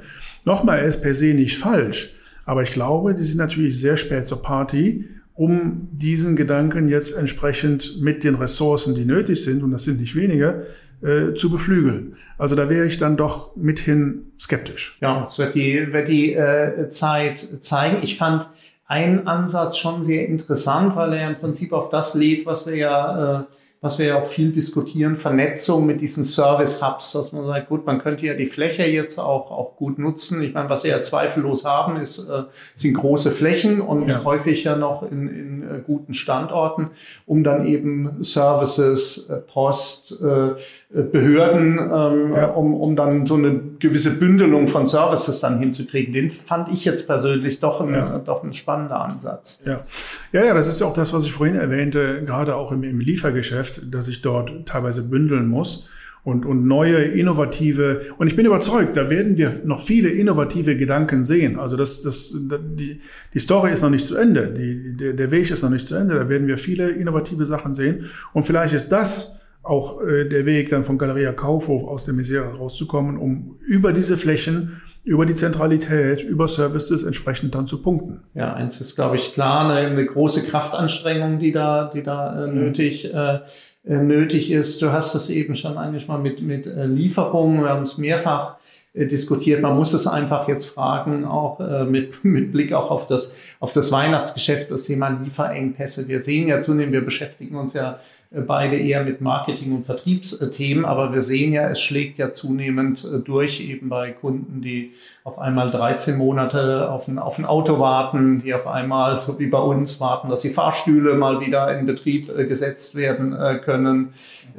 Nochmal, 0.44 0.78
er 0.78 0.84
ist 0.84 1.02
per 1.02 1.14
se 1.14 1.34
nicht 1.34 1.59
falsch, 1.59 2.14
aber 2.46 2.62
ich 2.62 2.72
glaube, 2.72 3.14
die 3.14 3.22
sind 3.22 3.38
natürlich 3.38 3.78
sehr 3.78 3.96
spät 3.96 4.26
zur 4.26 4.40
Party, 4.40 5.09
um 5.34 5.88
diesen 5.92 6.34
Gedanken 6.34 6.88
jetzt 6.88 7.16
entsprechend 7.16 8.00
mit 8.00 8.24
den 8.24 8.34
Ressourcen, 8.34 8.94
die 8.94 9.04
nötig 9.04 9.44
sind, 9.44 9.62
und 9.62 9.70
das 9.70 9.84
sind 9.84 10.00
nicht 10.00 10.16
wenige, 10.16 10.66
äh, 11.00 11.34
zu 11.34 11.50
beflügeln. 11.50 12.16
Also 12.38 12.56
da 12.56 12.68
wäre 12.68 12.86
ich 12.86 12.98
dann 12.98 13.16
doch 13.16 13.54
mithin 13.54 14.32
skeptisch. 14.38 14.98
Ja, 15.00 15.22
das 15.22 15.38
wird 15.38 15.54
die, 15.54 15.92
wird 15.92 16.09
die 16.09 16.32
äh, 16.34 16.88
Zeit 16.88 17.38
zeigen. 17.61 17.98
Ich 18.02 18.16
fand 18.16 18.48
ein 18.89 19.26
Ansatz 19.26 19.76
schon 19.76 20.03
sehr 20.03 20.26
interessant, 20.26 20.97
weil 20.97 21.12
er 21.12 21.28
im 21.28 21.36
Prinzip 21.36 21.72
auf 21.72 21.91
das 21.91 22.14
lädt, 22.14 22.47
was 22.47 22.66
wir 22.66 22.74
ja 22.74 23.41
äh, 23.41 23.45
was 23.81 23.99
wir 24.01 24.07
ja 24.07 24.18
auch 24.18 24.24
viel 24.24 24.51
diskutieren, 24.51 25.16
Vernetzung 25.16 25.87
mit 25.87 26.01
diesen 26.01 26.24
Service-Hubs, 26.24 27.12
dass 27.12 27.33
man 27.33 27.47
sagt, 27.47 27.68
gut, 27.68 27.87
man 27.87 28.01
könnte 28.01 28.26
ja 28.26 28.35
die 28.35 28.47
Fläche 28.47 28.85
jetzt 28.85 29.18
auch, 29.18 29.53
auch 29.53 29.76
gut 29.76 30.01
nutzen. 30.01 30.43
Ich 30.43 30.53
meine, 30.53 30.68
was 30.68 30.83
wir 30.83 30.91
ja 30.91 31.01
zweifellos 31.01 31.64
haben, 31.64 31.97
ist, 31.97 32.29
äh, 32.29 32.43
sind 32.74 32.95
große 32.95 33.31
Flächen 33.31 33.81
und 33.81 34.09
ja. 34.09 34.24
häufig 34.24 34.64
ja 34.64 34.74
noch 34.74 35.05
in, 35.05 35.29
in 35.29 35.62
äh, 35.62 35.81
guten 35.87 36.12
Standorten, 36.12 36.89
um 37.24 37.45
dann 37.45 37.66
eben 37.66 38.16
Services, 38.20 39.31
äh, 39.31 39.37
Post, 39.37 40.20
äh, 40.22 40.55
Behörden, 40.91 41.79
ähm, 41.79 42.35
ja. 42.35 42.47
um, 42.47 42.74
um 42.74 42.97
dann 42.97 43.26
so 43.26 43.35
eine 43.35 43.61
gewisse 43.79 44.11
Bündelung 44.11 44.66
von 44.66 44.89
Services 44.89 45.39
dann 45.39 45.61
hinzukriegen. 45.61 46.12
Den 46.12 46.33
fand 46.33 46.72
ich 46.72 46.85
jetzt 46.85 47.07
persönlich 47.07 47.61
doch 47.61 47.81
ein, 47.81 47.95
ja. 47.95 48.18
doch 48.18 48.43
ein 48.43 48.53
spannender 48.53 49.01
Ansatz. 49.01 49.62
Ja. 49.64 49.85
ja, 50.33 50.47
ja, 50.47 50.55
das 50.55 50.66
ist 50.66 50.81
ja 50.81 50.87
auch 50.89 50.95
das, 50.95 51.12
was 51.12 51.24
ich 51.26 51.33
vorhin 51.33 51.55
erwähnte, 51.55 52.24
gerade 52.24 52.57
auch 52.57 52.72
im, 52.72 52.83
im 52.83 52.99
Liefergeschäft 52.99 53.67
Geschäft, 53.68 53.94
dass 53.94 54.08
ich 54.08 54.22
dort 54.22 54.66
teilweise 54.66 55.08
bündeln 55.08 55.48
muss 55.48 55.88
und, 56.24 56.44
und 56.44 56.66
neue, 56.66 56.96
innovative, 56.96 58.02
und 58.18 58.26
ich 58.26 58.36
bin 58.36 58.46
überzeugt, 58.46 58.96
da 58.96 59.08
werden 59.10 59.38
wir 59.38 59.62
noch 59.64 59.80
viele 59.80 60.08
innovative 60.10 60.76
Gedanken 60.76 61.22
sehen. 61.22 61.58
Also 61.58 61.76
das, 61.76 62.02
das, 62.02 62.36
die, 62.50 63.00
die 63.32 63.38
Story 63.38 63.72
ist 63.72 63.82
noch 63.82 63.90
nicht 63.90 64.04
zu 64.04 64.16
Ende, 64.16 64.52
die, 64.52 64.96
der, 64.96 65.12
der 65.14 65.30
Weg 65.30 65.50
ist 65.50 65.62
noch 65.62 65.70
nicht 65.70 65.86
zu 65.86 65.94
Ende, 65.94 66.14
da 66.14 66.28
werden 66.28 66.46
wir 66.46 66.56
viele 66.56 66.90
innovative 66.90 67.46
Sachen 67.46 67.74
sehen. 67.74 68.04
Und 68.32 68.44
vielleicht 68.44 68.74
ist 68.74 68.90
das 68.90 69.40
auch 69.62 70.02
äh, 70.02 70.28
der 70.28 70.46
Weg 70.46 70.70
dann 70.70 70.82
von 70.82 70.98
Galeria 70.98 71.32
Kaufhof 71.32 71.84
aus 71.84 72.04
der 72.04 72.14
Misere 72.14 72.56
rauszukommen, 72.56 73.16
um 73.16 73.58
über 73.66 73.92
diese 73.92 74.16
Flächen, 74.16 74.80
über 75.09 75.24
die 75.24 75.34
Zentralität, 75.34 76.22
über 76.22 76.48
Services 76.48 77.02
entsprechend 77.02 77.54
dann 77.54 77.66
zu 77.66 77.80
punkten. 77.80 78.20
Ja, 78.34 78.52
eins 78.52 78.78
ist, 78.82 78.94
glaube 78.94 79.16
ich, 79.16 79.32
klar, 79.32 79.64
eine, 79.64 79.86
eine 79.86 80.04
große 80.04 80.42
Kraftanstrengung, 80.44 81.38
die 81.38 81.50
da, 81.50 81.90
die 81.92 82.02
da 82.02 82.44
äh, 82.44 82.46
mhm. 82.46 82.59
nötig, 82.59 83.14
äh, 83.14 83.38
äh, 83.86 83.96
nötig 83.96 84.52
ist. 84.52 84.82
Du 84.82 84.92
hast 84.92 85.14
es 85.14 85.30
eben 85.30 85.56
schon 85.56 85.78
eigentlich 85.78 86.09
mal 86.09 86.18
mit, 86.18 86.42
mit 86.42 86.66
äh, 86.66 86.84
Lieferungen, 86.84 87.62
wir 87.62 87.70
haben 87.70 87.84
es 87.84 87.96
mehrfach 87.96 88.56
äh, 88.92 89.06
diskutiert. 89.06 89.62
Man 89.62 89.76
muss 89.76 89.94
es 89.94 90.06
einfach 90.06 90.46
jetzt 90.46 90.66
fragen, 90.66 91.24
auch 91.24 91.59
äh, 91.61 91.84
mit, 91.84 92.22
mit 92.22 92.52
Blick 92.52 92.74
auch 92.74 92.90
auf 92.90 93.06
das, 93.06 93.54
auf 93.61 93.72
das 93.72 93.90
Weihnachtsgeschäft, 93.90 94.70
das 94.70 94.82
Thema 94.84 95.09
Lieferengpässe. 95.09 96.06
Wir 96.09 96.20
sehen 96.20 96.48
ja 96.48 96.61
zunehmend, 96.61 96.92
wir 96.92 97.04
beschäftigen 97.04 97.56
uns 97.56 97.72
ja 97.72 97.98
beide 98.31 98.76
eher 98.76 99.05
mit 99.05 99.22
Marketing- 99.22 99.74
und 99.74 99.87
Vertriebsthemen, 99.87 100.85
aber 100.85 101.14
wir 101.14 101.22
sehen 101.22 101.55
ja, 101.55 101.66
es 101.68 101.81
schlägt 101.81 102.18
ja 102.18 102.31
zunehmend 102.31 103.03
äh, 103.05 103.20
durch, 103.20 103.66
eben 103.66 103.89
bei 103.89 104.11
Kunden, 104.11 104.61
die 104.61 104.93
auf 105.24 105.39
einmal 105.39 105.70
13 105.70 106.18
Monate 106.18 106.91
auf 106.91 107.09
ein, 107.09 107.18
auf 107.18 107.39
ein 107.39 107.47
Auto 107.47 107.79
warten, 107.79 108.43
die 108.43 108.53
auf 108.53 108.66
einmal, 108.66 109.16
so 109.16 109.39
wie 109.39 109.47
bei 109.47 109.59
uns, 109.59 109.99
warten, 110.01 110.29
dass 110.29 110.43
die 110.43 110.51
Fahrstühle 110.51 111.14
mal 111.14 111.41
wieder 111.41 111.79
in 111.79 111.87
Betrieb 111.87 112.29
äh, 112.29 112.45
gesetzt 112.45 112.95
werden 112.95 113.37
können. 113.64 114.11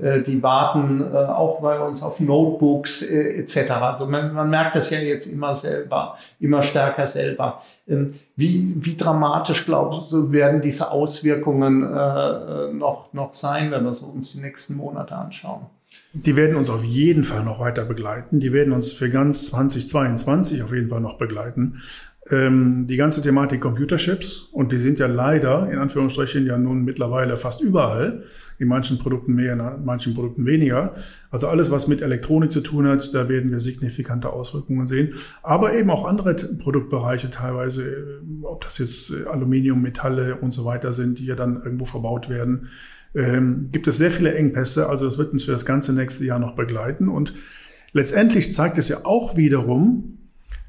Die 0.02 0.42
warten 0.42 1.04
auch 1.14 1.62
bei 1.62 1.80
uns 1.80 2.02
auf 2.02 2.20
Notebooks 2.20 3.02
etc. 3.02 3.72
Also 3.72 4.06
man, 4.06 4.34
man 4.34 4.50
merkt 4.50 4.76
das 4.76 4.90
ja 4.92 5.00
jetzt 5.00 5.26
immer 5.26 5.56
selber, 5.56 6.16
immer 6.40 6.62
stärker 6.62 7.06
selber. 7.06 7.60
Ähm, 7.88 8.08
wie, 8.36 8.74
wie 8.78 8.96
dramatisch, 8.96 9.66
glaubst 9.66 10.12
du, 10.12 10.32
werden 10.32 10.62
diese 10.62 10.92
Auswirkungen 10.92 11.82
noch, 12.78 13.12
noch 13.12 13.34
sein? 13.34 13.59
Sein, 13.60 13.72
wenn 13.72 13.84
wir 13.84 13.90
uns 13.90 14.32
die 14.32 14.40
nächsten 14.40 14.76
Monate 14.76 15.16
anschauen? 15.16 15.66
Die 16.14 16.36
werden 16.36 16.56
uns 16.56 16.70
auf 16.70 16.84
jeden 16.84 17.24
Fall 17.24 17.44
noch 17.44 17.60
weiter 17.60 17.86
begleiten. 17.86 18.40
Die 18.40 18.54
werden 18.54 18.74
uns 18.74 18.92
für 18.92 19.10
ganz 19.10 19.48
2022 19.48 20.64
auf 20.64 20.72
jeden 20.72 20.90
Fall 20.90 21.02
noch 21.02 21.18
begleiten. 21.18 21.82
Ähm, 22.30 22.86
die 22.86 22.96
ganze 22.96 23.24
Thematik 23.24 23.60
Computerships, 23.60 24.50
und 24.52 24.72
die 24.72 24.78
sind 24.78 25.00
ja 25.00 25.08
leider, 25.08 25.68
in 25.72 25.80
Anführungsstrichen, 25.80 26.46
ja 26.46 26.60
nun 26.60 26.84
mittlerweile 26.84 27.38
fast 27.38 27.62
überall. 27.62 28.24
In 28.60 28.68
manchen 28.68 29.00
Produkten 29.00 29.34
mehr, 29.34 29.54
in 29.54 29.86
manchen 29.86 30.14
Produkten 30.14 30.46
weniger. 30.46 30.94
Also 31.32 31.48
alles, 31.48 31.72
was 31.72 31.88
mit 31.88 32.02
Elektronik 32.02 32.52
zu 32.52 32.62
tun 32.62 32.88
hat, 32.88 33.16
da 33.16 33.30
werden 33.30 33.50
wir 33.50 33.60
signifikante 33.60 34.30
Auswirkungen 34.30 34.86
sehen. 34.86 35.16
Aber 35.42 35.74
eben 35.74 35.90
auch 35.90 36.06
andere 36.06 36.36
Produktbereiche 36.36 37.32
teilweise, 37.32 37.90
äh, 37.90 38.44
ob 38.44 38.64
das 38.64 38.78
jetzt 38.78 39.12
äh, 39.12 39.28
Aluminium, 39.28 39.82
Metalle 39.82 40.36
und 40.36 40.54
so 40.54 40.66
weiter 40.66 40.92
sind, 40.92 41.18
die 41.18 41.26
ja 41.26 41.36
dann 41.36 41.64
irgendwo 41.64 41.86
verbaut 41.86 42.30
werden 42.30 42.70
ähm, 43.16 43.70
gibt 43.72 43.88
es 43.88 43.98
sehr 43.98 44.12
viele 44.12 44.34
Engpässe. 44.34 44.90
Also 44.90 45.06
das 45.06 45.18
wird 45.18 45.32
uns 45.32 45.44
für 45.44 45.52
das 45.52 45.66
ganze 45.66 45.94
nächste 45.94 46.26
Jahr 46.26 46.40
noch 46.40 46.56
begleiten. 46.56 47.08
Und 47.08 47.34
letztendlich 47.94 48.54
zeigt 48.54 48.78
es 48.78 48.90
ja 48.90 49.06
auch 49.06 49.38
wiederum, 49.38 50.20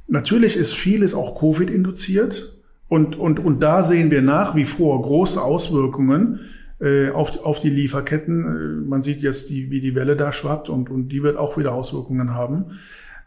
natürlich 0.07 0.57
ist 0.57 0.75
vieles 0.75 1.15
auch 1.15 1.39
Covid 1.39 1.71
induziert. 1.71 2.57
Und, 2.89 3.17
und, 3.17 3.39
und 3.39 3.63
da 3.63 3.83
sehen 3.83 4.11
wir 4.11 4.23
nach 4.23 4.57
wie 4.57 4.65
vor 4.65 5.01
große 5.01 5.41
Auswirkungen 5.41 6.41
äh, 6.81 7.11
auf, 7.11 7.45
auf 7.45 7.61
die 7.61 7.71
Lieferketten. 7.71 8.89
Man 8.89 9.03
sieht 9.03 9.21
jetzt, 9.21 9.51
die, 9.51 9.71
wie 9.71 9.81
die 9.81 9.95
Welle 9.95 10.17
da 10.17 10.33
schwappt 10.33 10.69
und, 10.69 10.91
und 10.91 11.11
die 11.11 11.23
wird 11.23 11.37
auch 11.37 11.57
wieder 11.57 11.73
Auswirkungen 11.73 12.35
haben. 12.35 12.79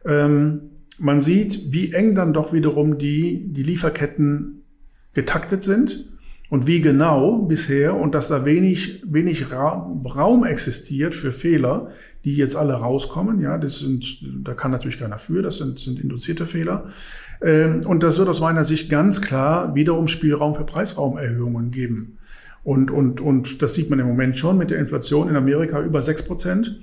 Ähm, 0.05 0.69
man 0.99 1.21
sieht, 1.21 1.71
wie 1.71 1.93
eng 1.93 2.13
dann 2.13 2.33
doch 2.33 2.53
wiederum 2.53 2.97
die, 2.97 3.51
die 3.53 3.63
Lieferketten 3.63 4.63
getaktet 5.13 5.63
sind 5.63 6.09
und 6.49 6.67
wie 6.67 6.81
genau 6.81 7.43
bisher 7.43 7.95
und 7.95 8.13
dass 8.13 8.27
da 8.27 8.45
wenig, 8.45 9.01
wenig 9.05 9.51
Raum 9.51 10.45
existiert 10.45 11.15
für 11.15 11.31
Fehler, 11.31 11.89
die 12.25 12.35
jetzt 12.35 12.55
alle 12.55 12.73
rauskommen. 12.73 13.41
Ja, 13.41 13.57
das 13.57 13.79
sind, 13.79 14.21
da 14.43 14.53
kann 14.53 14.71
natürlich 14.71 14.99
keiner 14.99 15.17
für, 15.17 15.41
das 15.41 15.57
sind, 15.57 15.79
sind 15.79 15.99
induzierte 15.99 16.45
Fehler. 16.45 16.89
Ähm, 17.41 17.81
und 17.85 18.03
das 18.03 18.17
wird 18.17 18.29
aus 18.29 18.39
meiner 18.39 18.63
Sicht 18.63 18.89
ganz 18.89 19.21
klar 19.21 19.75
wiederum 19.75 20.07
Spielraum 20.07 20.55
für 20.55 20.63
Preisraumerhöhungen 20.63 21.71
geben. 21.71 22.17
Und, 22.63 22.91
und, 22.91 23.19
und 23.19 23.61
das 23.61 23.73
sieht 23.73 23.89
man 23.89 23.99
im 23.99 24.07
Moment 24.07 24.37
schon 24.37 24.57
mit 24.57 24.69
der 24.71 24.79
Inflation 24.79 25.29
in 25.29 25.35
Amerika 25.35 25.81
über 25.81 26.01
sechs 26.01 26.23
Prozent, 26.23 26.79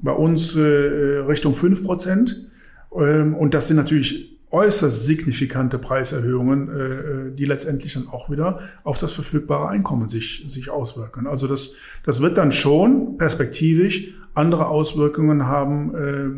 bei 0.00 0.12
uns 0.12 0.54
äh, 0.54 0.60
Richtung 0.60 1.54
fünf 1.54 1.82
Prozent. 1.82 2.48
Ähm, 2.94 3.34
und 3.34 3.54
das 3.54 3.66
sind 3.66 3.76
natürlich 3.76 4.37
äußerst 4.50 5.04
signifikante 5.04 5.78
Preiserhöhungen, 5.78 6.68
äh, 6.68 6.82
äh, 6.82 7.34
die 7.34 7.44
letztendlich 7.44 7.94
dann 7.94 8.08
auch 8.08 8.30
wieder 8.30 8.60
auf 8.82 8.98
das 8.98 9.12
verfügbare 9.12 9.68
Einkommen 9.68 10.08
sich, 10.08 10.42
sich 10.46 10.70
auswirken. 10.70 11.26
Also 11.26 11.46
das, 11.46 11.74
das 12.04 12.22
wird 12.22 12.38
dann 12.38 12.52
schon 12.52 13.18
perspektivisch 13.18 14.14
andere 14.34 14.68
Auswirkungen 14.68 15.46
haben, 15.46 15.94
äh, 15.94 16.30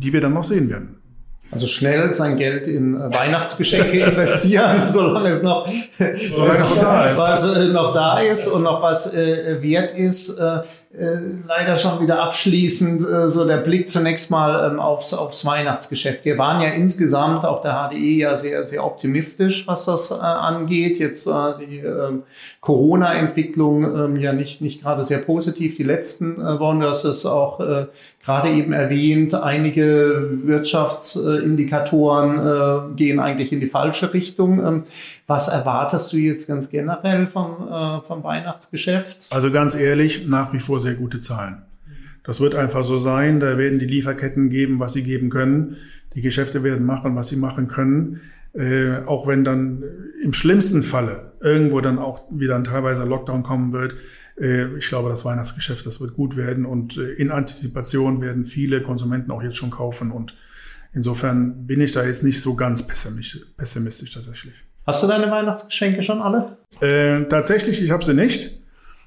die 0.00 0.12
wir 0.12 0.20
dann 0.20 0.34
noch 0.34 0.44
sehen 0.44 0.70
werden. 0.70 0.96
Also 1.52 1.66
schnell 1.66 2.12
sein 2.12 2.36
Geld 2.36 2.68
in 2.68 2.94
äh, 2.94 3.12
Weihnachtsgeschenke 3.12 3.98
investieren, 4.10 4.82
solange 4.84 5.28
es 5.28 5.42
noch, 5.42 5.66
solange 5.68 6.60
noch, 6.60 6.80
da 6.80 7.06
ist. 7.06 7.18
Was, 7.18 7.56
äh, 7.56 7.64
noch 7.66 7.92
da 7.92 8.18
ist 8.18 8.46
und 8.48 8.62
noch 8.62 8.82
was 8.82 9.12
äh, 9.12 9.60
wert 9.60 9.92
ist. 9.92 10.38
Äh, 10.38 10.60
äh, 10.92 11.18
leider 11.46 11.76
schon 11.76 12.00
wieder 12.00 12.20
abschließend 12.20 13.02
äh, 13.02 13.28
so 13.28 13.44
der 13.44 13.58
Blick 13.58 13.88
zunächst 13.88 14.30
mal 14.30 14.70
ähm, 14.70 14.80
aufs, 14.80 15.14
aufs 15.14 15.44
Weihnachtsgeschäft. 15.44 16.24
Wir 16.24 16.36
waren 16.36 16.60
ja 16.60 16.70
insgesamt, 16.70 17.44
auch 17.44 17.62
der 17.62 17.88
HDE, 17.88 18.18
ja 18.18 18.36
sehr, 18.36 18.64
sehr 18.64 18.84
optimistisch, 18.84 19.68
was 19.68 19.84
das 19.84 20.10
angeht. 20.10 20.98
Jetzt 20.98 21.26
die 21.26 21.78
ähm, 21.78 22.24
Corona-Entwicklung 22.60 23.84
ähm, 23.84 24.16
ja 24.16 24.32
nicht, 24.32 24.60
nicht 24.62 24.82
gerade 24.82 25.04
sehr 25.04 25.18
positiv. 25.18 25.76
Die 25.76 25.84
letzten 25.84 26.36
Wochen, 26.38 26.80
du 26.80 26.88
hast 26.88 27.04
es 27.04 27.24
auch 27.24 27.58
gerade 28.24 28.48
eben 28.50 28.72
erwähnt, 28.72 29.34
einige 29.34 30.28
Wirtschaftsindikatoren 30.44 31.39
äh, 31.40 32.94
gehen 32.96 33.20
eigentlich 33.20 33.52
in 33.52 33.60
die 33.60 33.66
falsche 33.66 34.12
Richtung. 34.12 34.64
Ähm, 34.64 34.82
was 35.26 35.48
erwartest 35.48 36.12
du 36.12 36.16
jetzt 36.16 36.46
ganz 36.46 36.70
generell 36.70 37.26
vom, 37.26 37.68
äh, 37.68 38.00
vom 38.02 38.22
Weihnachtsgeschäft? 38.22 39.26
Also 39.30 39.50
ganz 39.50 39.74
ehrlich, 39.74 40.26
nach 40.26 40.52
wie 40.52 40.58
vor 40.58 40.80
sehr 40.80 40.94
gute 40.94 41.20
Zahlen. 41.20 41.62
Das 42.24 42.40
wird 42.40 42.54
einfach 42.54 42.82
so 42.82 42.98
sein. 42.98 43.40
Da 43.40 43.58
werden 43.58 43.78
die 43.78 43.86
Lieferketten 43.86 44.50
geben, 44.50 44.78
was 44.78 44.92
sie 44.92 45.02
geben 45.02 45.30
können. 45.30 45.76
Die 46.14 46.20
Geschäfte 46.20 46.62
werden 46.62 46.84
machen, 46.84 47.16
was 47.16 47.28
sie 47.28 47.36
machen 47.36 47.68
können. 47.68 48.20
Äh, 48.52 48.98
auch 49.06 49.26
wenn 49.26 49.44
dann 49.44 49.84
im 50.22 50.32
schlimmsten 50.32 50.82
Falle 50.82 51.32
irgendwo 51.40 51.80
dann 51.80 51.98
auch 51.98 52.26
wieder 52.30 52.56
ein 52.56 52.64
teilweise 52.64 53.04
Lockdown 53.04 53.42
kommen 53.42 53.72
wird. 53.72 53.94
Äh, 54.40 54.76
ich 54.76 54.88
glaube, 54.88 55.08
das 55.08 55.24
Weihnachtsgeschäft, 55.24 55.86
das 55.86 56.00
wird 56.00 56.14
gut 56.14 56.36
werden 56.36 56.66
und 56.66 56.96
in 56.96 57.30
Antizipation 57.30 58.20
werden 58.20 58.44
viele 58.44 58.82
Konsumenten 58.82 59.30
auch 59.30 59.42
jetzt 59.42 59.56
schon 59.56 59.70
kaufen 59.70 60.10
und 60.10 60.34
insofern 60.92 61.66
bin 61.66 61.80
ich 61.80 61.92
da 61.92 62.04
jetzt 62.04 62.24
nicht 62.24 62.40
so 62.40 62.54
ganz 62.54 62.86
pessimistisch, 62.86 64.12
tatsächlich. 64.12 64.54
Hast 64.86 65.02
du 65.02 65.06
deine 65.06 65.30
Weihnachtsgeschenke 65.30 66.02
schon 66.02 66.20
alle? 66.20 66.56
Äh, 66.80 67.26
tatsächlich, 67.28 67.82
ich 67.82 67.90
habe 67.90 68.04
sie 68.04 68.14
nicht. 68.14 68.60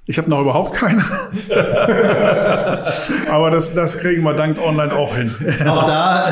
Ich 0.06 0.18
habe 0.18 0.30
noch 0.30 0.42
überhaupt 0.42 0.74
keine. 0.74 1.02
Aber 3.32 3.52
das, 3.52 3.74
das 3.74 4.00
kriegen 4.00 4.22
wir 4.24 4.34
dank 4.34 4.62
online 4.62 4.94
auch 4.94 5.16
hin. 5.16 5.34
Auch 5.66 5.86
da 5.86 6.28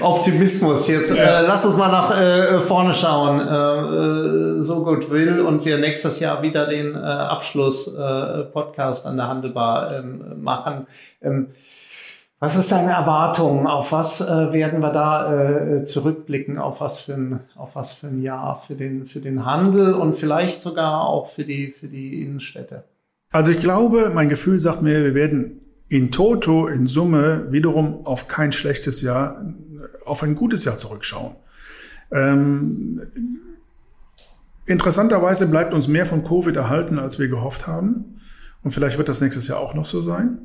Optimismus. 0.00 0.86
Jetzt 0.86 1.16
ja. 1.16 1.40
äh, 1.40 1.46
lass 1.46 1.66
uns 1.66 1.76
mal 1.76 1.88
nach 1.88 2.16
äh, 2.16 2.60
vorne 2.60 2.94
schauen. 2.94 3.40
Äh, 3.40 4.62
so 4.62 4.84
gut 4.84 5.10
will 5.10 5.40
und 5.40 5.64
wir 5.64 5.78
nächstes 5.78 6.20
Jahr 6.20 6.40
wieder 6.42 6.68
den 6.68 6.94
äh, 6.94 6.98
Abschluss-Podcast 6.98 9.06
äh, 9.06 9.08
an 9.08 9.16
der 9.16 9.26
Handelbar 9.26 9.98
ähm, 9.98 10.40
machen. 10.40 10.86
Ähm, 11.20 11.48
was 12.40 12.54
ist 12.54 12.70
deine 12.70 12.92
Erwartung? 12.92 13.66
Auf 13.66 13.90
was 13.90 14.20
äh, 14.20 14.52
werden 14.52 14.80
wir 14.80 14.90
da 14.90 15.32
äh, 15.32 15.84
zurückblicken? 15.84 16.58
Auf 16.58 16.80
was 16.80 17.00
für 17.00 17.14
ein, 17.14 17.40
auf 17.56 17.74
was 17.74 17.94
für 17.94 18.06
ein 18.06 18.22
Jahr 18.22 18.54
für 18.54 18.76
den, 18.76 19.04
für 19.04 19.20
den 19.20 19.44
Handel 19.44 19.94
und 19.94 20.14
vielleicht 20.14 20.62
sogar 20.62 21.04
auch 21.04 21.26
für 21.26 21.44
die, 21.44 21.68
für 21.68 21.88
die 21.88 22.22
Innenstädte? 22.22 22.84
Also 23.30 23.50
ich 23.50 23.58
glaube, 23.58 24.12
mein 24.14 24.28
Gefühl 24.28 24.60
sagt 24.60 24.82
mir, 24.82 25.02
wir 25.02 25.14
werden 25.14 25.60
in 25.88 26.12
Toto, 26.12 26.68
in 26.68 26.86
Summe 26.86 27.46
wiederum 27.50 28.06
auf 28.06 28.28
kein 28.28 28.52
schlechtes 28.52 29.02
Jahr, 29.02 29.44
auf 30.04 30.22
ein 30.22 30.36
gutes 30.36 30.64
Jahr 30.64 30.78
zurückschauen. 30.78 31.34
Ähm, 32.12 33.02
interessanterweise 34.64 35.48
bleibt 35.48 35.74
uns 35.74 35.88
mehr 35.88 36.06
von 36.06 36.24
Covid 36.24 36.54
erhalten, 36.54 37.00
als 37.00 37.18
wir 37.18 37.28
gehofft 37.28 37.66
haben. 37.66 38.20
Und 38.62 38.70
vielleicht 38.70 38.96
wird 38.96 39.08
das 39.08 39.20
nächstes 39.20 39.48
Jahr 39.48 39.58
auch 39.58 39.74
noch 39.74 39.86
so 39.86 40.00
sein. 40.00 40.38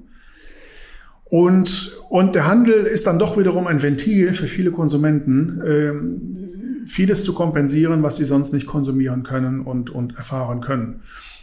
Und, 1.25 1.97
und 2.09 2.35
der 2.35 2.47
Handel 2.47 2.85
ist 2.85 3.07
dann 3.07 3.17
doch 3.17 3.37
wiederum 3.37 3.67
ein 3.67 3.81
Ventil 3.81 4.33
für 4.33 4.47
viele 4.47 4.71
Konsumenten, 4.71 5.61
äh, 5.61 6.87
vieles 6.87 7.23
zu 7.23 7.33
kompensieren, 7.33 8.03
was 8.03 8.17
sie 8.17 8.25
sonst 8.25 8.53
nicht 8.53 8.67
konsumieren 8.67 9.23
können 9.23 9.61
und, 9.61 9.89
und 9.89 10.15
erfahren 10.15 10.61
können. 10.61 11.01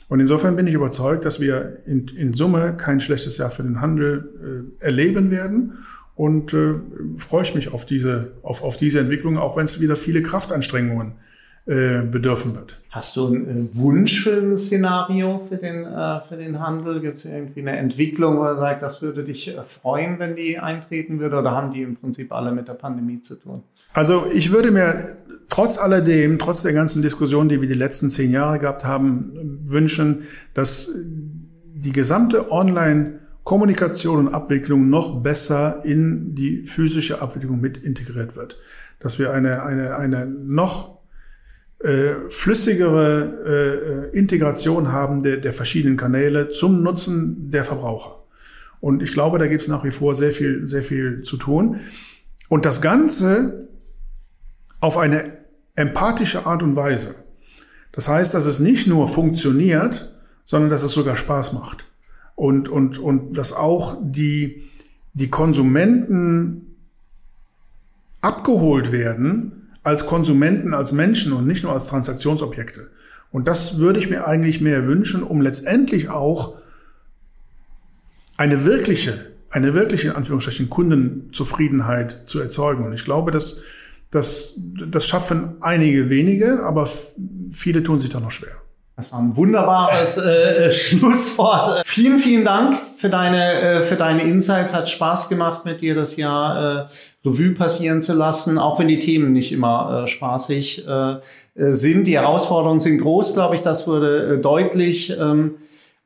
Und 0.09 0.21
insofern 0.21 0.57
bin 0.57 0.67
ich 0.67 0.75
überzeugt, 0.75 1.25
dass 1.25 1.41
wir 1.41 1.79
in, 1.87 2.09
in 2.09 2.35
Summe 2.35 2.77
kein 2.77 3.01
schlechtes 3.01 3.39
Jahr 3.39 3.51
für 3.51 3.63
den 3.63 3.81
Handel 3.81 4.69
äh, 4.81 4.85
erleben 4.85 5.31
werden 5.31 5.79
und 6.15 6.53
äh, 6.53 6.75
freue 7.17 7.43
ich 7.43 7.55
mich 7.55 7.73
auf 7.73 7.87
diese, 7.87 8.33
auf, 8.43 8.63
auf 8.63 8.77
diese 8.77 9.01
Entwicklung, 9.01 9.39
auch 9.39 9.57
wenn 9.57 9.65
es 9.65 9.81
wieder 9.81 9.97
viele 9.97 10.23
Kraftanstrengungen 10.23 11.15
äh, 11.67 12.03
bedürfen 12.03 12.55
wird. 12.55 12.81
Hast 12.91 13.17
du 13.17 13.29
einen 13.29 13.71
Wunsch 13.75 14.25
für 14.25 14.33
ein 14.33 14.57
Szenario 14.57 15.39
für 15.39 15.57
den, 15.57 15.85
äh, 15.85 16.21
für 16.21 16.37
den 16.37 16.59
Handel? 16.59 17.01
Gibt 17.01 17.19
es 17.19 17.25
irgendwie 17.25 17.61
eine 17.61 17.77
Entwicklung, 17.77 18.39
wo 18.39 18.45
du 18.45 18.57
sagst, 18.57 18.83
das 18.83 19.03
würde 19.03 19.25
dich 19.25 19.57
äh, 19.57 19.63
freuen, 19.63 20.19
wenn 20.19 20.37
die 20.37 20.59
eintreten 20.59 21.21
würde? 21.21 21.39
Oder 21.39 21.53
haben 21.53 21.73
die 21.73 21.83
im 21.83 21.95
Prinzip 21.95 22.33
alle 22.33 22.53
mit 22.53 22.67
der 22.67 22.75
Pandemie 22.75 23.21
zu 23.21 23.37
tun? 23.37 23.63
Also 23.93 24.25
ich 24.33 24.53
würde 24.53 24.71
mir 24.71 25.19
trotz 25.49 25.79
alledem, 25.79 26.39
trotz 26.39 26.63
der 26.63 26.73
ganzen 26.73 27.03
Diskussion, 27.03 27.49
die 27.49 27.61
wir 27.61 27.69
die 27.69 27.75
letzten 27.75 28.11
zehn 28.11 28.31
Jahre 28.31 28.59
gehabt 28.59 28.85
haben, 28.85 29.61
wünschen, 29.65 30.23
dass 30.55 30.91
die 30.95 31.93
gesamte 31.93 32.51
Online- 32.51 33.21
Kommunikation 33.43 34.27
und 34.27 34.35
Abwicklung 34.35 34.91
noch 34.91 35.23
besser 35.23 35.85
in 35.85 36.35
die 36.35 36.63
physische 36.63 37.21
Abwicklung 37.23 37.61
mit 37.61 37.79
integriert 37.79 38.37
wird. 38.37 38.59
Dass 39.01 39.19
wir 39.19 39.33
eine, 39.33 39.63
eine, 39.63 39.97
eine 39.97 40.27
noch 40.27 41.00
äh, 41.83 42.29
flüssigere 42.29 44.11
äh, 44.13 44.19
Integration 44.19 44.93
haben 44.93 45.23
der, 45.23 45.39
der 45.39 45.53
verschiedenen 45.55 45.97
Kanäle 45.97 46.51
zum 46.51 46.83
Nutzen 46.83 47.51
der 47.51 47.65
Verbraucher. 47.65 48.23
Und 48.81 49.03
ich 49.03 49.13
glaube, 49.13 49.39
da 49.39 49.47
gibt 49.47 49.63
es 49.63 49.69
nach 49.69 49.83
wie 49.85 49.91
vor 49.91 50.15
sehr 50.15 50.33
viel, 50.33 50.67
sehr 50.67 50.83
viel 50.83 51.23
zu 51.23 51.37
tun. 51.39 51.81
Und 52.49 52.67
das 52.67 52.83
Ganze 52.83 53.69
auf 54.81 54.99
eine 54.99 55.39
empathische 55.75 56.47
Art 56.47 56.63
und 56.63 56.77
Weise. 56.77 57.15
Das 57.93 58.09
heißt, 58.09 58.35
dass 58.35 58.47
es 58.47 58.61
nicht 58.61 58.87
nur 58.87 59.09
funktioniert, 59.09 60.15
sondern 60.45 60.71
dass 60.71 60.83
es 60.83 60.93
sogar 60.93 61.17
Spaß 61.17 61.53
macht. 61.53 61.85
Und, 62.35 62.69
und, 62.69 62.99
und 62.99 63.37
dass 63.37 63.53
auch 63.53 63.97
die, 64.03 64.65
die 65.15 65.31
Konsumenten 65.31 66.77
abgeholt 68.21 68.93
werden 68.93 69.60
als 69.83 70.07
Konsumenten, 70.07 70.75
als 70.75 70.93
Menschen 70.93 71.33
und 71.33 71.47
nicht 71.47 71.63
nur 71.63 71.73
als 71.73 71.87
Transaktionsobjekte. 71.87 72.91
Und 73.33 73.49
das 73.49 73.79
würde 73.79 74.01
ich 74.01 74.11
mir 74.11 74.27
eigentlich 74.27 74.61
mehr 74.61 74.87
wünschen, 74.87 75.23
um 75.23 75.41
letztendlich 75.41 76.09
auch 76.09 76.57
eine 78.37 78.65
wirkliche, 78.65 79.27
eine 79.51 79.75
wirkliche, 79.75 80.09
in 80.09 80.15
Anführungsstrichen, 80.15 80.71
Kundenzufriedenheit 80.71 82.29
zu 82.29 82.41
erzeugen. 82.41 82.85
Und 82.85 82.93
ich 82.93 83.05
glaube, 83.05 83.31
dass, 83.31 83.63
dass 84.11 84.55
das 84.59 85.07
schaffen 85.07 85.57
einige 85.61 86.11
wenige, 86.11 86.63
aber 86.65 86.89
viele 87.51 87.83
tun 87.83 87.99
sich 87.99 88.11
da 88.11 88.21
noch 88.21 88.31
schwer. 88.31 88.60
Das 89.01 89.13
war 89.13 89.19
ein 89.19 89.35
wunderbares 89.35 90.19
äh, 90.19 90.67
äh 90.67 90.71
Schlusswort. 90.71 91.83
Vielen, 91.87 92.19
vielen 92.19 92.45
Dank 92.45 92.77
für 92.95 93.09
deine, 93.09 93.53
äh, 93.55 93.81
für 93.81 93.97
deine 93.97 94.23
Insights. 94.25 94.75
Hat 94.75 94.91
Spaß 94.91 95.31
gemacht, 95.31 95.65
mit 95.65 95.81
dir 95.81 95.95
das 95.95 96.17
Jahr 96.17 96.85
äh, 96.85 96.87
Revue 97.25 97.55
passieren 97.55 98.03
zu 98.03 98.13
lassen, 98.13 98.59
auch 98.59 98.79
wenn 98.79 98.89
die 98.89 98.99
Themen 98.99 99.33
nicht 99.33 99.53
immer 99.53 100.03
äh, 100.03 100.07
spaßig 100.07 100.87
äh, 100.87 101.13
äh 101.13 101.19
sind. 101.73 102.09
Die 102.09 102.19
Herausforderungen 102.19 102.81
sind 102.81 103.01
groß, 103.01 103.33
glaube 103.33 103.55
ich, 103.55 103.63
das 103.63 103.89
wurde 103.89 104.35
äh, 104.35 104.39
deutlich. 104.39 105.19
Ähm, 105.19 105.55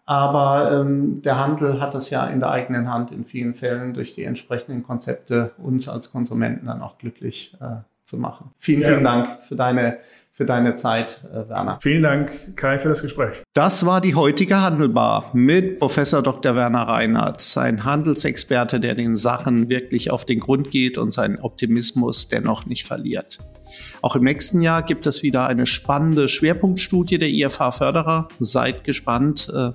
aber 0.07 0.71
ähm, 0.81 1.21
der 1.23 1.41
Handel 1.41 1.81
hat 1.81 1.97
das 1.97 2.11
ja 2.11 2.27
in 2.29 2.39
der 2.39 2.51
eigenen 2.51 2.93
Hand 2.93 3.11
in 3.11 3.25
vielen 3.25 3.55
Fällen 3.55 3.93
durch 3.93 4.15
die 4.15 4.23
entsprechenden 4.23 4.85
Konzepte 4.85 5.51
uns 5.59 5.89
als 5.89 6.13
Konsumenten 6.13 6.67
dann 6.67 6.81
auch 6.81 6.97
glücklich 6.99 7.57
äh, 7.61 7.83
zu 8.05 8.19
machen. 8.19 8.53
Vielen, 8.59 8.83
ja. 8.83 8.89
vielen 8.89 9.05
Dank 9.05 9.35
für 9.35 9.57
deine 9.57 9.99
für 10.35 10.45
deine 10.45 10.75
Zeit, 10.75 11.23
äh, 11.33 11.49
Werner. 11.49 11.79
Vielen 11.81 12.03
Dank, 12.03 12.57
Kai, 12.57 12.81
für 12.81 12.89
das 12.89 13.03
Gespräch. 13.03 13.45
Das 13.53 13.87
war 13.87 14.01
die 14.01 14.17
heutige 14.17 14.61
Handelbar 14.61 15.31
mit 15.33 15.79
Professor 15.79 16.23
Dr. 16.23 16.57
Werner 16.57 16.89
Reinhardt, 16.89 17.57
ein 17.57 17.85
Handelsexperte, 17.85 18.81
der 18.81 18.97
den 18.97 19.15
Sachen 19.15 19.69
wirklich 19.69 20.11
auf 20.11 20.25
den 20.25 20.41
Grund 20.41 20.73
geht 20.73 20.99
und 20.99 21.15
seinen 21.15 21.39
Optimismus 21.39 22.27
dennoch 22.27 22.67
nicht 22.67 22.85
verliert. 22.85 23.39
Auch 24.03 24.17
im 24.17 24.23
nächsten 24.23 24.63
Jahr 24.63 24.83
gibt 24.83 25.07
es 25.07 25.23
wieder 25.23 25.47
eine 25.47 25.67
spannende 25.67 26.29
Schwerpunktstudie 26.29 27.19
der 27.19 27.29
IFH-Förderer. 27.29 28.29
Seid 28.41 28.85
gespannt, 28.85 29.51
äh, 29.55 29.71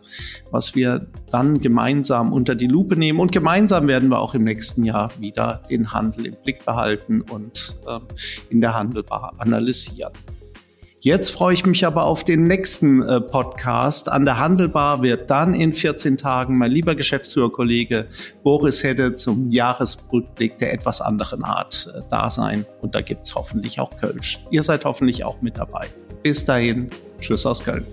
was 0.51 0.75
wir 0.75 1.07
dann 1.31 1.61
gemeinsam 1.61 2.33
unter 2.33 2.55
die 2.55 2.67
Lupe 2.67 2.95
nehmen. 2.95 3.19
Und 3.19 3.31
gemeinsam 3.31 3.87
werden 3.87 4.09
wir 4.09 4.19
auch 4.19 4.33
im 4.33 4.43
nächsten 4.43 4.83
Jahr 4.83 5.09
wieder 5.19 5.61
den 5.69 5.93
Handel 5.93 6.27
im 6.27 6.35
Blick 6.43 6.65
behalten 6.65 7.21
und 7.21 7.75
ähm, 7.87 8.01
in 8.49 8.61
der 8.61 8.73
Handelbar 8.73 9.33
analysieren. 9.37 10.13
Jetzt 11.01 11.31
freue 11.31 11.53
ich 11.53 11.65
mich 11.65 11.85
aber 11.85 12.03
auf 12.03 12.25
den 12.25 12.43
nächsten 12.43 13.01
äh, 13.03 13.21
Podcast. 13.21 14.11
An 14.11 14.25
der 14.25 14.37
Handelbar 14.37 15.01
wird 15.01 15.31
dann 15.31 15.53
in 15.53 15.73
14 15.73 16.17
Tagen 16.17 16.57
mein 16.57 16.71
lieber 16.71 16.93
Geschäftsführerkollege 16.93 18.05
Boris 18.43 18.83
Hedde 18.83 19.13
zum 19.13 19.49
Jahresrückblick 19.49 20.57
der 20.57 20.73
etwas 20.73 20.99
anderen 20.99 21.45
Art 21.45 21.89
äh, 21.95 22.01
da 22.09 22.29
sein. 22.29 22.65
Und 22.81 22.95
da 22.95 23.01
gibt 23.01 23.27
es 23.27 23.33
hoffentlich 23.33 23.79
auch 23.79 23.91
Kölsch. 24.01 24.39
Ihr 24.51 24.63
seid 24.63 24.83
hoffentlich 24.83 25.23
auch 25.23 25.41
mit 25.41 25.57
dabei. 25.57 25.87
Bis 26.21 26.43
dahin, 26.43 26.89
tschüss 27.17 27.45
aus 27.45 27.63
Köln. 27.63 27.85